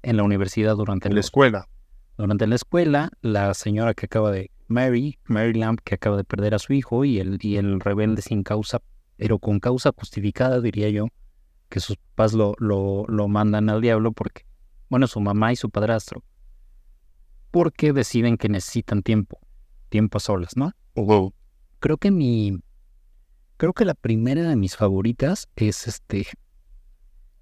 en 0.07 0.17
la 0.17 0.23
universidad 0.23 0.77
durante 0.77 1.11
la 1.11 1.21
escuela. 1.21 1.69
Durante 2.17 2.47
la 2.47 2.55
escuela, 2.55 3.11
la 3.21 3.53
señora 3.55 3.93
que 3.95 4.07
acaba 4.07 4.31
de, 4.31 4.51
Mary, 4.69 5.19
Mary 5.25 5.53
Lamb, 5.53 5.79
que 5.85 5.97
acaba 5.97 6.17
de 6.17 6.25
perder 6.25 6.55
a 6.55 6.59
su 6.59 6.73
hijo, 6.73 7.05
y 7.05 7.19
el, 7.19 7.39
y 7.41 7.57
el 7.57 7.81
rebelde 7.81 8.23
sin 8.23 8.43
causa, 8.43 8.81
pero 9.17 9.39
con 9.39 9.61
causa 9.61 9.93
justificada, 9.97 10.61
diría 10.61 10.89
yo, 10.89 11.09
que 11.69 11.81
sus 11.81 11.97
papás 11.97 12.33
lo, 12.33 12.55
lo, 12.59 13.05
lo 13.09 13.29
mandan 13.29 13.69
al 13.69 13.81
diablo 13.81 14.13
porque, 14.13 14.47
bueno, 14.89 15.07
su 15.07 15.21
mamá 15.21 15.53
y 15.53 15.57
su 15.57 15.71
padrastro, 15.71 16.23
porque 17.51 17.93
deciden 17.93 18.37
que 18.39 18.49
necesitan 18.49 19.03
tiempo, 19.03 19.41
tiempo 19.89 20.19
a 20.19 20.21
solas, 20.21 20.57
¿no? 20.57 20.73
Creo 21.81 21.99
que 21.99 22.11
mi, 22.11 22.61
Creo 23.57 23.73
que 23.73 23.87
la 23.87 23.95
primera 23.95 24.43
de 24.43 24.57
mis 24.57 24.77
favoritas 24.77 25.49
es 25.57 25.89
este. 25.89 26.27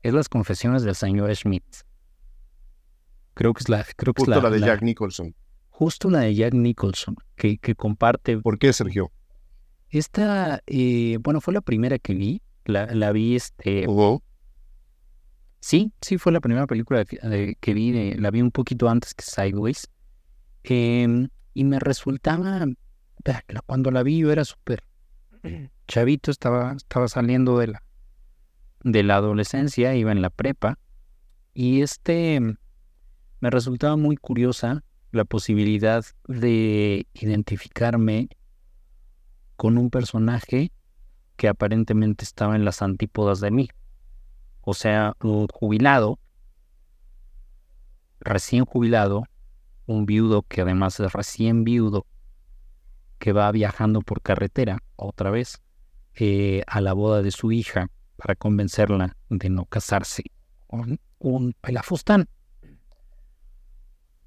Es 0.03 0.15
las 0.15 0.29
confesiones 0.29 0.85
del 0.85 0.95
señor 0.95 1.35
Schmidt. 1.35 1.65
Creo 3.35 3.53
que 3.53 3.61
es 3.61 3.69
la. 3.69 3.85
Creo 3.97 4.15
que 4.15 4.23
justo 4.23 4.37
es 4.37 4.43
la, 4.43 4.51
de 4.51 4.61
Jack 4.61 4.83
Nicholson. 4.83 5.35
Justo 5.71 6.09
la 6.09 6.21
de 6.21 6.35
Jack 6.35 6.55
Nicholson, 6.55 7.17
que, 7.35 7.59
que 7.59 7.75
comparte. 7.75 8.39
¿Por 8.39 8.59
qué, 8.59 8.73
Sergio? 8.73 9.11
Esta, 9.91 10.61
eh, 10.67 11.19
bueno, 11.21 11.41
fue 11.41 11.53
la 11.53 11.61
primera 11.61 11.99
que 11.99 12.15
vi. 12.15 12.43
La, 12.65 12.87
la 12.87 13.13
vi 13.13 13.37
este. 13.37 13.87
Sí, 15.61 15.93
sí, 16.01 16.19
fue 16.19 16.33
la 16.33 16.41
primera 16.41 16.67
película 16.67 17.05
que 17.05 17.75
vi. 17.75 18.15
la 18.15 18.31
vi 18.31 18.41
un 18.41 18.51
poquito 18.51 18.89
antes 18.89 19.15
que 19.15 19.25
Sideways. 19.25 19.89
Em, 20.63 21.29
y 21.53 21.65
me 21.65 21.79
resultaba. 21.79 22.67
Cuando 23.67 23.91
la 23.91 24.03
vi 24.03 24.19
yo 24.19 24.31
era 24.31 24.45
súper 24.45 24.85
chavito, 25.89 26.31
estaba, 26.31 26.73
estaba 26.73 27.09
saliendo 27.09 27.59
de 27.59 27.69
la, 27.69 27.83
de 28.83 29.03
la 29.03 29.17
adolescencia, 29.17 29.95
iba 29.95 30.13
en 30.13 30.23
la 30.23 30.31
prepa, 30.31 30.79
y 31.55 31.83
este 31.83 32.57
me 33.45 33.51
resultaba 33.51 33.95
muy 33.97 34.17
curiosa 34.17 34.83
la 35.13 35.27
posibilidad 35.27 36.03
de 36.27 37.07
identificarme 37.13 38.31
con 39.57 39.77
un 39.77 39.91
personaje 39.91 40.73
que 41.37 41.49
aparentemente 41.49 42.25
estaba 42.25 42.57
en 42.57 42.65
las 42.65 42.81
antípodas 42.81 43.41
de 43.41 43.51
mí. 43.51 43.69
O 44.63 44.73
sea, 44.73 45.15
un 45.21 45.47
jubilado, 45.49 46.19
recién 48.19 48.65
jubilado, 48.65 49.25
un 49.85 50.07
viudo 50.07 50.41
que 50.41 50.63
además 50.63 50.99
es 51.01 51.13
recién 51.13 51.65
viudo, 51.65 52.07
que 53.19 53.35
va 53.35 53.53
viajando 53.53 54.01
por 54.01 54.23
carretera 54.23 54.83
otra 54.97 55.31
vez 55.31 55.61
eh, 56.15 56.63
a 56.67 56.81
la 56.81 56.95
boda 56.95 57.21
de 57.21 57.31
su 57.31 57.53
hija 57.53 57.91
para 58.17 58.37
convencerla 58.37 59.19
de 59.29 59.51
no 59.51 59.67
casarse 59.67 60.23
con 60.67 60.99
un 61.19 61.53
pelafustán. 61.61 62.27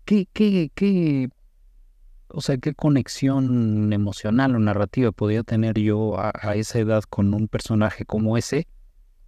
¿Qué, 0.08 0.26
qué, 0.32 0.72
qué, 0.74 1.28
o 2.30 2.39
sea, 2.39 2.58
qué 2.60 2.74
conexión 2.74 3.91
emocional 3.91 4.55
o 4.55 4.60
narrativa 4.60 5.12
podía 5.12 5.43
tener 5.43 5.78
yo 5.78 6.18
a, 6.18 6.32
esa 6.55 6.80
edad 6.80 7.03
con 7.03 7.34
un 7.34 7.49
personaje 7.49 8.05
como 8.05 8.38
ese? 8.38 8.70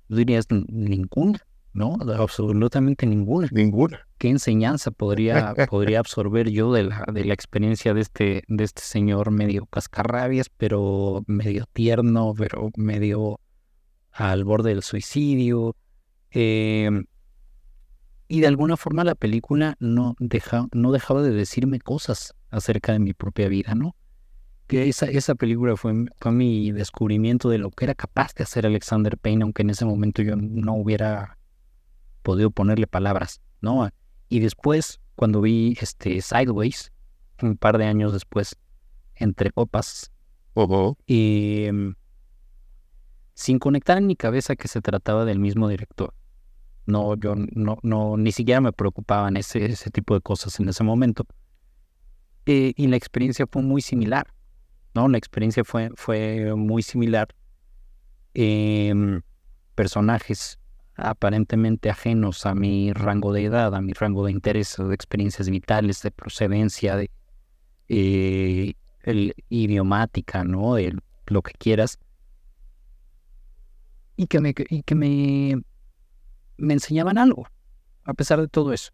Dirías 0.08 0.46
ninguna, 0.50 1.46
¿no? 1.74 1.98
Absolutamente 2.18 3.06
ninguna. 3.06 3.50
Ninguna. 3.52 4.08
¿Qué 4.18 4.30
enseñanza 4.30 4.90
podría, 4.92 5.54
podría 5.70 6.00
absorber 6.00 6.50
yo 6.50 6.72
de 6.72 6.84
la, 6.84 7.04
de 7.12 7.26
la 7.26 7.34
experiencia 7.34 7.94
de 7.94 8.00
este, 8.00 8.44
de 8.48 8.64
este 8.64 8.82
señor 8.82 9.32
medio 9.32 9.66
cascarrabias, 9.66 10.48
pero 10.48 11.26
medio 11.28 11.66
tierno, 11.74 12.34
pero 12.38 12.72
medio 12.78 13.42
al 14.14 14.46
borde 14.46 14.70
del 14.70 14.84
suicidio? 14.84 15.76
Eh, 16.32 16.90
y 18.32 18.42
de 18.42 18.48
alguna 18.48 18.78
forma 18.78 19.04
la 19.04 19.16
película 19.16 19.76
no, 19.80 20.16
deja, 20.20 20.68
no 20.72 20.92
dejaba 20.92 21.24
de 21.24 21.32
decirme 21.32 21.80
cosas 21.80 22.36
acerca 22.52 22.94
de 22.94 23.00
mi 23.00 23.14
propia 23.14 23.50
vida, 23.50 23.74
¿no? 23.74 23.96
Que 24.68 24.88
esa, 24.88 25.08
esa 25.08 25.34
película 25.34 25.76
fue, 25.76 26.06
fue 26.22 26.32
mi 26.32 26.72
descubrimiento 26.72 27.50
de 27.50 27.58
lo 27.58 27.72
que 27.72 27.86
era 27.86 27.96
capaz 27.96 28.36
de 28.36 28.44
hacer 28.44 28.68
Alexander 28.68 29.18
Payne, 29.18 29.42
aunque 29.42 29.64
en 29.64 29.72
ese 29.72 29.84
momento 29.84 30.22
yo 30.22 30.36
no 30.36 30.76
hubiera 30.76 31.40
podido 32.22 32.52
ponerle 32.52 32.86
palabras, 32.86 33.42
¿no? 33.62 33.90
Y 34.30 34.42
después, 34.42 35.02
cuando 35.16 35.42
vi 35.42 35.76
este 35.82 36.22
Sideways, 36.22 36.92
un 37.42 37.58
par 37.58 37.80
de 37.80 37.86
años 37.86 38.14
después, 38.14 38.56
entre 39.16 39.50
copas, 39.50 40.12
y, 41.08 41.64
em, 41.66 41.96
sin 43.34 43.58
conectar 43.58 43.98
en 43.98 44.06
mi 44.06 44.16
cabeza 44.16 44.56
que 44.56 44.68
se 44.68 44.82
trataba 44.82 45.26
del 45.26 45.40
mismo 45.40 45.68
director 45.68 46.14
no, 46.90 47.16
yo 47.16 47.36
no, 47.36 47.78
no, 47.84 48.18
ni 48.18 48.32
siquiera 48.32 48.60
me 48.62 48.74
preocupaban 48.74 49.38
ese, 49.38 49.66
ese 49.66 49.90
tipo 49.90 50.14
de 50.14 50.22
cosas 50.22 50.60
en 50.60 50.70
ese 50.70 50.84
momento. 50.84 51.26
Eh, 52.46 52.74
y 52.76 52.88
la 52.88 52.98
experiencia 52.98 53.46
fue 53.50 53.62
muy 53.62 53.82
similar, 53.82 54.34
¿no? 54.94 55.08
La 55.08 55.18
experiencia 55.18 55.64
fue, 55.64 55.92
fue 55.96 56.56
muy 56.56 56.82
similar. 56.82 57.28
Em, 58.34 59.22
personajes 59.76 60.60
aparentemente 60.96 61.90
ajenos 61.90 62.46
a 62.46 62.54
mi 62.54 62.92
rango 62.94 63.34
de 63.34 63.46
edad, 63.46 63.74
a 63.74 63.82
mi 63.82 63.94
rango 63.94 64.26
de 64.26 64.32
interés, 64.32 64.76
de 64.78 64.94
experiencias 64.94 65.50
vitales, 65.50 66.02
de 66.02 66.12
procedencia, 66.12 66.96
de 66.96 67.10
eh, 67.88 68.74
el, 69.04 69.34
idiomática, 69.50 70.44
¿no? 70.44 70.76
Lo 71.28 71.42
que 71.42 71.54
quieras. 71.54 72.00
Y 74.16 74.28
que 74.28 74.42
me, 74.42 74.54
y 74.70 74.84
que 74.84 74.96
me 74.96 75.62
me 76.60 76.74
enseñaban 76.74 77.18
algo, 77.18 77.48
a 78.04 78.14
pesar 78.14 78.40
de 78.42 78.48
todo 78.48 78.74
eso. 78.74 78.92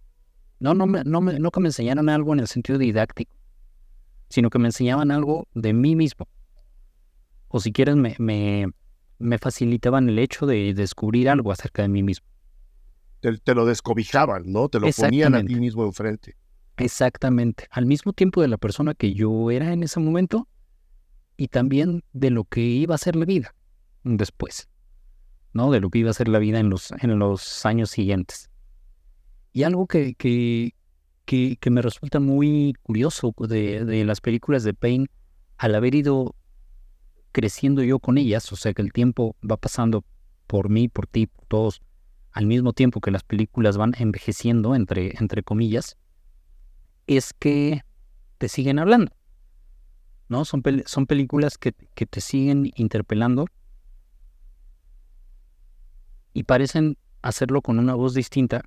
No, 0.59 0.73
no, 0.73 0.85
no, 0.85 1.21
me, 1.21 1.39
no 1.39 1.51
que 1.51 1.59
me 1.59 1.67
enseñaran 1.67 2.09
algo 2.09 2.33
en 2.33 2.39
el 2.39 2.47
sentido 2.47 2.77
didáctico, 2.79 3.35
sino 4.29 4.49
que 4.49 4.59
me 4.59 4.67
enseñaban 4.67 5.11
algo 5.11 5.47
de 5.53 5.73
mí 5.73 5.95
mismo. 5.95 6.27
O 7.49 7.59
si 7.59 7.71
quieres, 7.71 7.95
me, 7.95 8.15
me, 8.19 8.67
me 9.19 9.37
facilitaban 9.37 10.09
el 10.09 10.19
hecho 10.19 10.45
de 10.45 10.73
descubrir 10.73 11.29
algo 11.29 11.51
acerca 11.51 11.81
de 11.81 11.89
mí 11.89 12.03
mismo. 12.03 12.25
Te, 13.21 13.55
lo 13.55 13.65
descobijaban, 13.65 14.51
¿no? 14.51 14.69
Te 14.69 14.79
lo 14.79 14.87
ponían 14.91 15.33
a 15.33 15.43
ti 15.43 15.55
mismo 15.55 15.83
enfrente. 15.83 16.35
Exactamente. 16.77 17.65
Al 17.71 17.85
mismo 17.85 18.13
tiempo 18.13 18.41
de 18.41 18.47
la 18.47 18.57
persona 18.57 18.93
que 18.93 19.13
yo 19.13 19.49
era 19.49 19.73
en 19.73 19.81
ese 19.81 19.99
momento 19.99 20.47
y 21.37 21.47
también 21.47 22.03
de 22.13 22.29
lo 22.29 22.43
que 22.43 22.61
iba 22.61 22.93
a 22.93 22.99
ser 22.99 23.15
la 23.15 23.25
vida 23.25 23.55
después. 24.03 24.69
¿No? 25.55 25.71
De 25.71 25.79
lo 25.79 25.89
que 25.89 25.99
iba 25.99 26.09
a 26.09 26.13
ser 26.13 26.27
la 26.27 26.37
vida 26.37 26.59
en 26.59 26.69
los, 26.69 26.91
en 26.91 27.17
los 27.17 27.65
años 27.65 27.89
siguientes. 27.89 28.49
Y 29.53 29.63
algo 29.63 29.87
que, 29.87 30.13
que, 30.13 30.73
que, 31.25 31.69
me 31.71 31.81
resulta 31.81 32.19
muy 32.19 32.73
curioso 32.83 33.33
de, 33.39 33.85
de, 33.85 34.03
las 34.03 34.19
películas 34.19 34.63
de 34.63 34.73
Payne, 34.73 35.07
al 35.57 35.73
haber 35.73 35.95
ido 35.95 36.35
creciendo 37.31 37.83
yo 37.83 37.99
con 37.99 38.17
ellas, 38.17 38.51
o 38.51 38.57
sea 38.57 38.73
que 38.73 38.81
el 38.81 38.91
tiempo 38.91 39.37
va 39.49 39.55
pasando 39.55 40.03
por 40.45 40.69
mí, 40.69 40.89
por 40.89 41.07
ti, 41.07 41.27
por 41.27 41.45
todos, 41.45 41.81
al 42.33 42.47
mismo 42.47 42.73
tiempo 42.73 42.99
que 42.99 43.11
las 43.11 43.23
películas 43.23 43.77
van 43.77 43.93
envejeciendo, 43.97 44.75
entre, 44.75 45.13
entre 45.19 45.41
comillas, 45.41 45.95
es 47.07 47.31
que 47.31 47.81
te 48.39 48.49
siguen 48.49 48.77
hablando. 48.77 49.13
¿no? 50.27 50.43
Son, 50.43 50.61
son 50.85 51.05
películas 51.05 51.57
que, 51.57 51.71
que 51.71 52.05
te 52.05 52.19
siguen 52.19 52.73
interpelando 52.75 53.45
y 56.35 56.43
parecen 56.43 56.97
hacerlo 57.21 57.61
con 57.61 57.79
una 57.79 57.95
voz 57.95 58.13
distinta 58.13 58.65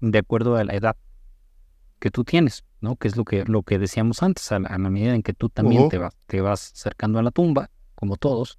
de 0.00 0.18
acuerdo 0.18 0.56
a 0.56 0.64
la 0.64 0.74
edad 0.74 0.96
que 1.98 2.10
tú 2.10 2.24
tienes, 2.24 2.62
¿no? 2.82 2.96
Que 2.96 3.08
es 3.08 3.16
lo 3.16 3.24
que, 3.24 3.44
lo 3.46 3.62
que 3.62 3.78
decíamos 3.78 4.22
antes, 4.22 4.52
a 4.52 4.58
la, 4.58 4.78
medida 4.78 5.14
en 5.14 5.22
que 5.22 5.32
tú 5.32 5.48
también 5.48 5.88
te, 5.88 5.96
vas, 5.96 6.14
te 6.26 6.42
vas 6.42 6.72
acercando 6.74 7.18
a 7.18 7.22
la 7.22 7.30
tumba, 7.30 7.70
como 7.94 8.16
todos, 8.16 8.58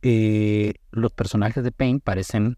eh, 0.00 0.72
los 0.92 1.12
personajes 1.12 1.62
de 1.62 1.72
Pain 1.72 2.00
parecen, 2.00 2.56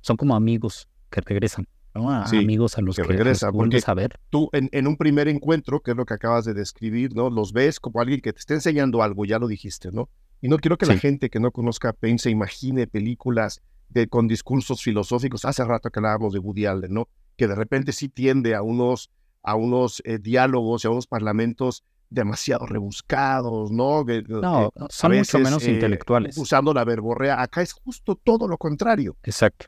son 0.00 0.16
como 0.16 0.34
amigos 0.34 0.88
que 1.10 1.20
regresan, 1.20 1.68
¿no? 1.94 2.10
amigos 2.10 2.78
a 2.78 2.80
los 2.80 2.96
que, 2.96 3.02
regresan, 3.02 3.52
porque 3.52 3.82
a 3.86 3.94
ver. 3.94 4.18
Tú 4.30 4.48
en, 4.54 4.70
en, 4.72 4.86
un 4.86 4.96
primer 4.96 5.28
encuentro, 5.28 5.80
que 5.80 5.90
es 5.90 5.96
lo 5.98 6.06
que 6.06 6.14
acabas 6.14 6.46
de 6.46 6.54
describir, 6.54 7.14
¿no? 7.14 7.28
Los 7.28 7.52
ves 7.52 7.78
como 7.78 8.00
alguien 8.00 8.22
que 8.22 8.32
te 8.32 8.38
está 8.38 8.54
enseñando 8.54 9.02
algo, 9.02 9.26
ya 9.26 9.38
lo 9.38 9.48
dijiste, 9.48 9.92
¿no? 9.92 10.08
Y 10.40 10.48
no 10.48 10.56
quiero 10.56 10.78
que 10.78 10.86
la 10.86 10.96
gente 10.96 11.28
que 11.28 11.40
no 11.40 11.50
conozca 11.52 11.90
a 11.90 11.92
Pain 11.92 12.18
se 12.18 12.30
imagine 12.30 12.86
películas 12.86 13.62
con 14.10 14.28
discursos 14.28 14.82
filosóficos. 14.82 15.44
Hace 15.44 15.64
rato 15.64 15.90
que 15.90 15.98
hablábamos 15.98 16.32
de 16.32 16.38
Woody 16.38 16.66
Allen, 16.66 16.92
¿no? 16.92 17.08
Que 17.36 17.46
de 17.46 17.54
repente 17.54 17.92
sí 17.92 18.08
tiende 18.08 18.54
a 18.54 18.62
unos, 18.62 19.10
a 19.42 19.54
unos 19.54 20.02
eh, 20.04 20.18
diálogos 20.18 20.84
y 20.84 20.88
a 20.88 20.90
unos 20.90 21.06
parlamentos 21.06 21.84
demasiado 22.10 22.66
rebuscados, 22.66 23.70
¿no? 23.72 24.04
no, 24.28 24.72
son 24.88 25.16
mucho 25.16 25.38
menos 25.38 25.64
eh, 25.64 25.72
intelectuales. 25.72 26.38
Usando 26.38 26.72
la 26.72 26.84
verborrea. 26.84 27.40
Acá 27.42 27.62
es 27.62 27.72
justo 27.72 28.14
todo 28.14 28.46
lo 28.46 28.56
contrario. 28.56 29.16
Exacto. 29.24 29.66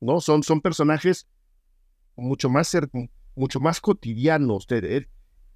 ¿No? 0.00 0.20
Son, 0.20 0.42
son 0.42 0.60
personajes 0.60 1.26
mucho 2.16 2.48
más, 2.48 2.76
mucho 3.34 3.60
más 3.60 3.80
cotidianos. 3.80 4.66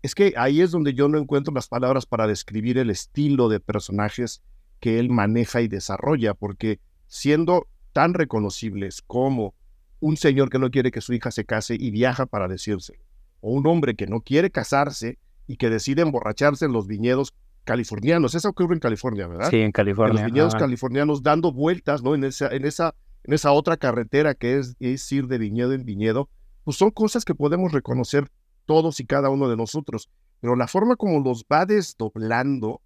Es 0.02 0.14
que 0.14 0.34
ahí 0.36 0.60
es 0.60 0.70
donde 0.72 0.94
yo 0.94 1.08
no 1.08 1.18
encuentro 1.18 1.54
las 1.54 1.68
palabras 1.68 2.06
para 2.06 2.26
describir 2.26 2.78
el 2.78 2.90
estilo 2.90 3.48
de 3.48 3.60
personajes 3.60 4.42
que 4.84 4.98
él 4.98 5.08
maneja 5.08 5.62
y 5.62 5.68
desarrolla, 5.68 6.34
porque 6.34 6.78
siendo 7.06 7.68
tan 7.94 8.12
reconocibles 8.12 9.00
como 9.00 9.54
un 9.98 10.18
señor 10.18 10.50
que 10.50 10.58
no 10.58 10.70
quiere 10.70 10.90
que 10.90 11.00
su 11.00 11.14
hija 11.14 11.30
se 11.30 11.46
case 11.46 11.74
y 11.80 11.90
viaja 11.90 12.26
para 12.26 12.48
decirse, 12.48 13.00
o 13.40 13.52
un 13.52 13.66
hombre 13.66 13.94
que 13.94 14.06
no 14.06 14.20
quiere 14.20 14.50
casarse 14.50 15.16
y 15.46 15.56
que 15.56 15.70
decide 15.70 16.02
emborracharse 16.02 16.66
en 16.66 16.74
los 16.74 16.86
viñedos 16.86 17.32
californianos. 17.64 18.34
Eso 18.34 18.50
ocurre 18.50 18.74
en 18.74 18.80
California, 18.80 19.26
¿verdad? 19.26 19.48
Sí, 19.48 19.56
en 19.56 19.72
California. 19.72 20.10
En 20.10 20.16
los 20.16 20.32
viñedos 20.32 20.54
californianos 20.54 21.22
dando 21.22 21.50
vueltas, 21.50 22.02
¿no? 22.02 22.14
En 22.14 22.24
esa, 22.24 22.48
en 22.48 22.66
esa, 22.66 22.94
en 23.22 23.32
esa 23.32 23.52
otra 23.52 23.78
carretera 23.78 24.34
que 24.34 24.58
es, 24.58 24.76
es 24.80 25.10
ir 25.10 25.28
de 25.28 25.38
viñedo 25.38 25.72
en 25.72 25.86
viñedo, 25.86 26.28
pues 26.62 26.76
son 26.76 26.90
cosas 26.90 27.24
que 27.24 27.34
podemos 27.34 27.72
reconocer 27.72 28.30
todos 28.66 29.00
y 29.00 29.06
cada 29.06 29.30
uno 29.30 29.48
de 29.48 29.56
nosotros. 29.56 30.10
Pero 30.42 30.56
la 30.56 30.66
forma 30.66 30.96
como 30.96 31.20
los 31.20 31.46
va 31.50 31.64
desdoblando 31.64 32.82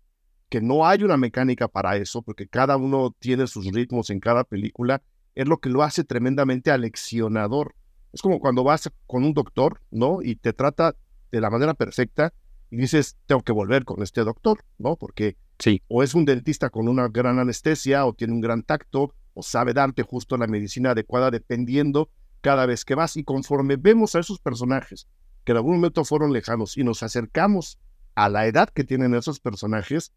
que 0.49 0.61
no 0.61 0.87
hay 0.87 1.03
una 1.03 1.17
mecánica 1.17 1.69
para 1.69 1.97
eso, 1.97 2.23
porque 2.23 2.49
cada 2.49 2.77
uno 2.77 3.15
tiene 3.19 3.47
sus 3.47 3.67
ritmos 3.73 4.11
en 4.11 4.21
cada 4.21 4.45
película, 4.45 5.03
es 5.35 5.47
lo 5.47 5.59
que 5.59 5.69
lo 5.69 5.83
hace 5.83 6.05
tremendamente 6.05 6.71
aleccionador. 6.71 7.75
Es 8.13 8.23
como 8.23 8.41
cuando 8.41 8.65
vas 8.65 8.91
con 9.07 9.25
un 9.25 9.35
doctor, 9.35 9.81
¿no? 9.91 10.23
Y 10.23 10.37
te 10.37 10.53
trata 10.53 10.97
de 11.31 11.41
la 11.41 11.51
manera 11.51 11.75
perfecta 11.75 12.33
y 12.71 12.77
dices, 12.77 13.17
tengo 13.27 13.43
que 13.43 13.53
volver 13.53 13.85
con 13.85 14.03
este 14.03 14.25
doctor, 14.25 14.65
¿no? 14.79 14.97
Porque 14.97 15.37
sí. 15.59 15.83
o 15.89 16.03
es 16.03 16.15
un 16.15 16.25
dentista 16.25 16.71
con 16.71 16.89
una 16.89 17.09
gran 17.09 17.39
anestesia, 17.39 18.07
o 18.07 18.15
tiene 18.15 18.33
un 18.33 18.41
gran 18.41 18.63
tacto, 18.63 19.15
o 19.35 19.43
sabe 19.43 19.75
darte 19.75 20.03
justo 20.03 20.37
la 20.37 20.47
medicina 20.47 20.91
adecuada 20.91 21.31
dependiendo 21.31 22.11
cada 22.41 22.67
vez 22.67 22.85
que 22.85 22.95
vas. 22.95 23.17
Y 23.17 23.25
conforme 23.25 23.77
vemos 23.77 24.15
a 24.15 24.21
esos 24.21 24.41
personajes 24.41 25.07
que 25.45 25.53
en 25.53 25.59
algún 25.59 25.77
momento 25.77 26.05
fueron 26.05 26.33
lejanos 26.33 26.77
y 26.77 26.85
nos 26.85 27.03
acercamos 27.03 27.79
a 28.15 28.29
la 28.29 28.47
edad 28.47 28.69
que 28.69 28.85
tienen 28.85 29.15
esos 29.15 29.39
personajes, 29.41 30.13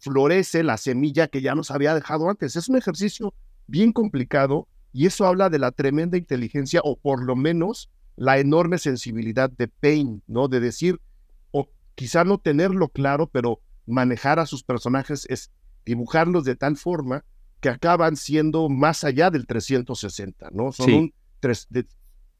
florece 0.00 0.62
la 0.62 0.76
semilla 0.76 1.28
que 1.28 1.40
ya 1.40 1.54
nos 1.54 1.70
había 1.70 1.94
dejado 1.94 2.28
antes. 2.28 2.56
Es 2.56 2.68
un 2.68 2.76
ejercicio 2.76 3.34
bien 3.66 3.92
complicado 3.92 4.66
y 4.92 5.06
eso 5.06 5.26
habla 5.26 5.48
de 5.48 5.58
la 5.58 5.70
tremenda 5.70 6.18
inteligencia 6.18 6.80
o 6.82 6.96
por 6.96 7.22
lo 7.22 7.36
menos 7.36 7.90
la 8.16 8.38
enorme 8.38 8.78
sensibilidad 8.78 9.50
de 9.50 9.68
Payne, 9.68 10.20
¿no? 10.26 10.48
De 10.48 10.60
decir, 10.60 11.00
o 11.52 11.68
quizá 11.94 12.24
no 12.24 12.38
tenerlo 12.38 12.88
claro, 12.88 13.28
pero 13.28 13.60
manejar 13.86 14.38
a 14.38 14.46
sus 14.46 14.64
personajes 14.64 15.26
es 15.28 15.50
dibujarlos 15.84 16.44
de 16.44 16.56
tal 16.56 16.76
forma 16.76 17.24
que 17.60 17.68
acaban 17.68 18.16
siendo 18.16 18.68
más 18.68 19.04
allá 19.04 19.30
del 19.30 19.46
360, 19.46 20.50
¿no? 20.52 20.72
Son, 20.72 20.92
un, 20.92 21.14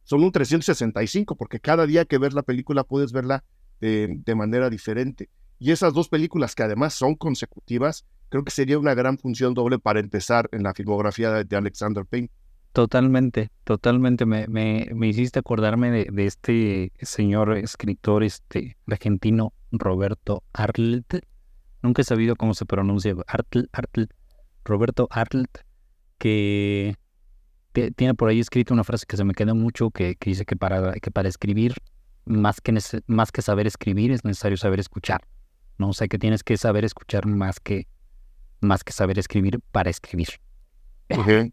son 0.05 0.25
un 0.25 0.33
365, 0.33 1.37
porque 1.37 1.61
cada 1.61 1.87
día 1.87 2.05
que 2.05 2.19
ves 2.19 2.33
la 2.33 2.43
película 2.43 2.85
puedes 2.85 3.13
verla 3.13 3.45
de, 3.81 4.35
manera 4.35 4.71
diferente. 4.71 5.29
Y 5.63 5.73
esas 5.73 5.93
dos 5.93 6.09
películas 6.09 6.55
que 6.55 6.63
además 6.63 6.95
son 6.95 7.15
consecutivas, 7.15 8.07
creo 8.31 8.45
que 8.45 8.51
sería 8.51 8.79
una 8.79 8.95
gran 8.95 9.19
función 9.19 9.53
doble 9.53 9.79
para 9.79 10.01
empezar 10.01 10.49
en 10.53 10.63
la 10.63 10.73
filmografía 10.73 11.31
de, 11.45 11.57
Alexander 11.57 12.07
Payne. 12.07 12.31
Totalmente, 12.73 13.51
totalmente. 13.65 14.25
Me, 14.25 14.47
me, 14.49 14.89
me 14.95 15.09
hiciste 15.09 15.39
acordarme 15.39 15.91
de, 15.91 16.27
este 16.27 16.93
señor 17.03 17.59
escritor 17.59 18.25
este, 18.25 18.79
argentino, 18.87 19.53
Roberto 19.71 20.43
Arlt. 20.55 21.17
Nunca 21.83 22.01
he 22.01 22.05
sabido 22.07 22.37
cómo 22.37 22.55
se 22.55 22.65
pronuncia. 22.65 23.15
Arlt, 23.27 23.69
Arlt, 23.73 24.11
Roberto 24.65 25.09
Arlt, 25.11 25.59
que 26.17 26.97
tiene 27.97 28.15
por 28.15 28.31
ahí 28.31 28.41
escrito 28.41 28.73
una 28.73 28.85
frase 28.85 29.05
que 29.07 29.19
se 29.19 29.25
me 29.25 29.35
queda 29.35 29.53
mucho, 29.53 29.91
que, 29.91 30.17
que 30.17 30.31
dice 30.31 30.47
que 30.47 30.57
para, 30.57 30.95
que 30.95 31.11
para 31.11 31.29
escribir, 31.29 31.75
más 32.25 32.63
que, 32.63 32.79
más 33.07 33.31
que 33.31 33.43
saber 33.43 33.67
escribir, 33.67 34.11
es 34.11 34.25
necesario 34.25 34.57
saber 34.57 34.81
escuchar. 34.81 35.21
¿No? 35.81 35.89
O 35.89 35.93
sea, 35.93 36.07
que 36.07 36.19
tienes 36.19 36.45
que 36.45 36.57
saber 36.57 36.85
escuchar 36.85 37.27
más 37.27 37.59
que, 37.59 37.89
más 38.61 38.85
que 38.85 38.93
saber 38.93 39.19
escribir 39.19 39.61
para 39.73 39.91
escribir. 39.91 40.29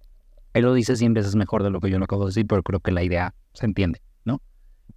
Él 0.54 0.64
lo 0.64 0.74
dice 0.74 0.96
100 0.96 1.14
veces 1.14 1.36
mejor 1.36 1.64
de 1.64 1.70
lo 1.70 1.80
que 1.80 1.90
yo 1.90 1.98
lo 1.98 2.06
acabo 2.06 2.24
de 2.24 2.30
decir, 2.30 2.46
pero 2.46 2.62
creo 2.62 2.80
que 2.80 2.92
la 2.92 3.04
idea 3.04 3.34
se 3.54 3.66
entiende, 3.66 4.02
¿no? 4.26 4.42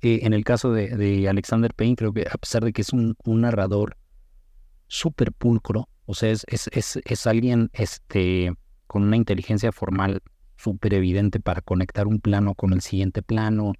Eh, 0.02 0.20
en 0.22 0.32
el 0.32 0.44
caso 0.44 0.72
de, 0.72 1.28
Alexander 1.28 1.72
Payne, 1.74 1.96
creo 1.96 2.12
que 2.12 2.26
a 2.30 2.36
pesar 2.38 2.64
de 2.64 2.72
que 2.72 2.82
es 2.82 2.92
un, 2.92 3.16
narrador 3.24 3.96
súper 4.86 5.32
pulcro, 5.32 5.88
o 6.06 6.14
sea, 6.14 6.30
es, 6.30 6.44
es, 6.48 6.98
es, 7.04 7.26
alguien 7.26 7.70
este, 7.72 8.52
con 8.86 9.04
una 9.04 9.16
inteligencia 9.16 9.70
formal 9.70 10.22
súper 10.56 10.94
evidente 10.94 11.40
para 11.40 11.60
conectar 11.60 12.06
un 12.06 12.20
plano 12.20 12.54
con 12.54 12.72
el 12.72 12.80
siguiente 12.80 13.22
plano, 13.22 13.74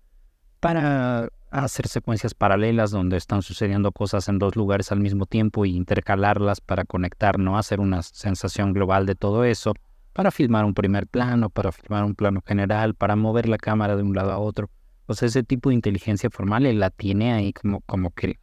para 0.61 1.31
hacer 1.51 1.89
secuencias 1.89 2.35
paralelas 2.35 2.91
donde 2.91 3.17
están 3.17 3.43
sucediendo 3.43 3.93
cosas 3.93 4.29
en 4.29 4.39
dos 4.39 4.57
lugares 4.57 4.93
al 4.93 5.01
mismo 5.01 5.27
tiempo 5.27 5.65
y 5.67 5.77
intercalarlas 5.77 6.61
para 6.61 6.85
conectar, 6.85 7.39
¿no? 7.39 7.59
Hacer 7.59 7.81
una 7.81 8.03
sensación 8.03 8.73
global 8.73 9.07
de 9.07 9.17
todo 9.17 9.45
eso, 9.45 9.75
para 10.13 10.31
filmar 10.31 10.65
un 10.65 10.75
primer 10.75 11.07
plano, 11.07 11.51
para 11.51 11.73
filmar 11.73 12.05
un 12.05 12.15
plano 12.15 12.43
general, 12.47 12.95
para 12.95 13.17
mover 13.17 13.49
la 13.49 13.59
cámara 13.59 13.97
de 13.97 14.03
un 14.03 14.15
lado 14.15 14.33
a 14.33 14.39
otro. 14.39 14.71
O 15.07 15.15
sea, 15.15 15.27
ese 15.27 15.43
tipo 15.43 15.71
de 15.71 15.75
inteligencia 15.75 16.31
formal 16.31 16.67
él 16.67 16.79
la 16.79 16.91
tiene 16.91 17.33
ahí 17.33 17.53
como, 17.53 17.81
como 17.81 18.11
que 18.11 18.39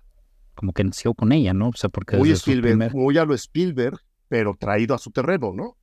como 0.54 0.74
que 0.74 0.84
nació 0.84 1.14
con 1.14 1.32
ella, 1.32 1.54
¿no? 1.54 1.70
O 1.70 1.74
sea, 1.74 1.90
porque 1.90 2.18
muy 2.18 2.32
Spielberg, 2.32 2.94
muy 2.96 3.18
a 3.20 3.26
lo 3.26 3.36
Spielberg, 3.36 4.00
pero 4.28 4.56
traído 4.60 4.96
a 4.96 4.98
su 4.98 5.12
terreno, 5.12 5.54
¿no? 5.54 5.78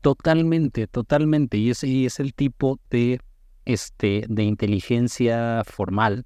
Totalmente, 0.00 0.86
totalmente. 0.86 1.58
Y 1.58 1.70
ese 1.70 2.06
es 2.06 2.20
el 2.20 2.32
tipo 2.32 2.78
de, 2.90 3.20
este, 3.64 4.24
de 4.28 4.44
inteligencia 4.44 5.62
formal 5.66 6.24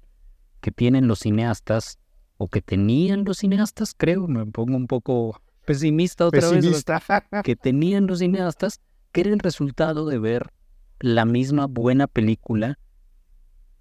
que 0.65 0.71
tienen 0.71 1.07
los 1.07 1.19
cineastas 1.19 1.99
o 2.37 2.47
que 2.47 2.59
tenían 2.59 3.23
los 3.23 3.37
cineastas, 3.37 3.93
creo, 3.95 4.27
me 4.27 4.47
pongo 4.47 4.75
un 4.75 4.87
poco 4.87 5.39
pesimista 5.63 6.25
otra 6.25 6.49
vez, 6.49 6.83
que 7.43 7.55
tenían 7.55 8.07
los 8.07 8.17
cineastas, 8.17 8.81
que 9.11 9.21
era 9.21 9.29
el 9.29 9.37
resultado 9.37 10.07
de 10.07 10.17
ver 10.17 10.49
la 10.99 11.25
misma 11.25 11.67
buena 11.67 12.07
película 12.07 12.79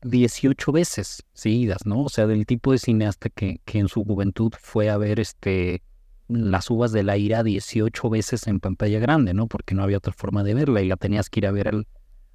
18 0.02 0.72
veces 0.72 1.22
seguidas, 1.32 1.86
¿no? 1.86 2.02
O 2.02 2.10
sea, 2.10 2.26
del 2.26 2.44
tipo 2.44 2.72
de 2.72 2.76
cineasta 2.76 3.30
que, 3.30 3.62
que 3.64 3.78
en 3.78 3.88
su 3.88 4.04
juventud 4.04 4.52
fue 4.60 4.90
a 4.90 4.98
ver 4.98 5.20
este 5.20 5.82
las 6.28 6.68
uvas 6.68 6.92
de 6.92 7.02
la 7.02 7.16
ira 7.16 7.42
18 7.42 8.10
veces 8.10 8.46
en 8.46 8.60
pantalla 8.60 8.98
grande, 8.98 9.32
¿no? 9.32 9.46
Porque 9.46 9.74
no 9.74 9.82
había 9.82 9.96
otra 9.96 10.12
forma 10.12 10.44
de 10.44 10.52
verla 10.52 10.82
y 10.82 10.88
la 10.88 10.98
tenías 10.98 11.30
que 11.30 11.40
ir 11.40 11.46
a 11.46 11.50
ver 11.50 11.68
al 11.68 11.86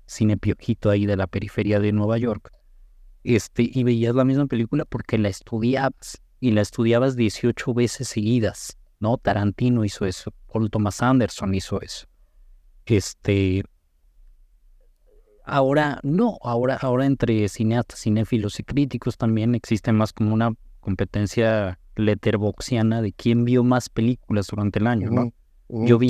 cine 0.08 0.38
piojito 0.38 0.90
ahí 0.90 1.06
de 1.06 1.18
la 1.18 1.28
periferia 1.28 1.80
de 1.80 1.92
Nueva 1.92 2.18
York 2.18 2.52
este, 3.24 3.70
y 3.72 3.84
veías 3.84 4.16
la 4.16 4.26
misma 4.26 4.48
película 4.48 4.86
porque 4.86 5.18
la 5.18 5.30
estudiabas 5.30 6.22
y 6.40 6.52
la 6.52 6.62
estudiabas 6.62 7.16
18 7.16 7.74
veces 7.74 8.08
seguidas, 8.08 8.78
¿no? 9.00 9.18
Tarantino 9.18 9.84
hizo 9.84 10.06
eso, 10.06 10.32
Paul 10.52 10.70
Thomas 10.70 11.02
Anderson 11.02 11.54
hizo 11.54 11.82
eso. 11.82 12.08
Este, 12.86 13.64
ahora 15.46 16.00
no, 16.04 16.38
ahora, 16.42 16.78
ahora 16.82 17.06
entre 17.06 17.48
cineastas, 17.50 18.02
cinéfilos 18.02 18.60
y 18.60 18.64
críticos 18.64 19.18
también 19.18 19.54
existe 19.56 19.92
más 19.92 20.14
como 20.14 20.34
una 20.34 20.54
competencia 20.80 21.80
letterboxiana 21.96 23.02
de 23.02 23.12
quién 23.12 23.44
vio 23.44 23.64
más 23.64 23.90
películas 23.90 24.48
durante 24.48 24.80
el 24.80 24.88
año, 24.88 25.12
¿no? 25.12 25.34
Yo 25.68 26.00
vi... 26.00 26.10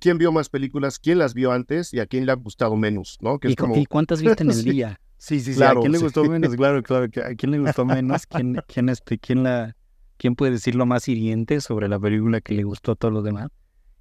¿Quién, 0.00 0.18
vio 0.18 0.32
más 0.32 0.48
películas? 0.48 0.98
¿Quién 0.98 1.18
las 1.18 1.32
vio 1.32 1.52
antes? 1.52 1.94
¿Y 1.94 2.00
a 2.00 2.06
quién 2.06 2.26
le 2.26 2.32
ha 2.32 2.34
gustado 2.34 2.74
menos? 2.74 3.18
¿no? 3.20 3.38
¿Y, 3.40 3.52
¿Y, 3.80 3.86
cuántas 3.86 4.20
viste 4.20 4.42
en 4.42 4.50
el 4.50 4.64
día? 4.64 5.00
Sí, 5.18 5.40
sí, 5.40 5.54
sí. 5.54 5.62
¿A 5.62 5.74
quién 5.74 5.92
le 5.92 5.98
gustó 5.98 6.24
menos? 6.24 6.54
Claro, 6.56 6.82
claro. 6.82 7.04
¿A 7.04 7.34
quién 7.34 7.52
le 7.52 7.58
gustó 7.58 7.84
menos? 7.84 8.26
¿Quién, 8.26 8.62
quién, 8.68 8.88
este, 8.88 9.18
quién, 9.18 9.42
la, 9.42 9.76
¿Quién 10.16 10.34
puede 10.34 10.52
decir 10.52 10.74
lo 10.74 10.86
más 10.86 11.08
hiriente 11.08 11.60
sobre 11.60 11.88
la 11.88 11.98
película 11.98 12.40
que 12.40 12.54
le 12.54 12.62
gustó 12.62 12.92
a 12.92 12.96
todos 12.96 13.12
los 13.12 13.24
demás? 13.24 13.50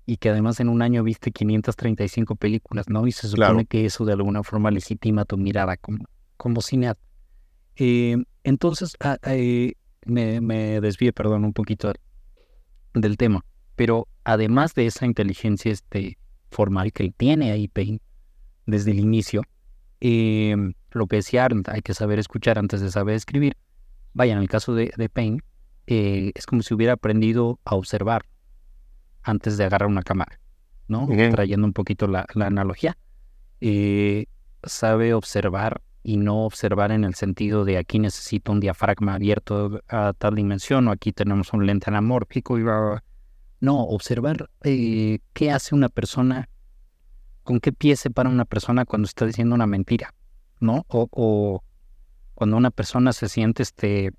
Y 0.06 0.18
que 0.18 0.30
además 0.30 0.60
en 0.60 0.70
un 0.70 0.82
año 0.82 1.04
viste 1.04 1.32
535 1.32 2.36
películas, 2.36 2.90
¿no? 2.90 3.08
Y 3.08 3.12
se 3.12 3.28
supone 3.28 3.66
que 3.66 3.86
eso 3.86 4.06
de 4.06 4.14
alguna 4.14 4.44
forma 4.44 4.70
legitima 4.70 5.26
tu 5.26 5.38
mirada 5.38 5.78
como, 5.78 6.06
como 6.38 6.62
cineasta. 6.62 7.02
Eh, 7.76 8.18
entonces, 8.44 8.96
ah, 9.00 9.18
eh, 9.24 9.74
me, 10.06 10.42
me 10.42 10.80
desvié, 10.80 11.12
perdón, 11.12 11.44
un 11.44 11.54
poquito 11.54 11.92
del 12.94 13.18
tema. 13.18 13.44
Pero 13.76 14.08
además 14.24 14.76
de 14.76 14.86
esa 14.86 15.06
inteligencia 15.06 15.72
este, 15.72 16.18
formal 16.52 16.94
que 16.94 17.04
él 17.04 17.14
tiene 17.16 17.52
ahí 17.52 17.68
Payne 17.68 18.00
desde 18.66 18.92
el 18.92 19.00
inicio, 19.00 19.42
eh, 20.02 20.56
lo 20.96 21.08
que 21.08 21.18
decía 21.18 21.46
Arndt, 21.46 21.70
hay 21.70 21.82
que 21.82 21.94
saber 21.94 22.20
escuchar 22.20 22.58
antes 22.58 22.82
de 22.82 22.92
saber 22.92 23.16
escribir. 23.16 23.58
Vaya, 24.14 24.34
en 24.34 24.40
el 24.40 24.48
caso 24.48 24.74
de, 24.74 24.94
de 24.96 25.10
Payne, 25.10 25.42
eh, 25.88 26.32
es 26.34 26.46
como 26.46 26.64
si 26.64 26.74
hubiera 26.74 26.94
aprendido 26.94 27.60
a 27.64 27.76
observar 27.76 28.26
antes 29.22 29.58
de 29.58 29.66
agarrar 29.66 29.90
una 29.90 30.04
cámara, 30.04 30.40
¿no? 30.88 31.08
Trayendo 31.08 31.68
un 31.68 31.74
poquito 31.74 32.08
la, 32.08 32.26
analogía. 32.34 32.98
Eh, 33.62 34.26
sabe 34.64 35.14
observar 35.14 35.82
y 36.02 36.18
no 36.18 36.46
observar 36.46 36.92
en 36.92 37.04
el 37.04 37.16
sentido 37.16 37.66
de 37.66 37.78
aquí 37.78 38.00
necesito 38.00 38.52
un 38.52 38.60
diafragma 38.60 39.16
abierto 39.16 39.82
a 39.88 40.14
tal 40.14 40.36
dimensión 40.36 40.88
o 40.88 40.92
aquí 40.92 41.12
tenemos 41.12 41.54
un 41.54 41.66
lente 41.66 41.90
anamórfico 41.90 42.60
y 42.60 42.64
no, 43.62 43.82
observar 43.84 44.50
eh, 44.64 45.20
qué 45.34 45.52
hace 45.52 45.74
una 45.74 45.90
persona, 45.90 46.50
con 47.44 47.60
qué 47.60 47.72
pie 47.72 47.96
se 47.96 48.10
para 48.10 48.30
una 48.30 48.46
persona 48.46 48.86
cuando 48.86 49.08
está 49.08 49.26
diciendo 49.26 49.56
una 49.56 49.68
mentira. 49.68 50.14
¿No? 50.60 50.86
O, 50.90 51.64
cuando 52.34 52.58
una 52.58 52.72
persona 52.72 53.14
se 53.14 53.30
siente 53.30 53.64
este, 53.64 54.12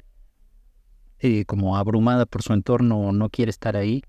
eh, 1.19 1.45
como 1.45 1.77
abrumada 1.77 2.27
por 2.27 2.43
su 2.43 2.53
entorno 2.53 2.99
o 2.99 3.13
no 3.13 3.29
quiere 3.29 3.51
estar 3.51 3.77
ahí, 3.77 4.03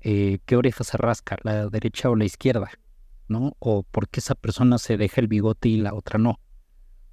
eh, 0.00 0.38
¿qué 0.46 0.56
oreja 0.56 0.84
se 0.84 0.96
rasca, 0.96 1.36
la 1.42 1.68
derecha 1.68 2.10
o 2.10 2.16
la 2.16 2.24
izquierda? 2.24 2.70
¿No? 3.28 3.56
O 3.58 3.82
por 3.82 4.08
qué 4.08 4.20
esa 4.20 4.34
persona 4.34 4.78
se 4.78 4.96
deja 4.96 5.20
el 5.20 5.28
bigote 5.28 5.68
y 5.68 5.76
la 5.76 5.94
otra 5.94 6.18
no. 6.18 6.40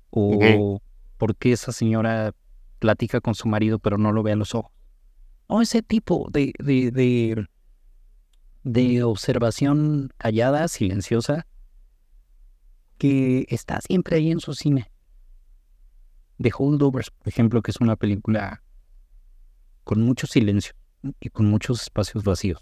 O 0.09 0.81
por 1.17 1.35
qué 1.35 1.51
esa 1.51 1.71
señora 1.71 2.33
platica 2.79 3.21
con 3.21 3.35
su 3.35 3.47
marido 3.47 3.79
pero 3.79 3.97
no 3.97 4.11
lo 4.11 4.23
ve 4.23 4.31
a 4.31 4.35
los 4.35 4.55
ojos. 4.55 4.71
O 5.47 5.61
ese 5.61 5.81
tipo 5.81 6.27
de, 6.31 6.53
de, 6.59 6.91
de, 6.91 7.47
de 8.63 9.03
observación 9.03 10.11
callada, 10.17 10.67
silenciosa, 10.67 11.45
que 12.97 13.45
está 13.49 13.79
siempre 13.81 14.17
ahí 14.17 14.31
en 14.31 14.39
su 14.39 14.53
cine. 14.53 14.91
The 16.41 16.51
Holdovers, 16.57 17.11
por 17.11 17.27
ejemplo, 17.27 17.61
que 17.61 17.71
es 17.71 17.77
una 17.79 17.95
película 17.95 18.63
con 19.83 20.01
mucho 20.01 20.27
silencio 20.27 20.73
y 21.19 21.29
con 21.29 21.47
muchos 21.47 21.81
espacios 21.81 22.23
vacíos. 22.23 22.61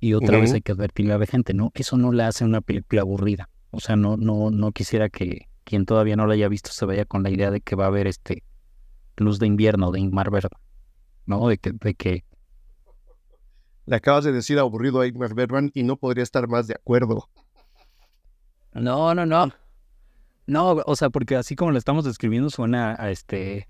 Y 0.00 0.14
otra 0.14 0.38
vez 0.38 0.52
hay 0.52 0.60
que 0.60 0.72
advertirle 0.72 1.14
a 1.14 1.18
la 1.18 1.26
gente, 1.26 1.54
¿no? 1.54 1.70
Eso 1.74 1.96
no 1.96 2.12
la 2.12 2.28
hace 2.28 2.44
una 2.44 2.60
película 2.60 3.02
aburrida. 3.02 3.48
O 3.70 3.80
sea, 3.80 3.96
no, 3.96 4.16
no, 4.16 4.50
no 4.50 4.72
quisiera 4.72 5.08
que 5.08 5.48
quien 5.64 5.86
todavía 5.86 6.16
no 6.16 6.26
la 6.26 6.34
haya 6.34 6.48
visto 6.48 6.70
se 6.70 6.84
vaya 6.84 7.04
con 7.06 7.22
la 7.22 7.30
idea 7.30 7.50
de 7.50 7.60
que 7.60 7.74
va 7.74 7.84
a 7.84 7.88
haber 7.88 8.06
este 8.06 8.44
Luz 9.16 9.38
de 9.38 9.46
Invierno 9.46 9.90
de 9.90 10.00
Ingmar 10.00 10.30
Bergman, 10.30 10.60
¿no? 11.26 11.48
De 11.48 11.58
que, 11.58 11.72
de 11.72 11.94
que... 11.94 12.24
Le 13.86 13.96
acabas 13.96 14.24
de 14.24 14.32
decir 14.32 14.58
aburrido 14.58 15.00
a 15.00 15.06
Ingmar 15.06 15.34
Bergman 15.34 15.70
y 15.74 15.84
no 15.84 15.96
podría 15.96 16.22
estar 16.22 16.48
más 16.48 16.66
de 16.66 16.74
acuerdo. 16.74 17.28
No, 18.74 19.14
no, 19.14 19.24
no. 19.24 19.52
No, 20.46 20.72
o 20.86 20.96
sea, 20.96 21.10
porque 21.10 21.36
así 21.36 21.56
como 21.56 21.70
lo 21.70 21.78
estamos 21.78 22.04
describiendo 22.04 22.50
suena 22.50 22.96
a 22.98 23.10
este 23.10 23.68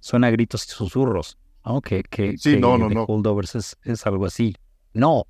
suena 0.00 0.28
a 0.28 0.30
gritos 0.30 0.64
y 0.66 0.70
susurros, 0.70 1.36
¿no? 1.64 1.80
Que, 1.80 2.02
que, 2.02 2.38
sí, 2.38 2.58
no, 2.58 2.78
no, 2.78 2.88
no. 2.88 3.04
Holdovers 3.04 3.56
es, 3.56 3.76
es, 3.82 4.06
algo 4.06 4.26
así. 4.26 4.54
No, 4.94 5.26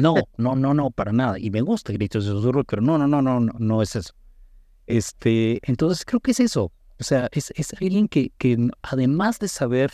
no, 0.00 0.14
no, 0.36 0.56
no, 0.56 0.74
no, 0.74 0.90
para 0.90 1.12
nada. 1.12 1.38
Y 1.38 1.50
me 1.50 1.60
gusta 1.60 1.92
gritos 1.92 2.24
y 2.24 2.28
susurros, 2.28 2.64
pero 2.66 2.82
no, 2.82 2.98
no, 2.98 3.06
no, 3.06 3.22
no, 3.22 3.38
no, 3.38 3.52
no 3.58 3.82
es 3.82 3.94
eso. 3.94 4.14
Este, 4.86 5.60
entonces 5.62 6.04
creo 6.04 6.20
que 6.20 6.30
es 6.32 6.40
eso. 6.40 6.72
O 6.98 7.04
sea, 7.04 7.28
es, 7.30 7.52
es 7.54 7.74
alguien 7.74 8.08
que, 8.08 8.32
que 8.38 8.70
además 8.82 9.38
de 9.38 9.48
saber 9.48 9.92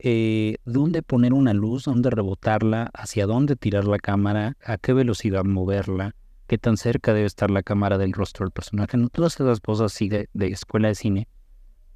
eh, 0.00 0.56
dónde 0.64 1.02
poner 1.02 1.32
una 1.32 1.54
luz, 1.54 1.84
dónde 1.84 2.10
rebotarla, 2.10 2.90
hacia 2.92 3.26
dónde 3.26 3.56
tirar 3.56 3.84
la 3.84 3.98
cámara, 3.98 4.56
a 4.64 4.76
qué 4.76 4.92
velocidad 4.92 5.44
moverla, 5.44 6.14
qué 6.48 6.58
tan 6.58 6.76
cerca 6.76 7.14
debe 7.14 7.26
estar 7.26 7.50
la 7.50 7.62
cámara 7.62 7.98
del 7.98 8.12
rostro 8.12 8.44
del 8.44 8.52
personaje. 8.52 8.96
No 8.96 9.10
todas 9.10 9.38
esas 9.38 9.60
cosas 9.60 9.92
así 9.92 10.08
de, 10.08 10.28
escuela 10.34 10.88
de 10.88 10.94
cine 10.94 11.28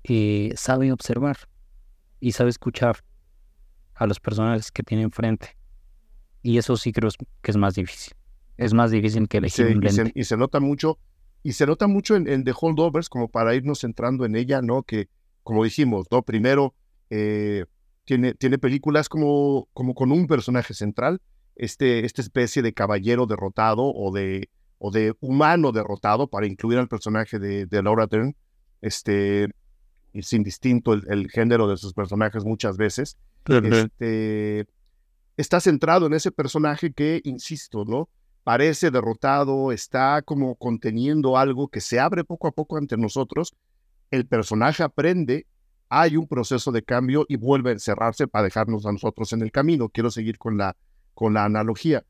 eh, 0.05 0.53
sabe 0.57 0.93
observar 0.93 1.39
y 2.21 2.33
sabe 2.33 2.51
escuchar 2.51 2.99
a 3.95 4.07
los 4.07 4.21
personajes 4.21 4.71
que 4.71 4.83
tiene 4.83 5.05
enfrente. 5.05 5.57
Y 6.43 6.59
eso 6.59 6.77
sí 6.77 6.93
creo 6.93 7.11
que 7.41 7.51
es 7.51 7.57
más 7.57 7.75
difícil. 7.75 8.15
Es 8.59 8.75
más 8.75 8.91
difícil 8.91 9.27
que 9.27 9.39
elegir 9.39 9.67
un 9.67 9.81
lente. 9.81 10.13
Y 10.15 10.25
se, 10.25 10.37
nota 10.37 10.61
mucho, 10.61 10.99
y 11.43 11.55
se 11.55 11.67
nota 11.67 11.87
mucho 11.87 12.15
en, 12.15 12.45
The 12.45 12.53
Holdovers, 12.55 13.09
como 13.09 13.29
para 13.29 13.55
irnos 13.55 13.81
centrando 13.81 14.27
en 14.27 14.37
ella, 14.37 14.61
¿no? 14.61 14.83
Que, 14.83 15.09
como 15.43 15.65
dijimos, 15.65 16.09
¿no? 16.11 16.23
Primero, 16.23 16.75
eh, 17.09 17.65
tiene, 18.05 18.35
tiene 18.35 18.59
películas 18.59 19.09
como, 19.09 19.69
como 19.73 19.95
con 19.95 20.13
un 20.13 20.27
personaje 20.27 20.75
central, 20.75 21.23
este, 21.57 22.05
esta 22.05 22.23
especie 22.23 22.63
de 22.63 22.73
caballero 22.73 23.27
derrotado 23.27 23.83
o 23.85 24.13
de, 24.13 24.49
o 24.79 24.91
de 24.91 25.15
humano 25.21 25.73
derrotado 25.73 26.29
para 26.29 26.47
incluir 26.47 26.79
al 26.79 26.89
personaje 26.89 27.39
de, 27.39 27.67
de 27.67 27.83
Laura 27.83 28.07
Dern. 28.07 28.35
Este, 28.81 29.49
es 30.13 30.33
indistinto 30.33 30.93
el, 30.93 31.31
género 31.31 31.69
de 31.69 31.77
sus 31.77 31.95
personajes 31.95 32.45
muchas 32.45 32.77
veces. 32.77 33.17
Este, 33.47 34.67
está 35.37 35.61
centrado 35.61 36.07
en 36.07 36.15
ese 36.15 36.31
personaje 36.31 36.93
que, 36.93 37.21
insisto, 37.25 37.85
¿no? 37.85 38.09
Parece 38.45 38.91
derrotado, 38.91 39.73
está 39.73 40.21
como 40.23 40.57
conteniendo 40.57 41.39
algo 41.39 41.69
que 41.69 41.81
se 41.81 42.01
abre 42.01 42.25
poco 42.25 42.49
a 42.49 42.53
poco 42.53 42.77
ante 42.77 42.97
nosotros. 42.97 43.55
El 44.11 44.27
personaje 44.27 44.83
aprende, 44.83 45.47
hay 45.89 46.17
un 46.17 46.27
proceso 46.27 46.73
de 46.73 46.83
cambio 46.83 47.25
y 47.29 47.37
vuelve 47.37 47.71
a 47.71 47.75
encerrarse 47.75 48.27
para 48.27 48.45
dejarnos 48.45 48.85
a 48.85 48.93
nosotros 48.93 49.33
en 49.33 49.43
el 49.43 49.53
camino. 49.53 49.89
Quiero 49.89 50.11
seguir 50.11 50.39
con 50.39 50.59
la, 50.59 50.77
con 51.15 51.35
la 51.35 51.45
analogía. 51.45 52.05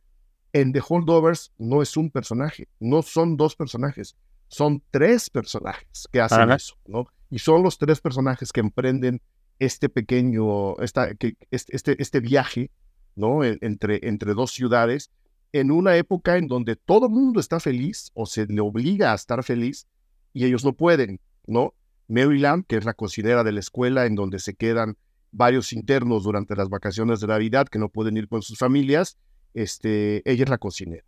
En 0.53 0.73
The 0.73 0.83
Holdovers 0.87 1.53
no 1.59 1.83
es 1.83 1.97
un 1.97 2.11
personaje, 2.11 2.69
no 2.79 3.03
son 3.03 3.37
dos 3.37 3.57
personajes, 3.57 4.17
son 4.49 4.83
tres 4.91 5.31
personajes 5.31 6.09
que 6.13 6.21
hacen 6.21 6.51
eso, 6.51 6.77
¿no? 6.87 7.07
Y 7.31 7.39
son 7.39 7.63
los 7.63 7.79
tres 7.79 8.01
personajes 8.01 8.53
que 8.53 8.61
emprenden 8.61 9.23
este 9.59 9.89
pequeño, 9.89 10.79
esta, 10.81 11.15
que, 11.15 11.37
este, 11.51 12.01
este 12.03 12.21
viaje, 12.21 12.71
¿no? 13.17 13.45
E, 13.45 13.59
entre, 13.63 14.01
entre 14.03 14.35
dos 14.35 14.53
ciudades, 14.53 15.11
en 15.53 15.71
una 15.71 15.97
época 15.97 16.37
en 16.37 16.49
donde 16.49 16.77
todo 16.77 17.07
el 17.07 17.13
mundo 17.13 17.41
está 17.41 17.61
feliz 17.61 18.11
o 18.15 18.27
se 18.27 18.47
le 18.47 18.61
obliga 18.61 19.13
a 19.13 19.15
estar 19.15 19.43
feliz 19.45 19.87
y 20.33 20.45
ellos 20.45 20.65
no 20.65 20.73
pueden, 20.73 21.21
¿no? 21.47 21.75
Maryland, 22.09 22.67
que 22.67 22.77
es 22.77 22.85
la 22.85 22.95
cocinera 22.95 23.45
de 23.45 23.53
la 23.53 23.61
escuela 23.61 24.07
en 24.07 24.15
donde 24.15 24.39
se 24.39 24.55
quedan 24.55 24.97
varios 25.33 25.73
internos 25.73 26.25
durante 26.25 26.55
las 26.55 26.69
vacaciones 26.69 27.21
de 27.21 27.27
Navidad 27.27 27.67
que 27.67 27.79
no 27.79 27.89
pueden 27.89 28.17
ir 28.17 28.29
con 28.29 28.43
sus 28.43 28.59
familias, 28.59 29.19
este, 29.55 30.23
ella 30.31 30.45
es 30.45 30.51
la 30.51 30.59
cocinera. 30.59 31.05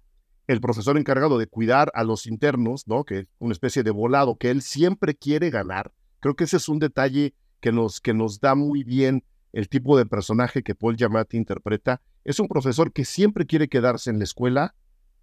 El 0.47 0.61
profesor 0.61 0.99
encargado 0.99 1.39
de 1.39 1.47
cuidar 1.47 1.91
a 1.95 2.05
los 2.05 2.27
internos, 2.27 2.87
¿no? 2.87 3.05
que 3.05 3.21
es 3.21 3.27
una 3.39 3.53
especie 3.53 3.83
de 3.83 3.91
volado 3.91 4.37
que 4.37 4.51
él 4.51 4.63
siempre 4.63 5.15
quiere 5.15 5.51
ganar, 5.51 5.93
creo 6.21 6.35
que 6.35 6.45
ese 6.45 6.57
es 6.57 6.69
un 6.69 6.79
detalle 6.79 7.35
que 7.61 7.73
nos, 7.73 8.01
que 8.01 8.13
nos 8.13 8.41
da 8.41 8.55
muy 8.55 8.83
bien 8.83 9.25
el 9.53 9.69
tipo 9.69 9.97
de 9.97 10.05
personaje 10.05 10.63
que 10.63 10.75
Paul 10.75 10.97
Giamatti 10.97 11.37
interpreta. 11.37 12.03
Es 12.25 12.41
un 12.41 12.49
profesor 12.49 12.93
que 12.93 13.05
siempre 13.05 13.47
quiere 13.47 13.69
quedarse 13.69 14.11
en 14.11 14.19
la 14.19 14.25
escuela, 14.25 14.75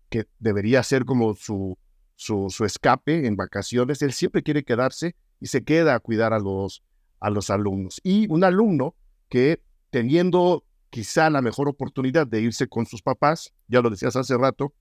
que 0.09 0.25
debería 0.39 0.81
ser 0.83 1.05
como 1.05 1.33
su, 1.35 1.77
su, 2.15 2.47
su 2.49 2.65
escape 2.65 3.27
en 3.27 3.35
vacaciones. 3.35 4.01
Él 4.01 4.13
siempre 4.13 4.41
quiere 4.41 4.63
quedarse 4.63 5.15
y 5.39 5.47
se 5.47 5.63
queda 5.63 5.95
a 5.95 5.99
cuidar 5.99 6.33
a 6.33 6.39
los, 6.39 6.81
a 7.21 7.29
los 7.29 7.49
alumnos. 7.49 8.01
Y 8.03 8.27
un 8.29 8.43
alumno 8.43 8.95
que 9.29 9.63
teniendo 9.89 10.65
quizá 10.89 11.29
la 11.29 11.41
mejor 11.41 11.69
oportunidad 11.69 12.27
de 12.27 12.41
irse 12.41 12.67
con 12.67 12.85
sus 12.85 13.01
papás, 13.01 13.53
ya 13.67 13.81
lo 13.81 13.89
decías 13.89 14.15
hace 14.17 14.37
rato, 14.37 14.73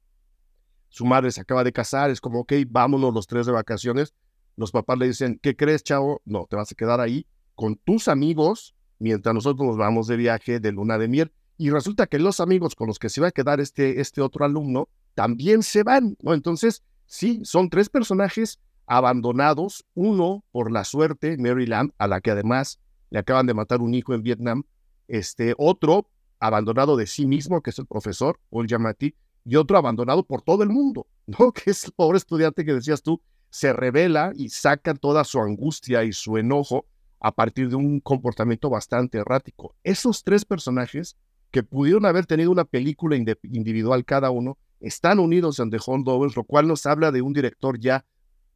su 0.88 1.06
madre 1.06 1.30
se 1.30 1.40
acaba 1.40 1.62
de 1.62 1.72
casar, 1.72 2.10
es 2.10 2.20
como, 2.20 2.40
ok, 2.40 2.52
vámonos 2.68 3.14
los 3.14 3.28
tres 3.28 3.46
de 3.46 3.52
vacaciones. 3.52 4.12
Los 4.56 4.72
papás 4.72 4.98
le 4.98 5.06
dicen, 5.06 5.38
¿qué 5.40 5.54
crees, 5.54 5.84
chavo? 5.84 6.20
No, 6.24 6.46
te 6.50 6.56
vas 6.56 6.72
a 6.72 6.74
quedar 6.74 7.00
ahí 7.00 7.26
con 7.54 7.76
tus 7.76 8.08
amigos 8.08 8.74
mientras 8.98 9.34
nosotros 9.34 9.66
nos 9.66 9.76
vamos 9.76 10.08
de 10.08 10.16
viaje 10.16 10.58
de 10.58 10.72
luna 10.72 10.98
de 10.98 11.06
miel. 11.06 11.32
Y 11.56 11.70
resulta 11.70 12.06
que 12.06 12.18
los 12.18 12.40
amigos 12.40 12.74
con 12.74 12.88
los 12.88 12.98
que 12.98 13.08
se 13.08 13.20
va 13.20 13.28
a 13.28 13.32
quedar 13.32 13.60
este, 13.60 14.00
este 14.00 14.20
otro 14.20 14.44
alumno 14.44 14.88
también 15.14 15.62
se 15.62 15.82
van, 15.82 16.16
¿no? 16.22 16.34
Entonces, 16.34 16.82
sí, 17.06 17.40
son 17.44 17.70
tres 17.70 17.88
personajes 17.88 18.58
abandonados, 18.90 19.84
uno 19.94 20.44
por 20.50 20.72
la 20.72 20.82
suerte, 20.82 21.36
Mary 21.38 21.64
Lamb, 21.64 21.92
a 21.96 22.08
la 22.08 22.20
que 22.20 22.32
además 22.32 22.80
le 23.10 23.20
acaban 23.20 23.46
de 23.46 23.54
matar 23.54 23.80
un 23.82 23.94
hijo 23.94 24.14
en 24.14 24.22
Vietnam, 24.24 24.64
este, 25.06 25.54
otro 25.58 26.08
abandonado 26.40 26.96
de 26.96 27.06
sí 27.06 27.24
mismo, 27.24 27.62
que 27.62 27.70
es 27.70 27.78
el 27.78 27.86
profesor, 27.86 28.40
Paul 28.50 28.66
Yamati, 28.66 29.14
y 29.44 29.54
otro 29.54 29.78
abandonado 29.78 30.26
por 30.26 30.42
todo 30.42 30.64
el 30.64 30.70
mundo, 30.70 31.06
¿no? 31.26 31.52
Que 31.52 31.70
es 31.70 31.84
el 31.84 31.92
pobre 31.92 32.18
estudiante 32.18 32.64
que 32.64 32.74
decías 32.74 33.00
tú, 33.00 33.22
se 33.48 33.72
revela 33.72 34.32
y 34.34 34.48
saca 34.48 34.92
toda 34.94 35.22
su 35.22 35.38
angustia 35.38 36.02
y 36.02 36.12
su 36.12 36.36
enojo 36.36 36.84
a 37.20 37.32
partir 37.32 37.68
de 37.68 37.76
un 37.76 38.00
comportamiento 38.00 38.70
bastante 38.70 39.18
errático. 39.18 39.76
Esos 39.84 40.24
tres 40.24 40.44
personajes 40.44 41.16
que 41.52 41.62
pudieron 41.62 42.06
haber 42.06 42.26
tenido 42.26 42.50
una 42.50 42.64
película 42.64 43.16
individual 43.16 44.04
cada 44.04 44.30
uno, 44.30 44.58
están 44.80 45.20
unidos 45.20 45.60
en 45.60 45.70
The 45.70 45.78
Holdovers, 45.84 46.34
lo 46.34 46.42
cual 46.42 46.66
nos 46.66 46.86
habla 46.86 47.12
de 47.12 47.22
un 47.22 47.32
director 47.32 47.78
ya 47.78 48.04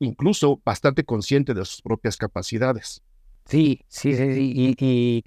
incluso 0.04 0.60
bastante 0.64 1.04
consciente 1.04 1.54
de 1.54 1.64
sus 1.64 1.82
propias 1.82 2.16
capacidades. 2.16 3.02
Sí, 3.46 3.80
sí, 3.88 4.14
sí, 4.14 4.74
y, 4.78 5.24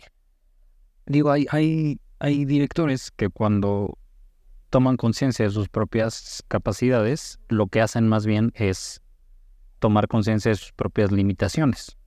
digo, 1.06 1.32
hay, 1.32 1.46
hay, 1.52 2.00
hay 2.20 2.46
directores 2.46 3.12
que 3.12 3.30
cuando 3.30 3.98
toman 4.70 4.98
conciencia 4.98 5.46
de 5.46 5.52
sus 5.52 5.70
propias 5.70 6.44
capacidades, 6.48 7.40
lo 7.48 7.68
que 7.68 7.82
hacen 7.82 8.08
más 8.08 8.26
bien 8.26 8.52
es 8.56 9.02
tomar 9.80 10.08
conciencia 10.08 10.50
de 10.50 10.56
sus 10.56 10.72
propias 10.74 11.12
limitaciones. 11.12 11.98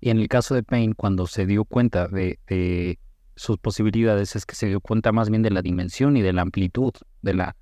Y 0.00 0.10
en 0.10 0.18
el 0.18 0.28
caso 0.28 0.54
de 0.54 0.62
Payne, 0.62 0.94
cuando 0.94 1.26
se 1.26 1.44
dio 1.44 1.64
cuenta 1.64 2.08
de, 2.08 2.38
de, 2.46 2.98
sus 3.40 3.58
posibilidades, 3.58 4.36
es 4.36 4.44
que 4.44 4.54
se 4.54 4.66
dio 4.66 4.80
cuenta 4.80 5.12
más 5.12 5.30
bien 5.30 5.42
de 5.42 5.50
la 5.50 5.62
dimensión 5.62 6.16
y 6.18 6.22
de 6.22 6.34
la 6.34 6.42
amplitud 6.42 6.92
de 7.22 7.32
la, 7.32 7.56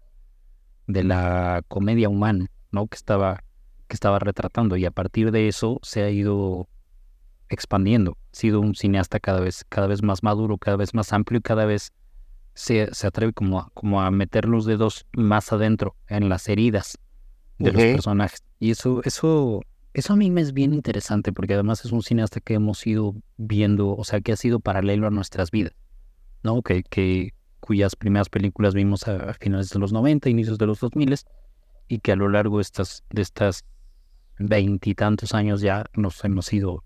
de 0.88 1.04
la 1.04 1.62
comedia 1.68 2.08
humana, 2.08 2.50
¿no? 2.72 2.88
Que 2.88 2.96
estaba 2.96 3.44
que 3.88 3.94
estaba 3.94 4.18
retratando 4.18 4.76
y 4.76 4.84
a 4.84 4.90
partir 4.90 5.30
de 5.32 5.48
eso 5.48 5.80
se 5.82 6.02
ha 6.02 6.10
ido 6.10 6.68
expandiendo. 7.48 8.16
Ha 8.32 8.36
sido 8.36 8.60
un 8.60 8.74
cineasta 8.74 9.20
cada 9.20 9.40
vez, 9.40 9.64
cada 9.68 9.86
vez 9.86 10.02
más 10.02 10.22
maduro, 10.22 10.58
cada 10.58 10.76
vez 10.76 10.94
más 10.94 11.12
amplio 11.12 11.38
y 11.38 11.42
cada 11.42 11.64
vez 11.64 11.92
se, 12.54 12.92
se 12.92 13.06
atreve 13.06 13.32
como 13.32 13.60
a, 13.60 13.70
como 13.74 14.02
a 14.02 14.10
meter 14.10 14.46
los 14.46 14.64
dedos 14.64 15.06
más 15.12 15.52
adentro 15.52 15.96
en 16.08 16.28
las 16.28 16.48
heridas 16.48 16.98
de 17.58 17.72
los 17.72 17.82
personajes. 17.82 18.42
Y 18.60 18.70
eso, 18.70 19.00
eso, 19.04 19.60
eso 19.94 20.12
a 20.12 20.16
mí 20.16 20.30
me 20.30 20.40
es 20.40 20.52
bien 20.52 20.74
interesante 20.74 21.32
porque 21.32 21.54
además 21.54 21.84
es 21.84 21.92
un 21.92 22.02
cineasta 22.02 22.40
que 22.40 22.54
hemos 22.54 22.86
ido 22.86 23.14
viendo, 23.36 23.96
o 23.96 24.04
sea, 24.04 24.20
que 24.20 24.32
ha 24.32 24.36
sido 24.36 24.60
paralelo 24.60 25.06
a 25.06 25.10
nuestras 25.10 25.50
vidas, 25.50 25.74
¿no? 26.42 26.62
Que, 26.62 26.82
que 26.82 27.32
cuyas 27.60 27.96
primeras 27.96 28.28
películas 28.28 28.74
vimos 28.74 29.06
a, 29.08 29.34
finales 29.34 29.70
de 29.70 29.78
los 29.78 29.92
90, 29.92 30.28
inicios 30.28 30.58
de 30.58 30.66
los 30.66 30.80
2000 30.80 31.16
y 31.88 31.98
que 32.00 32.12
a 32.12 32.16
lo 32.16 32.28
largo 32.28 32.58
de 32.58 32.62
estas, 32.62 33.04
de 33.10 33.22
estas 33.22 33.64
veintitantos 34.38 35.34
años 35.34 35.60
ya 35.60 35.84
nos 35.94 36.24
hemos 36.24 36.52
ido, 36.52 36.84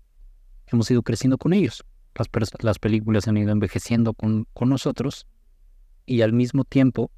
hemos 0.67 0.89
ido 0.89 1.01
creciendo 1.03 1.37
con 1.37 1.53
ellos. 1.53 1.83
Las, 2.15 2.29
las 2.61 2.79
películas 2.79 3.27
han 3.27 3.37
ido 3.37 3.51
envejeciendo 3.51 4.13
con, 4.13 4.47
nosotros 4.61 5.27
y 6.05 6.21
al 6.21 6.33
mismo 6.33 6.63
tiempo 6.63 7.11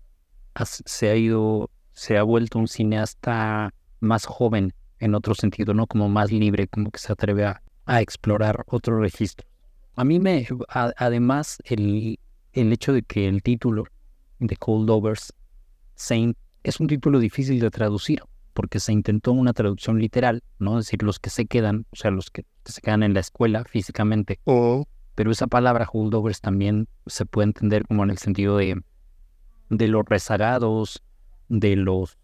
se 0.64 1.10
ha 1.10 1.16
ido, 1.16 1.70
se 1.94 2.18
ha 2.18 2.24
vuelto 2.24 2.60
un 2.60 2.68
cineasta 2.68 3.74
más 4.00 4.26
joven 4.26 4.74
en 5.00 5.16
otro 5.16 5.36
sentido, 5.36 5.74
¿no? 5.74 5.88
Como 5.88 6.08
más 6.08 6.32
libre, 6.32 6.68
como 6.68 6.92
que 6.92 7.00
se 7.00 7.12
atreve 7.12 7.46
a, 7.46 7.62
explorar 8.02 8.64
otro 8.68 9.00
registro. 9.00 9.48
A 9.96 10.04
mí 10.04 10.20
me, 10.20 10.48
además, 10.98 11.58
el, 11.66 12.20
el 12.54 12.74
hecho 12.74 12.94
de 12.94 13.04
que 13.04 13.28
el 13.28 13.44
título 13.44 13.84
de 14.40 14.56
Cold 14.58 14.90
Overs, 14.90 15.34
Saint, 15.94 16.36
es 16.64 16.80
un 16.80 16.88
título 16.88 17.20
difícil 17.20 17.60
de 17.60 17.70
traducir 17.70 18.24
porque 18.56 18.80
se 18.80 18.94
intentó 18.94 19.34
una 19.34 19.52
traducción 19.52 20.00
literal, 20.00 20.42
¿no? 20.60 20.80
Es 20.80 20.86
decir, 20.86 21.04
los 21.04 21.20
que 21.20 21.30
se 21.30 21.46
quedan, 21.46 21.86
o 21.92 21.98
sea, 21.98 22.10
los 22.10 22.32
que 22.32 22.46
se 22.64 22.82
quedan 22.82 23.04
en 23.04 23.14
la 23.14 23.20
escuela 23.20 23.66
físicamente. 23.66 24.40
Pero 25.14 25.32
esa 25.32 25.48
palabra 25.48 25.88
holdovers 25.92 26.40
también 26.40 26.88
se 27.06 27.26
puede 27.26 27.48
entender 27.48 27.86
como 27.86 28.06
en 28.06 28.12
el 28.12 28.18
sentido 28.18 28.58
de, 28.58 28.82
de 29.70 29.88
los 29.90 30.06
rezagados, 30.06 31.04
de 31.50 31.76
los 31.76 32.18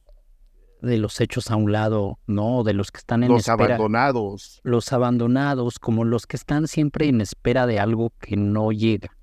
de 0.82 0.98
los 0.98 1.22
hechos 1.22 1.52
a 1.52 1.58
un 1.58 1.72
lado, 1.72 2.18
¿no? 2.26 2.64
De 2.64 2.74
los 2.74 2.92
que 2.92 2.98
están 2.98 3.24
en 3.24 3.30
los 3.30 3.50
abandonados. 3.50 4.62
Los 4.64 4.92
abandonados, 4.94 5.78
como 5.78 6.06
los 6.06 6.26
que 6.26 6.38
están 6.38 6.68
siempre 6.68 7.08
en 7.08 7.22
espera 7.22 7.68
de 7.68 7.78
algo 7.78 8.14
que 8.20 8.36
no 8.36 8.72
llega, 8.72 9.16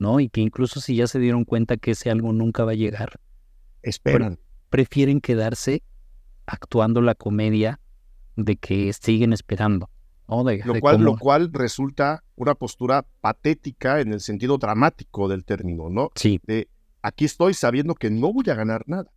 ¿no? 0.00 0.18
Y 0.18 0.28
que 0.28 0.40
incluso 0.40 0.80
si 0.80 0.96
ya 0.96 1.06
se 1.06 1.20
dieron 1.20 1.44
cuenta 1.44 1.76
que 1.76 1.92
ese 1.92 2.10
algo 2.10 2.32
nunca 2.32 2.64
va 2.64 2.72
a 2.72 2.74
llegar, 2.74 3.20
esperan. 3.82 4.40
prefieren 4.68 5.20
quedarse 5.20 5.84
actuando 6.46 7.00
la 7.00 7.14
comedia 7.14 7.80
de 8.36 8.56
que 8.56 8.92
siguen 8.92 9.32
esperando. 9.32 9.90
lo, 10.28 10.80
cual, 10.80 11.02
lo 11.02 11.16
cual 11.16 11.50
resulta 11.52 12.24
una 12.36 12.54
postura 12.54 13.06
patética 13.20 14.00
en 14.00 14.12
el 14.12 14.20
sentido 14.20 14.58
dramático 14.58 15.28
del 15.28 15.44
término, 15.44 15.88
¿no? 15.88 16.10
Sí. 16.14 16.40
De 16.44 16.68
aquí 17.02 17.24
estoy 17.24 17.54
sabiendo 17.54 17.94
que 17.94 18.10
no 18.10 18.32
voy 18.32 18.44
a 18.50 18.54
ganar 18.54 18.84
nada, 18.86 19.10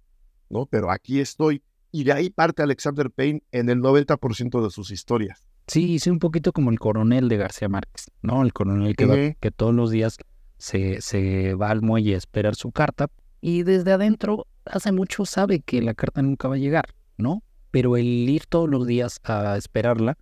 ¿no? 0.49 0.65
Pero 0.65 0.91
aquí 0.91 1.19
estoy. 1.19 1.63
Y 1.91 2.03
de 2.03 2.13
ahí 2.13 2.29
parte 2.29 2.61
Alexander 2.61 3.09
Payne 3.09 3.43
en 3.51 3.69
el 3.69 3.79
90% 3.79 4.63
de 4.63 4.69
sus 4.69 4.91
historias. 4.91 5.45
Sí, 5.67 5.93
hice 5.93 6.11
un 6.11 6.19
poquito 6.19 6.51
como 6.51 6.71
el 6.71 6.79
coronel 6.79 7.29
de 7.29 7.37
García 7.37 7.69
Márquez, 7.69 8.11
¿no? 8.21 8.43
El 8.43 8.53
coronel 8.53 8.95
que, 8.95 9.37
que 9.39 9.51
todos 9.51 9.73
los 9.73 9.91
días 9.91 10.17
se, 10.57 11.01
se 11.01 11.53
va 11.55 11.69
al 11.69 11.81
muelle 11.81 12.15
a 12.15 12.17
esperar 12.17 12.55
su 12.55 12.71
carta 12.71 13.07
y 13.41 13.63
desde 13.63 13.93
adentro 13.93 14.47
hace 14.65 14.91
mucho 14.91 15.25
sabe 15.25 15.61
que 15.61 15.81
la 15.81 15.93
carta 15.93 16.21
nunca 16.21 16.47
va 16.47 16.55
a 16.55 16.59
llegar, 16.59 16.93
¿no? 17.19 17.43
Pero 17.71 17.97
el 17.97 18.05
ir 18.05 18.45
todos 18.47 18.69
los 18.69 18.87
días 18.87 19.19
a 19.23 19.55
esperarla 19.57 20.17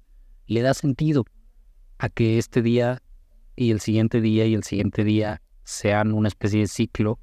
le 0.48 0.62
da 0.62 0.74
sentido 0.74 1.26
a 1.98 2.10
que 2.10 2.38
este 2.38 2.62
día 2.62 3.02
y 3.56 3.72
el 3.72 3.80
siguiente 3.80 4.22
día 4.22 4.45
y 4.45 4.54
el 4.54 4.64
siguiente 4.64 5.04
día 5.04 5.41
sean 5.64 6.14
una 6.14 6.28
especie 6.28 6.62
de 6.62 6.68
ciclo 6.68 7.20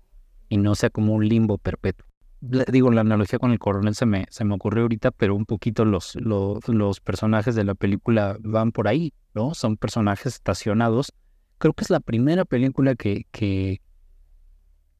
y 0.49 0.57
no 0.57 0.75
sea 0.75 0.91
como 0.91 1.15
un 1.15 1.29
limbo 1.29 1.59
perpetuo. 1.59 2.07
Digo, 2.41 2.91
la 2.91 3.01
analogía 3.01 3.39
con 3.39 3.53
el 3.53 3.59
coronel 3.59 3.95
se 3.95 4.05
me, 4.05 4.27
se 4.29 4.45
me 4.45 4.55
ocurrió 4.55 4.83
ahorita, 4.83 5.11
pero 5.13 5.35
un 5.35 5.47
poquito 5.47 5.87
los, 5.87 6.15
los, 6.17 6.69
los 6.69 7.01
personajes 7.01 7.55
de 7.55 7.65
la 7.65 7.75
película 7.75 8.37
van 8.41 8.71
por 8.71 8.87
ahí, 8.87 9.15
¿no? 9.35 9.55
Son 9.55 9.79
personajes 9.79 10.35
estacionados. 10.35 11.13
Creo 11.57 11.73
que 11.73 11.85
es 11.85 11.91
la 11.91 12.01
primera 12.01 12.45
película 12.45 12.97
que, 12.97 13.27
que, 13.31 13.81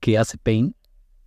que 0.01 0.17
hace 0.17 0.39
Payne. 0.39 0.73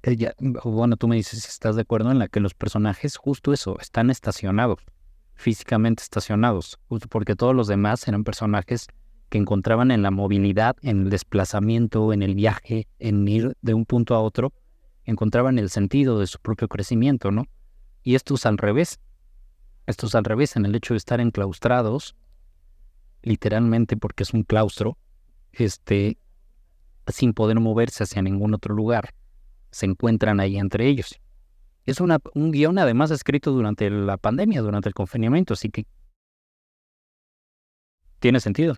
Ella, 0.03 0.33
bueno, 0.63 0.95
tú 0.95 1.07
me 1.07 1.15
dices 1.15 1.41
si 1.41 1.49
estás 1.49 1.75
de 1.75 1.81
acuerdo 1.81 2.11
en 2.11 2.19
la 2.19 2.27
que 2.27 2.39
los 2.39 2.53
personajes, 2.53 3.17
justo 3.17 3.51
eso, 3.51 3.77
están 3.79 4.09
estacionados 4.09 4.79
físicamente 5.37 6.03
estacionados, 6.03 6.79
justo 6.89 7.07
porque 7.07 7.35
todos 7.35 7.55
los 7.55 7.67
demás 7.67 8.07
eran 8.07 8.23
personajes 8.23 8.87
que 9.29 9.37
encontraban 9.37 9.91
en 9.91 10.01
la 10.01 10.11
movilidad, 10.11 10.75
en 10.81 11.03
el 11.03 11.09
desplazamiento, 11.09 12.11
en 12.11 12.23
el 12.23 12.33
viaje, 12.33 12.87
en 12.99 13.27
ir 13.27 13.55
de 13.61 13.73
un 13.73 13.85
punto 13.85 14.15
a 14.15 14.19
otro, 14.19 14.51
encontraban 15.05 15.59
el 15.59 15.69
sentido 15.69 16.19
de 16.19 16.27
su 16.27 16.39
propio 16.39 16.67
crecimiento, 16.67 17.31
¿no? 17.31 17.45
Y 18.03 18.15
esto 18.15 18.35
es 18.35 18.45
al 18.45 18.57
revés. 18.57 18.99
Esto 19.85 20.07
es 20.07 20.15
al 20.15 20.23
revés, 20.23 20.55
en 20.55 20.65
el 20.65 20.75
hecho 20.75 20.93
de 20.93 20.97
estar 20.97 21.21
enclaustrados, 21.21 22.15
literalmente 23.21 23.95
porque 23.95 24.23
es 24.23 24.33
un 24.33 24.43
claustro, 24.43 24.97
este, 25.51 26.17
sin 27.07 27.33
poder 27.33 27.59
moverse 27.59 28.03
hacia 28.03 28.21
ningún 28.21 28.53
otro 28.53 28.73
lugar, 28.75 29.13
se 29.71 29.85
encuentran 29.85 30.39
ahí 30.39 30.57
entre 30.57 30.87
ellos. 30.87 31.19
Es 31.85 32.01
una, 32.01 32.19
un 32.33 32.51
guion 32.51 32.77
además 32.79 33.11
escrito 33.11 33.51
durante 33.51 33.89
la 33.89 34.17
pandemia, 34.17 34.61
durante 34.61 34.89
el 34.89 34.95
confinamiento, 34.95 35.53
así 35.53 35.69
que 35.69 35.85
tiene 38.19 38.39
sentido. 38.39 38.75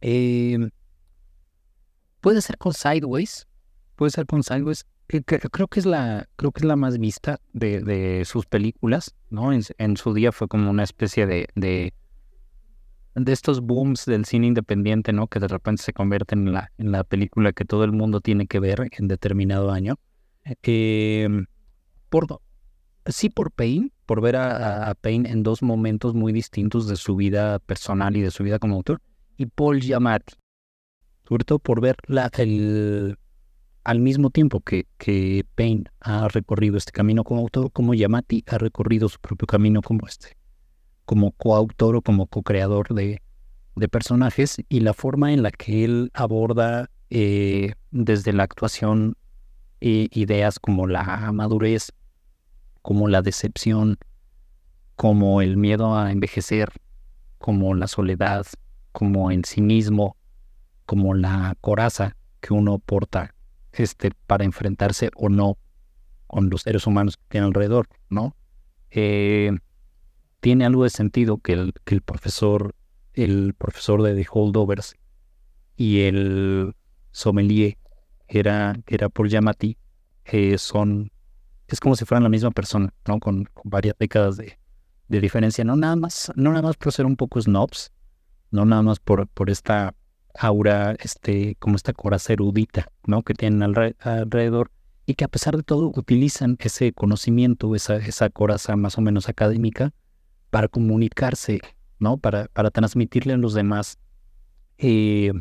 Em, 0.00 0.70
puede 2.20 2.40
ser 2.42 2.58
con 2.58 2.72
Sideways. 2.72 3.46
Puede 3.96 4.10
ser 4.10 4.26
con 4.26 4.42
Sideways. 4.42 4.86
Creo 5.06 5.66
que 5.66 5.80
es 5.80 5.86
la, 5.86 6.28
creo 6.36 6.52
que 6.52 6.60
es 6.60 6.64
la 6.64 6.76
más 6.76 6.98
vista 6.98 7.40
de, 7.52 8.22
sus 8.24 8.46
películas, 8.46 9.14
¿no? 9.28 9.52
En, 9.52 9.96
su 9.96 10.14
día 10.14 10.30
fue 10.30 10.46
como 10.46 10.70
una 10.70 10.84
especie 10.84 11.26
de, 11.26 11.48
de, 11.56 11.92
estos 13.26 13.60
booms 13.60 14.06
del 14.06 14.24
cine 14.24 14.46
independiente, 14.46 15.12
¿no? 15.12 15.26
Que 15.26 15.40
de 15.40 15.48
repente 15.48 15.82
se 15.82 15.92
convierten 15.92 16.46
en 16.46 16.54
la, 16.54 16.72
en 16.78 16.92
la 16.92 17.02
película 17.02 17.52
que 17.52 17.64
todo 17.64 17.82
el 17.82 17.90
mundo 17.90 18.20
tiene 18.20 18.46
que 18.46 18.60
ver 18.60 18.88
en 18.92 19.08
determinado 19.08 19.72
año. 19.72 19.96
Eh, 20.62 21.28
por, 22.08 22.40
sí, 23.06 23.30
por 23.30 23.50
Payne, 23.50 23.90
por 24.06 24.20
ver 24.20 24.36
a, 24.36 24.90
a 24.90 24.94
Payne 24.94 25.28
en 25.28 25.42
dos 25.42 25.60
momentos 25.60 26.14
muy 26.14 26.32
distintos 26.32 26.86
de 26.86 26.94
su 26.94 27.16
vida 27.16 27.58
personal 27.58 28.16
y 28.16 28.20
de 28.20 28.30
su 28.30 28.44
vida 28.44 28.60
como 28.60 28.76
autor 28.76 29.02
y 29.40 29.46
Paul 29.46 29.80
Giamatti. 29.80 30.34
Sobre 31.26 31.44
todo 31.44 31.58
por 31.58 31.80
ver 31.80 31.96
el, 32.36 33.16
al 33.84 34.00
mismo 34.00 34.28
tiempo 34.28 34.60
que, 34.60 34.86
que 34.98 35.46
Payne 35.54 35.84
ha 36.00 36.28
recorrido 36.28 36.76
este 36.76 36.92
camino 36.92 37.24
como 37.24 37.40
autor, 37.40 37.72
como 37.72 37.94
Giamatti 37.94 38.44
ha 38.48 38.58
recorrido 38.58 39.08
su 39.08 39.18
propio 39.18 39.46
camino 39.46 39.80
como 39.80 40.06
este, 40.06 40.36
como 41.06 41.32
coautor 41.32 41.96
o 41.96 42.02
como 42.02 42.26
co-creador 42.26 42.92
de, 42.94 43.22
de 43.76 43.88
personajes 43.88 44.60
y 44.68 44.80
la 44.80 44.92
forma 44.92 45.32
en 45.32 45.42
la 45.42 45.50
que 45.50 45.84
él 45.84 46.10
aborda 46.12 46.90
eh, 47.08 47.74
desde 47.90 48.34
la 48.34 48.42
actuación 48.42 49.16
ideas 49.80 50.58
como 50.58 50.86
la 50.86 51.32
madurez, 51.32 51.92
como 52.82 53.08
la 53.08 53.22
decepción, 53.22 53.96
como 54.96 55.40
el 55.40 55.56
miedo 55.56 55.96
a 55.96 56.12
envejecer, 56.12 56.68
como 57.38 57.74
la 57.74 57.86
soledad, 57.86 58.44
como 58.92 59.30
el 59.30 59.44
cinismo, 59.44 60.16
como 60.86 61.14
la 61.14 61.56
coraza 61.60 62.16
que 62.40 62.54
uno 62.54 62.78
porta 62.78 63.34
este, 63.72 64.10
para 64.26 64.44
enfrentarse 64.44 65.10
o 65.16 65.28
no 65.28 65.58
con 66.26 66.48
los 66.50 66.62
seres 66.62 66.86
humanos 66.86 67.16
que 67.16 67.24
tiene 67.28 67.46
alrededor, 67.46 67.88
¿no? 68.08 68.36
Eh, 68.90 69.52
tiene 70.40 70.64
algo 70.64 70.84
de 70.84 70.90
sentido 70.90 71.38
que 71.38 71.52
el, 71.52 71.74
que 71.84 71.94
el 71.94 72.02
profesor, 72.02 72.74
el 73.14 73.54
profesor 73.54 74.02
de 74.02 74.14
The 74.14 74.26
Holdovers 74.30 74.94
y 75.76 76.02
el 76.02 76.74
sommelier, 77.12 77.76
era, 78.28 78.76
era 78.86 79.08
por 79.08 79.28
Yamati, 79.28 79.76
eh, 80.24 80.56
son, 80.58 81.10
es 81.66 81.80
como 81.80 81.96
si 81.96 82.04
fueran 82.04 82.22
la 82.22 82.28
misma 82.28 82.50
persona, 82.52 82.92
¿no? 83.06 83.18
Con, 83.18 83.48
varias 83.64 83.96
décadas 83.98 84.36
de, 84.36 84.58
de, 85.08 85.20
diferencia, 85.20 85.64
no 85.64 85.76
nada 85.76 85.96
más, 85.96 86.30
no 86.36 86.50
nada 86.50 86.62
más 86.62 86.76
por 86.76 86.92
ser 86.92 87.06
un 87.06 87.16
poco 87.16 87.40
snobs, 87.40 87.90
no 88.50 88.64
nada 88.64 88.82
más 88.82 89.00
por, 89.00 89.26
por 89.28 89.50
esta 89.50 89.94
aura, 90.34 90.96
este, 91.00 91.56
como 91.58 91.76
esta 91.76 91.92
coraza 91.92 92.32
erudita, 92.32 92.88
¿no? 93.06 93.22
Que 93.22 93.34
tienen 93.34 93.62
alrededor 93.62 94.70
y 95.06 95.14
que 95.14 95.24
a 95.24 95.28
pesar 95.28 95.56
de 95.56 95.62
todo 95.62 95.92
utilizan 95.94 96.56
ese 96.60 96.92
conocimiento, 96.92 97.74
esa, 97.74 97.96
esa 97.96 98.30
coraza 98.30 98.76
más 98.76 98.96
o 98.96 99.00
menos 99.00 99.28
académica 99.28 99.92
para 100.50 100.68
comunicarse, 100.68 101.60
¿no? 101.98 102.16
Para, 102.16 102.46
para 102.48 102.70
transmitirle 102.70 103.32
a 103.32 103.36
los 103.36 103.54
demás 103.54 103.98
eh, 104.78 105.32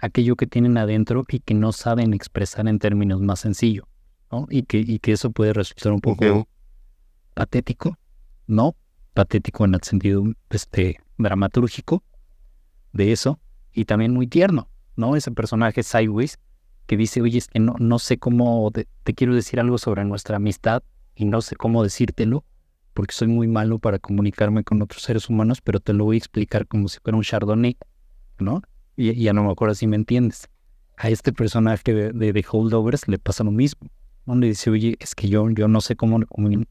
aquello 0.00 0.36
que 0.36 0.46
tienen 0.46 0.76
adentro 0.76 1.24
y 1.28 1.40
que 1.40 1.54
no 1.54 1.72
saben 1.72 2.14
expresar 2.14 2.66
en 2.68 2.78
términos 2.78 3.20
más 3.20 3.40
sencillos, 3.40 3.86
¿no? 4.30 4.46
Y 4.50 4.64
que, 4.64 4.78
y 4.78 4.98
que 4.98 5.12
eso 5.12 5.30
puede 5.30 5.52
resultar 5.52 5.92
un 5.92 6.00
poco 6.00 6.48
patético, 7.34 7.96
¿no? 8.46 8.74
Patético 9.14 9.64
en 9.64 9.74
el 9.74 9.82
sentido 9.82 10.24
este, 10.50 10.98
dramatúrgico, 11.16 12.02
de 12.92 13.12
eso 13.12 13.38
y 13.72 13.84
también 13.84 14.12
muy 14.12 14.26
tierno, 14.26 14.68
¿no? 14.96 15.16
Ese 15.16 15.30
personaje 15.30 15.82
Sideways 15.82 16.38
que 16.86 16.96
dice, 16.96 17.22
oye, 17.22 17.38
es 17.38 17.48
que 17.48 17.60
no, 17.60 17.76
no 17.78 17.98
sé 17.98 18.18
cómo 18.18 18.70
te, 18.72 18.86
quiero 19.14 19.34
decir 19.34 19.60
algo 19.60 19.78
sobre 19.78 20.04
nuestra 20.04 20.36
amistad 20.36 20.82
y 21.14 21.24
no 21.24 21.40
sé 21.40 21.56
cómo 21.56 21.82
decírtelo 21.82 22.44
porque 22.94 23.14
soy 23.14 23.28
muy 23.28 23.46
malo 23.46 23.78
para 23.78 23.98
comunicarme 23.98 24.64
con 24.64 24.82
otros 24.82 25.02
seres 25.02 25.28
humanos, 25.28 25.60
pero 25.60 25.80
te 25.80 25.92
lo 25.92 26.04
voy 26.04 26.16
a 26.16 26.18
explicar 26.18 26.66
como 26.66 26.88
si 26.88 26.98
fuera 26.98 27.16
un 27.16 27.22
chardonnay, 27.22 27.76
¿no? 28.38 28.62
Y 28.96 29.14
ya 29.14 29.32
no 29.32 29.44
me 29.44 29.52
acuerdo 29.52 29.74
si 29.74 29.86
me 29.86 29.96
entiendes. 29.96 30.48
A 30.96 31.08
este 31.08 31.32
personaje 31.32 31.94
de, 31.94 32.44
Holdovers 32.50 33.08
le 33.08 33.18
pasa 33.18 33.44
lo 33.44 33.52
mismo. 33.52 33.88
Donde 34.26 34.48
dice, 34.48 34.68
oye, 34.68 34.96
es 35.00 35.14
que 35.14 35.28
yo, 35.28 35.48
yo 35.50 35.66
no 35.68 35.80
sé 35.80 35.96
cómo 35.96 36.20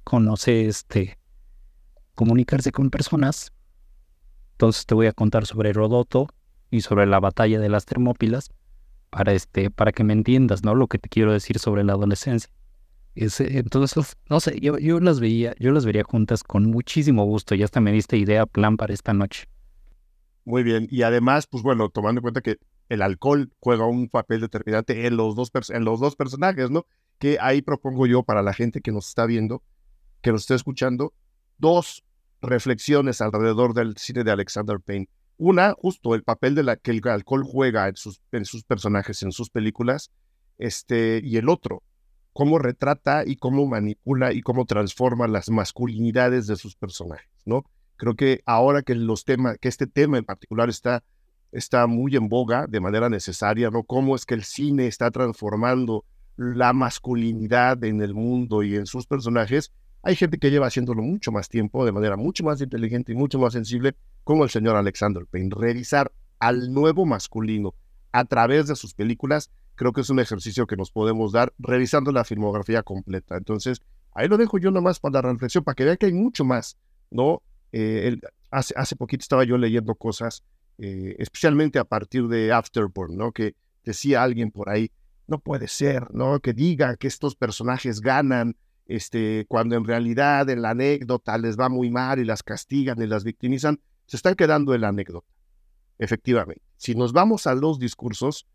conoce 0.03 0.67
este, 0.67 1.17
comunicarse 2.13 2.71
con 2.71 2.89
personas, 2.89 3.53
entonces 4.59 4.85
te 4.85 4.93
voy 4.93 5.07
a 5.07 5.13
contar 5.13 5.45
sobre 5.45 5.69
Herodoto, 5.69 6.27
y 6.71 6.81
sobre 6.81 7.05
la 7.05 7.19
batalla 7.19 7.59
de 7.59 7.69
las 7.69 7.85
Termópilas 7.85 8.51
para, 9.09 9.33
este, 9.33 9.71
para 9.71 9.91
que 9.91 10.03
me 10.03 10.13
entiendas, 10.13 10.63
¿no? 10.63 10.75
Lo 10.75 10.87
que 10.87 10.99
te 10.99 11.09
quiero 11.09 11.33
decir 11.33 11.59
sobre 11.59 11.83
la 11.83 11.93
adolescencia. 11.93 12.51
entonces, 13.15 14.17
no 14.29 14.39
sé, 14.39 14.59
yo, 14.59 14.77
yo 14.77 14.99
las 14.99 15.19
veía, 15.19 15.55
yo 15.59 15.71
las 15.71 15.85
vería 15.85 16.03
juntas 16.03 16.43
con 16.43 16.69
muchísimo 16.69 17.25
gusto 17.25 17.55
y 17.55 17.63
hasta 17.63 17.81
me 17.81 17.91
diste 17.91 18.17
idea, 18.17 18.45
plan 18.45 18.77
para 18.77 18.93
esta 18.93 19.13
noche. 19.13 19.47
Muy 20.45 20.63
bien, 20.63 20.87
y 20.89 21.01
además, 21.01 21.47
pues 21.47 21.63
bueno, 21.63 21.89
tomando 21.89 22.19
en 22.19 22.23
cuenta 22.23 22.41
que 22.41 22.57
el 22.87 23.01
alcohol 23.01 23.51
juega 23.59 23.85
un 23.85 24.09
papel 24.09 24.41
determinante 24.41 25.05
en 25.05 25.17
los 25.17 25.35
dos, 25.35 25.51
en 25.69 25.85
los 25.85 25.99
dos 25.99 26.15
personajes, 26.15 26.71
¿no? 26.71 26.85
Que 27.17 27.37
ahí 27.39 27.61
propongo 27.61 28.07
yo 28.07 28.23
para 28.23 28.41
la 28.41 28.53
gente 28.53 28.81
que 28.81 28.91
nos 28.91 29.09
está 29.09 29.25
viendo, 29.25 29.63
que 30.21 30.31
nos 30.31 30.41
esté 30.41 30.55
escuchando, 30.55 31.13
dos 31.57 32.03
reflexiones 32.41 33.21
alrededor 33.21 33.73
del 33.73 33.97
cine 33.97 34.23
de 34.23 34.31
Alexander 34.31 34.79
Payne. 34.79 35.09
Una, 35.37 35.73
justo 35.73 36.15
el 36.15 36.23
papel 36.23 36.55
de 36.55 36.63
la 36.63 36.75
que 36.75 36.91
el 36.91 37.01
alcohol 37.07 37.43
juega 37.45 37.87
en 37.87 37.95
sus, 37.95 38.63
personajes, 38.63 39.23
en 39.23 39.31
sus 39.31 39.49
películas, 39.49 40.11
este, 40.57 41.21
y 41.23 41.37
el 41.37 41.47
otro, 41.47 41.81
cómo 42.33 42.59
retrata 42.59 43.23
y 43.25 43.37
cómo 43.37 43.65
manipula 43.65 44.33
y 44.33 44.41
cómo 44.41 44.65
transforma 44.65 45.27
las 45.27 45.49
masculinidades 45.49 46.47
de 46.47 46.57
sus 46.57 46.75
personajes, 46.75 47.29
¿no? 47.45 47.63
Creo 47.95 48.15
que 48.15 48.41
ahora 48.45 48.81
que 48.81 48.95
los 48.95 49.25
temas, 49.25 49.57
que 49.59 49.67
este 49.69 49.87
tema 49.87 50.17
en 50.17 50.25
particular 50.25 50.69
está, 50.69 51.03
está 51.51 51.87
muy 51.87 52.15
en 52.15 52.29
boga 52.29 52.65
de 52.67 52.79
manera 52.79 53.09
necesaria, 53.09 53.69
¿no? 53.69 53.83
Cómo 53.83 54.15
es 54.15 54.25
que 54.25 54.35
el 54.35 54.43
cine 54.43 54.87
está 54.87 55.11
transformando 55.11 56.05
la 56.37 56.71
masculinidad 56.71 57.83
en 57.83 58.01
el 58.01 58.13
mundo 58.13 58.63
y 58.63 58.75
en 58.75 58.85
sus 58.85 59.05
personajes, 59.05 59.73
hay 60.01 60.15
gente 60.15 60.37
que 60.37 60.49
lleva 60.49 60.67
haciéndolo 60.67 61.01
mucho 61.01 61.31
más 61.31 61.49
tiempo, 61.49 61.85
de 61.85 61.91
manera 61.91 62.15
mucho 62.15 62.43
más 62.43 62.61
inteligente 62.61 63.11
y 63.11 63.15
mucho 63.15 63.39
más 63.39 63.53
sensible, 63.53 63.95
como 64.23 64.43
el 64.43 64.49
señor 64.49 64.75
Alexander 64.75 65.25
Payne. 65.25 65.49
Revisar 65.55 66.11
al 66.39 66.73
nuevo 66.73 67.05
masculino 67.05 67.73
a 68.11 68.25
través 68.25 68.67
de 68.67 68.75
sus 68.75 68.93
películas, 68.93 69.51
creo 69.75 69.93
que 69.93 70.01
es 70.01 70.09
un 70.09 70.19
ejercicio 70.19 70.67
que 70.67 70.77
nos 70.77 70.91
podemos 70.91 71.31
dar 71.31 71.53
revisando 71.59 72.11
la 72.11 72.23
filmografía 72.23 72.83
completa. 72.83 73.37
Entonces, 73.37 73.81
ahí 74.13 74.27
lo 74.27 74.37
dejo 74.37 74.57
yo 74.57 74.71
nomás 74.71 74.99
para 74.99 75.21
la 75.21 75.33
reflexión, 75.33 75.63
para 75.63 75.75
que 75.75 75.85
vean 75.85 75.97
que 75.97 76.07
hay 76.07 76.13
mucho 76.13 76.45
más, 76.45 76.77
¿no? 77.11 77.41
Eh, 77.71 78.17
hace, 78.51 78.95
poquito 78.95 79.21
estaba 79.21 79.43
yo 79.43 79.57
leyendo 79.57 79.95
cosas, 79.95 80.43
eh, 80.77 81.15
especialmente 81.19 81.77
a 81.77 81.83
partir 81.83 82.27
de 82.27 82.51
Afterburn, 82.51 83.15
¿no? 83.15 83.31
Que 83.31 83.55
decía 83.83 84.23
alguien 84.23 84.51
por 84.51 84.69
ahí, 84.69 84.91
no 85.27 85.39
puede 85.39 85.67
ser, 85.67 86.13
¿no? 86.13 86.39
Que 86.39 86.53
diga 86.53 86.95
que 86.95 87.07
estos 87.07 87.35
personajes 87.35 88.01
ganan 88.01 88.55
este, 88.89 89.45
cuando 89.47 89.75
en 89.75 89.85
realidad 89.85 90.49
en 90.49 90.63
la 90.63 90.71
anécdota 90.71 91.37
les 91.37 91.57
va 91.57 91.69
muy 91.69 91.91
mal 91.91 92.17
y 92.19 92.25
las 92.25 92.41
castigan 92.41 92.99
y 92.99 93.05
las 93.05 93.23
victimizan, 93.23 93.79
se 94.07 94.17
están 94.17 94.33
quedando 94.33 94.73
en 94.73 94.81
la 94.81 94.87
anécdota. 94.87 95.27
Efectivamente, 95.99 96.63
si 96.75 96.95
nos 96.95 97.13
vamos 97.13 97.45
a 97.45 97.53
los 97.53 97.77
discursos, 97.77 98.47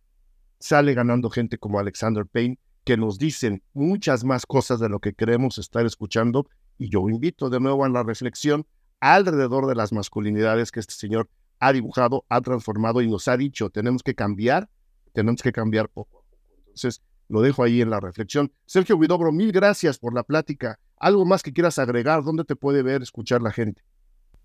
sale 0.59 0.93
ganando 0.93 1.31
gente 1.31 1.57
como 1.57 1.79
Alexander 1.79 2.27
Payne, 2.27 2.59
que 2.83 2.97
nos 2.97 3.19
dicen 3.19 3.63
muchas 3.75 4.25
más 4.25 4.45
cosas 4.45 4.81
de 4.81 4.89
lo 4.89 4.99
que 4.99 5.15
queremos 5.15 5.59
estar 5.59 5.87
escuchando, 5.87 6.49
y 6.79 6.89
yo 6.89 7.09
invito 7.09 7.49
de 7.49 7.61
nuevo 7.61 7.85
a 7.85 7.89
la 7.89 8.03
reflexión 8.03 8.67
alrededor 8.99 9.69
de 9.69 9.77
las 9.77 9.93
masculinidades 9.93 10.73
que 10.73 10.81
este 10.81 10.95
señor 10.95 11.31
ha 11.61 11.73
dibujado, 11.73 12.25
ha 12.29 12.41
transformado 12.41 13.01
y 13.03 13.09
nos 13.09 13.29
ha 13.29 13.37
dicho, 13.37 13.71
tenemos 13.71 14.03
que 14.03 14.17
cambiar, 14.17 14.69
tenemos 15.13 15.43
que 15.43 15.53
cambiar 15.53 15.89
poco. 15.89 16.25
Entonces, 16.59 17.03
lo 17.29 17.41
dejo 17.41 17.63
ahí 17.63 17.81
en 17.81 17.91
la 17.91 18.01
reflexión. 18.01 18.53
Sergio 18.67 18.99
Guidobro, 18.99 19.33
mil 19.33 19.53
gracias 19.53 19.99
por 19.99 20.15
la 20.15 20.23
plática. 20.23 20.79
¿Algo 20.97 21.25
más 21.25 21.43
que 21.43 21.53
quieras 21.53 21.79
agregar? 21.79 22.23
¿Dónde 22.23 22.45
te 22.45 22.57
puede 22.57 22.83
ver, 22.83 23.03
escuchar 23.03 23.43
la 23.43 23.53
gente? 23.53 23.83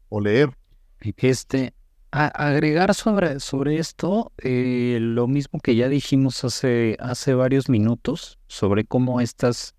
O 0.09 0.19
leer. 0.19 0.57
Este, 0.99 1.73
agregar 2.11 2.93
sobre, 2.93 3.39
sobre 3.39 3.77
esto 3.77 4.31
eh, 4.39 4.97
lo 4.99 5.27
mismo 5.27 5.59
que 5.59 5.75
ya 5.75 5.87
dijimos 5.87 6.43
hace, 6.43 6.97
hace 6.99 7.33
varios 7.33 7.69
minutos, 7.69 8.39
sobre 8.47 8.83
cómo 8.83 9.21
estas 9.21 9.75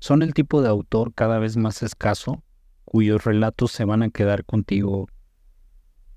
son 0.00 0.22
el 0.22 0.34
tipo 0.34 0.62
de 0.62 0.68
autor 0.68 1.14
cada 1.14 1.38
vez 1.38 1.56
más 1.56 1.82
escaso, 1.82 2.42
cuyos 2.84 3.24
relatos 3.24 3.72
se 3.72 3.84
van 3.84 4.02
a 4.02 4.10
quedar 4.10 4.44
contigo. 4.44 5.08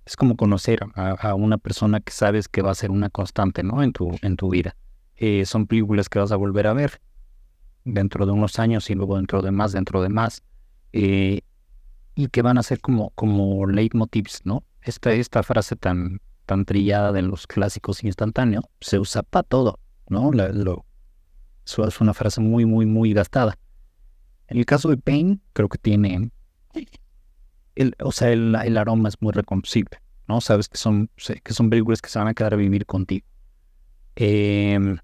Es 0.06 0.16
como 0.16 0.36
conocer 0.36 0.80
a, 0.96 1.12
a 1.12 1.36
una 1.36 1.58
persona 1.58 2.00
que 2.00 2.12
sabes 2.12 2.48
que 2.48 2.62
va 2.62 2.72
a 2.72 2.76
ser 2.76 2.92
una 2.92 3.10
constante 3.10 3.64
¿no? 3.64 3.84
en, 3.84 3.94
tu, 3.94 4.18
en 4.22 4.36
tu 4.36 4.50
vida. 4.50 4.76
Eh, 5.24 5.46
son 5.46 5.68
películas 5.68 6.10
que 6.10 6.18
vas 6.18 6.32
a 6.32 6.36
volver 6.36 6.66
a 6.66 6.74
ver 6.74 7.00
dentro 7.86 8.26
de 8.26 8.32
unos 8.32 8.58
años 8.58 8.90
y 8.90 8.96
luego 8.96 9.18
dentro 9.18 9.44
de 9.44 9.52
más, 9.52 9.72
dentro 9.72 10.02
de 10.02 10.10
más, 10.10 10.42
eh, 10.94 11.42
y 12.16 12.28
que 12.30 12.42
van 12.42 12.58
a 12.58 12.64
ser 12.64 12.82
como, 12.82 13.12
como 13.12 13.68
leitmotivs, 13.68 14.42
¿no? 14.46 14.64
Esta, 14.82 15.14
esta 15.14 15.44
frase 15.44 15.76
tan, 15.76 16.22
tan 16.48 16.66
trillada 16.66 17.12
de 17.12 17.22
los 17.22 17.46
clásicos 17.46 18.04
instantáneos 18.04 18.66
se 18.80 18.98
usa 18.98 19.22
para 19.22 19.44
todo, 19.44 19.80
¿no? 20.10 20.32
lo, 20.32 20.86
es 21.66 22.02
una 22.02 22.16
frase 22.16 22.42
muy, 22.42 22.66
muy, 22.66 22.88
muy 22.88 23.14
gastada. 23.14 23.60
En 24.48 24.58
el 24.58 24.66
caso 24.66 24.90
de 24.90 24.98
Pain, 24.98 25.40
creo 25.54 25.70
que 25.70 25.78
tiene, 25.78 26.32
el, 27.76 27.96
o 28.04 28.12
sea, 28.12 28.32
el, 28.32 28.56
el 28.56 28.76
aroma 28.76 29.10
es 29.10 29.22
muy 29.22 29.34
reconocible, 29.34 30.02
¿no? 30.28 30.42
Sabes 30.42 30.68
que 30.68 30.80
son, 30.80 31.12
que 31.44 31.54
son 31.54 31.70
películas 31.70 32.02
que 32.02 32.10
se 32.10 32.18
van 32.18 32.28
a 32.28 32.34
quedar 32.34 32.56
a 32.56 32.58
vivir 32.58 32.88
contigo. 32.88 33.28
Eh, 34.16 34.98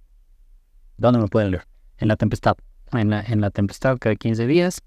¿Dónde 0.97 1.19
me 1.19 1.27
pueden 1.27 1.51
leer? 1.51 1.67
En 1.97 2.07
La 2.07 2.15
Tempestad. 2.15 2.57
En 2.91 3.09
La, 3.09 3.21
en 3.21 3.41
la 3.41 3.51
Tempestad 3.51 3.97
cada 3.99 4.15
15 4.15 4.47
días. 4.47 4.81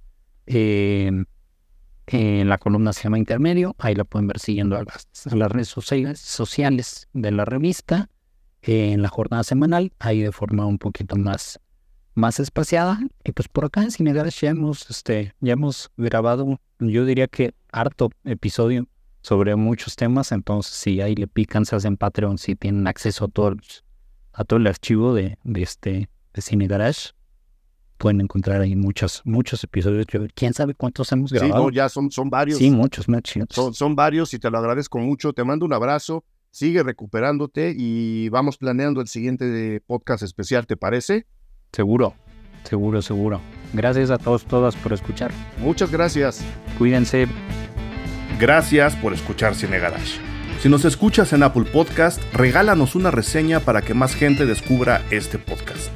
en 0.46 1.26
la 2.06 2.58
columna 2.58 2.92
se 2.92 3.04
llama 3.04 3.18
Intermedio. 3.18 3.76
Ahí 3.78 3.94
la 3.94 4.04
pueden 4.04 4.26
ver 4.26 4.40
siguiendo 4.40 4.76
a 4.76 4.82
las, 4.82 5.08
redes 5.52 5.68
sociales, 5.68 7.08
de 7.12 7.30
la 7.30 7.44
revista. 7.44 8.08
en 8.62 9.02
la 9.02 9.08
jornada 9.08 9.44
semanal, 9.44 9.92
ahí 10.00 10.20
de 10.20 10.32
forma 10.32 10.66
un 10.66 10.78
poquito 10.78 11.16
más, 11.16 11.60
más 12.14 12.40
espaciada. 12.40 12.98
Y 13.24 13.32
pues 13.32 13.46
por 13.48 13.64
acá 13.64 13.82
en 13.82 13.92
Cinegares 13.92 14.40
ya 14.40 14.50
hemos, 14.50 14.90
este, 14.90 15.34
ya 15.40 15.52
hemos 15.52 15.90
grabado, 15.96 16.60
yo 16.80 17.04
diría 17.04 17.28
que 17.28 17.54
harto 17.70 18.10
episodio 18.24 18.86
sobre 19.22 19.54
muchos 19.54 19.94
temas. 19.94 20.32
Entonces, 20.32 20.74
si 20.74 21.00
ahí 21.00 21.14
le 21.14 21.28
pican, 21.28 21.64
se 21.64 21.76
hacen 21.76 21.96
Patreon, 21.96 22.36
si 22.36 22.56
tienen 22.56 22.88
acceso 22.88 23.26
a 23.26 23.28
todos 23.28 23.84
a 24.32 24.44
todo 24.44 24.58
el 24.58 24.66
archivo 24.66 25.14
de, 25.14 25.38
de 25.44 25.62
este 25.62 26.08
de 26.32 26.42
Cine 26.42 26.66
Garage. 26.66 27.10
Pueden 27.98 28.22
encontrar 28.22 28.62
ahí 28.62 28.76
muchos, 28.76 29.20
muchos 29.24 29.62
episodios. 29.62 30.06
¿Quién 30.34 30.54
sabe 30.54 30.74
cuántos 30.74 31.12
hemos 31.12 31.32
grabado? 31.32 31.68
Sí, 31.68 31.74
ya 31.74 31.88
son, 31.90 32.10
son 32.10 32.30
varios. 32.30 32.58
Sí, 32.58 32.70
muchos, 32.70 33.06
son, 33.50 33.74
son 33.74 33.94
varios 33.94 34.32
y 34.32 34.38
te 34.38 34.50
lo 34.50 34.56
agradezco 34.56 34.98
mucho. 34.98 35.34
Te 35.34 35.44
mando 35.44 35.66
un 35.66 35.74
abrazo. 35.74 36.24
Sigue 36.50 36.82
recuperándote 36.82 37.74
y 37.76 38.28
vamos 38.30 38.56
planeando 38.56 39.00
el 39.00 39.08
siguiente 39.08 39.80
podcast 39.86 40.22
especial, 40.22 40.66
¿te 40.66 40.76
parece? 40.76 41.26
Seguro, 41.72 42.14
seguro, 42.64 43.02
seguro. 43.02 43.40
Gracias 43.72 44.10
a 44.10 44.18
todos, 44.18 44.46
todas 44.46 44.74
por 44.76 44.92
escuchar. 44.92 45.30
Muchas 45.58 45.92
gracias. 45.92 46.42
Cuídense. 46.78 47.28
Gracias 48.40 48.96
por 48.96 49.12
escuchar 49.12 49.54
Cine 49.54 49.78
Garage. 49.78 50.29
Si 50.60 50.68
nos 50.68 50.84
escuchas 50.84 51.32
en 51.32 51.42
Apple 51.42 51.64
Podcast, 51.64 52.22
regálanos 52.34 52.94
una 52.94 53.10
reseña 53.10 53.60
para 53.60 53.80
que 53.80 53.94
más 53.94 54.14
gente 54.14 54.44
descubra 54.44 55.02
este 55.10 55.38
podcast. 55.38 55.88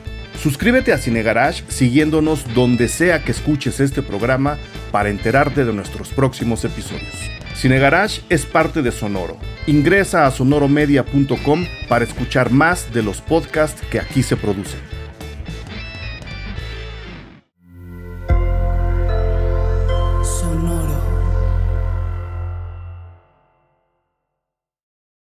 Suscríbete 0.42 0.94
a 0.94 0.96
Cine 0.96 1.22
Garage 1.22 1.64
siguiéndonos 1.68 2.46
donde 2.54 2.88
sea 2.88 3.22
que 3.22 3.32
escuches 3.32 3.78
este 3.80 4.00
programa 4.00 4.56
para 4.90 5.10
enterarte 5.10 5.66
de 5.66 5.74
nuestros 5.74 6.08
próximos 6.08 6.64
episodios. 6.64 7.30
Cine 7.54 7.78
Garage 7.78 8.22
es 8.30 8.46
parte 8.46 8.80
de 8.80 8.90
Sonoro. 8.90 9.36
Ingresa 9.66 10.26
a 10.26 10.30
sonoromedia.com 10.30 11.66
para 11.86 12.06
escuchar 12.06 12.50
más 12.50 12.90
de 12.94 13.02
los 13.02 13.20
podcasts 13.20 13.82
que 13.90 14.00
aquí 14.00 14.22
se 14.22 14.36
producen. 14.36 14.80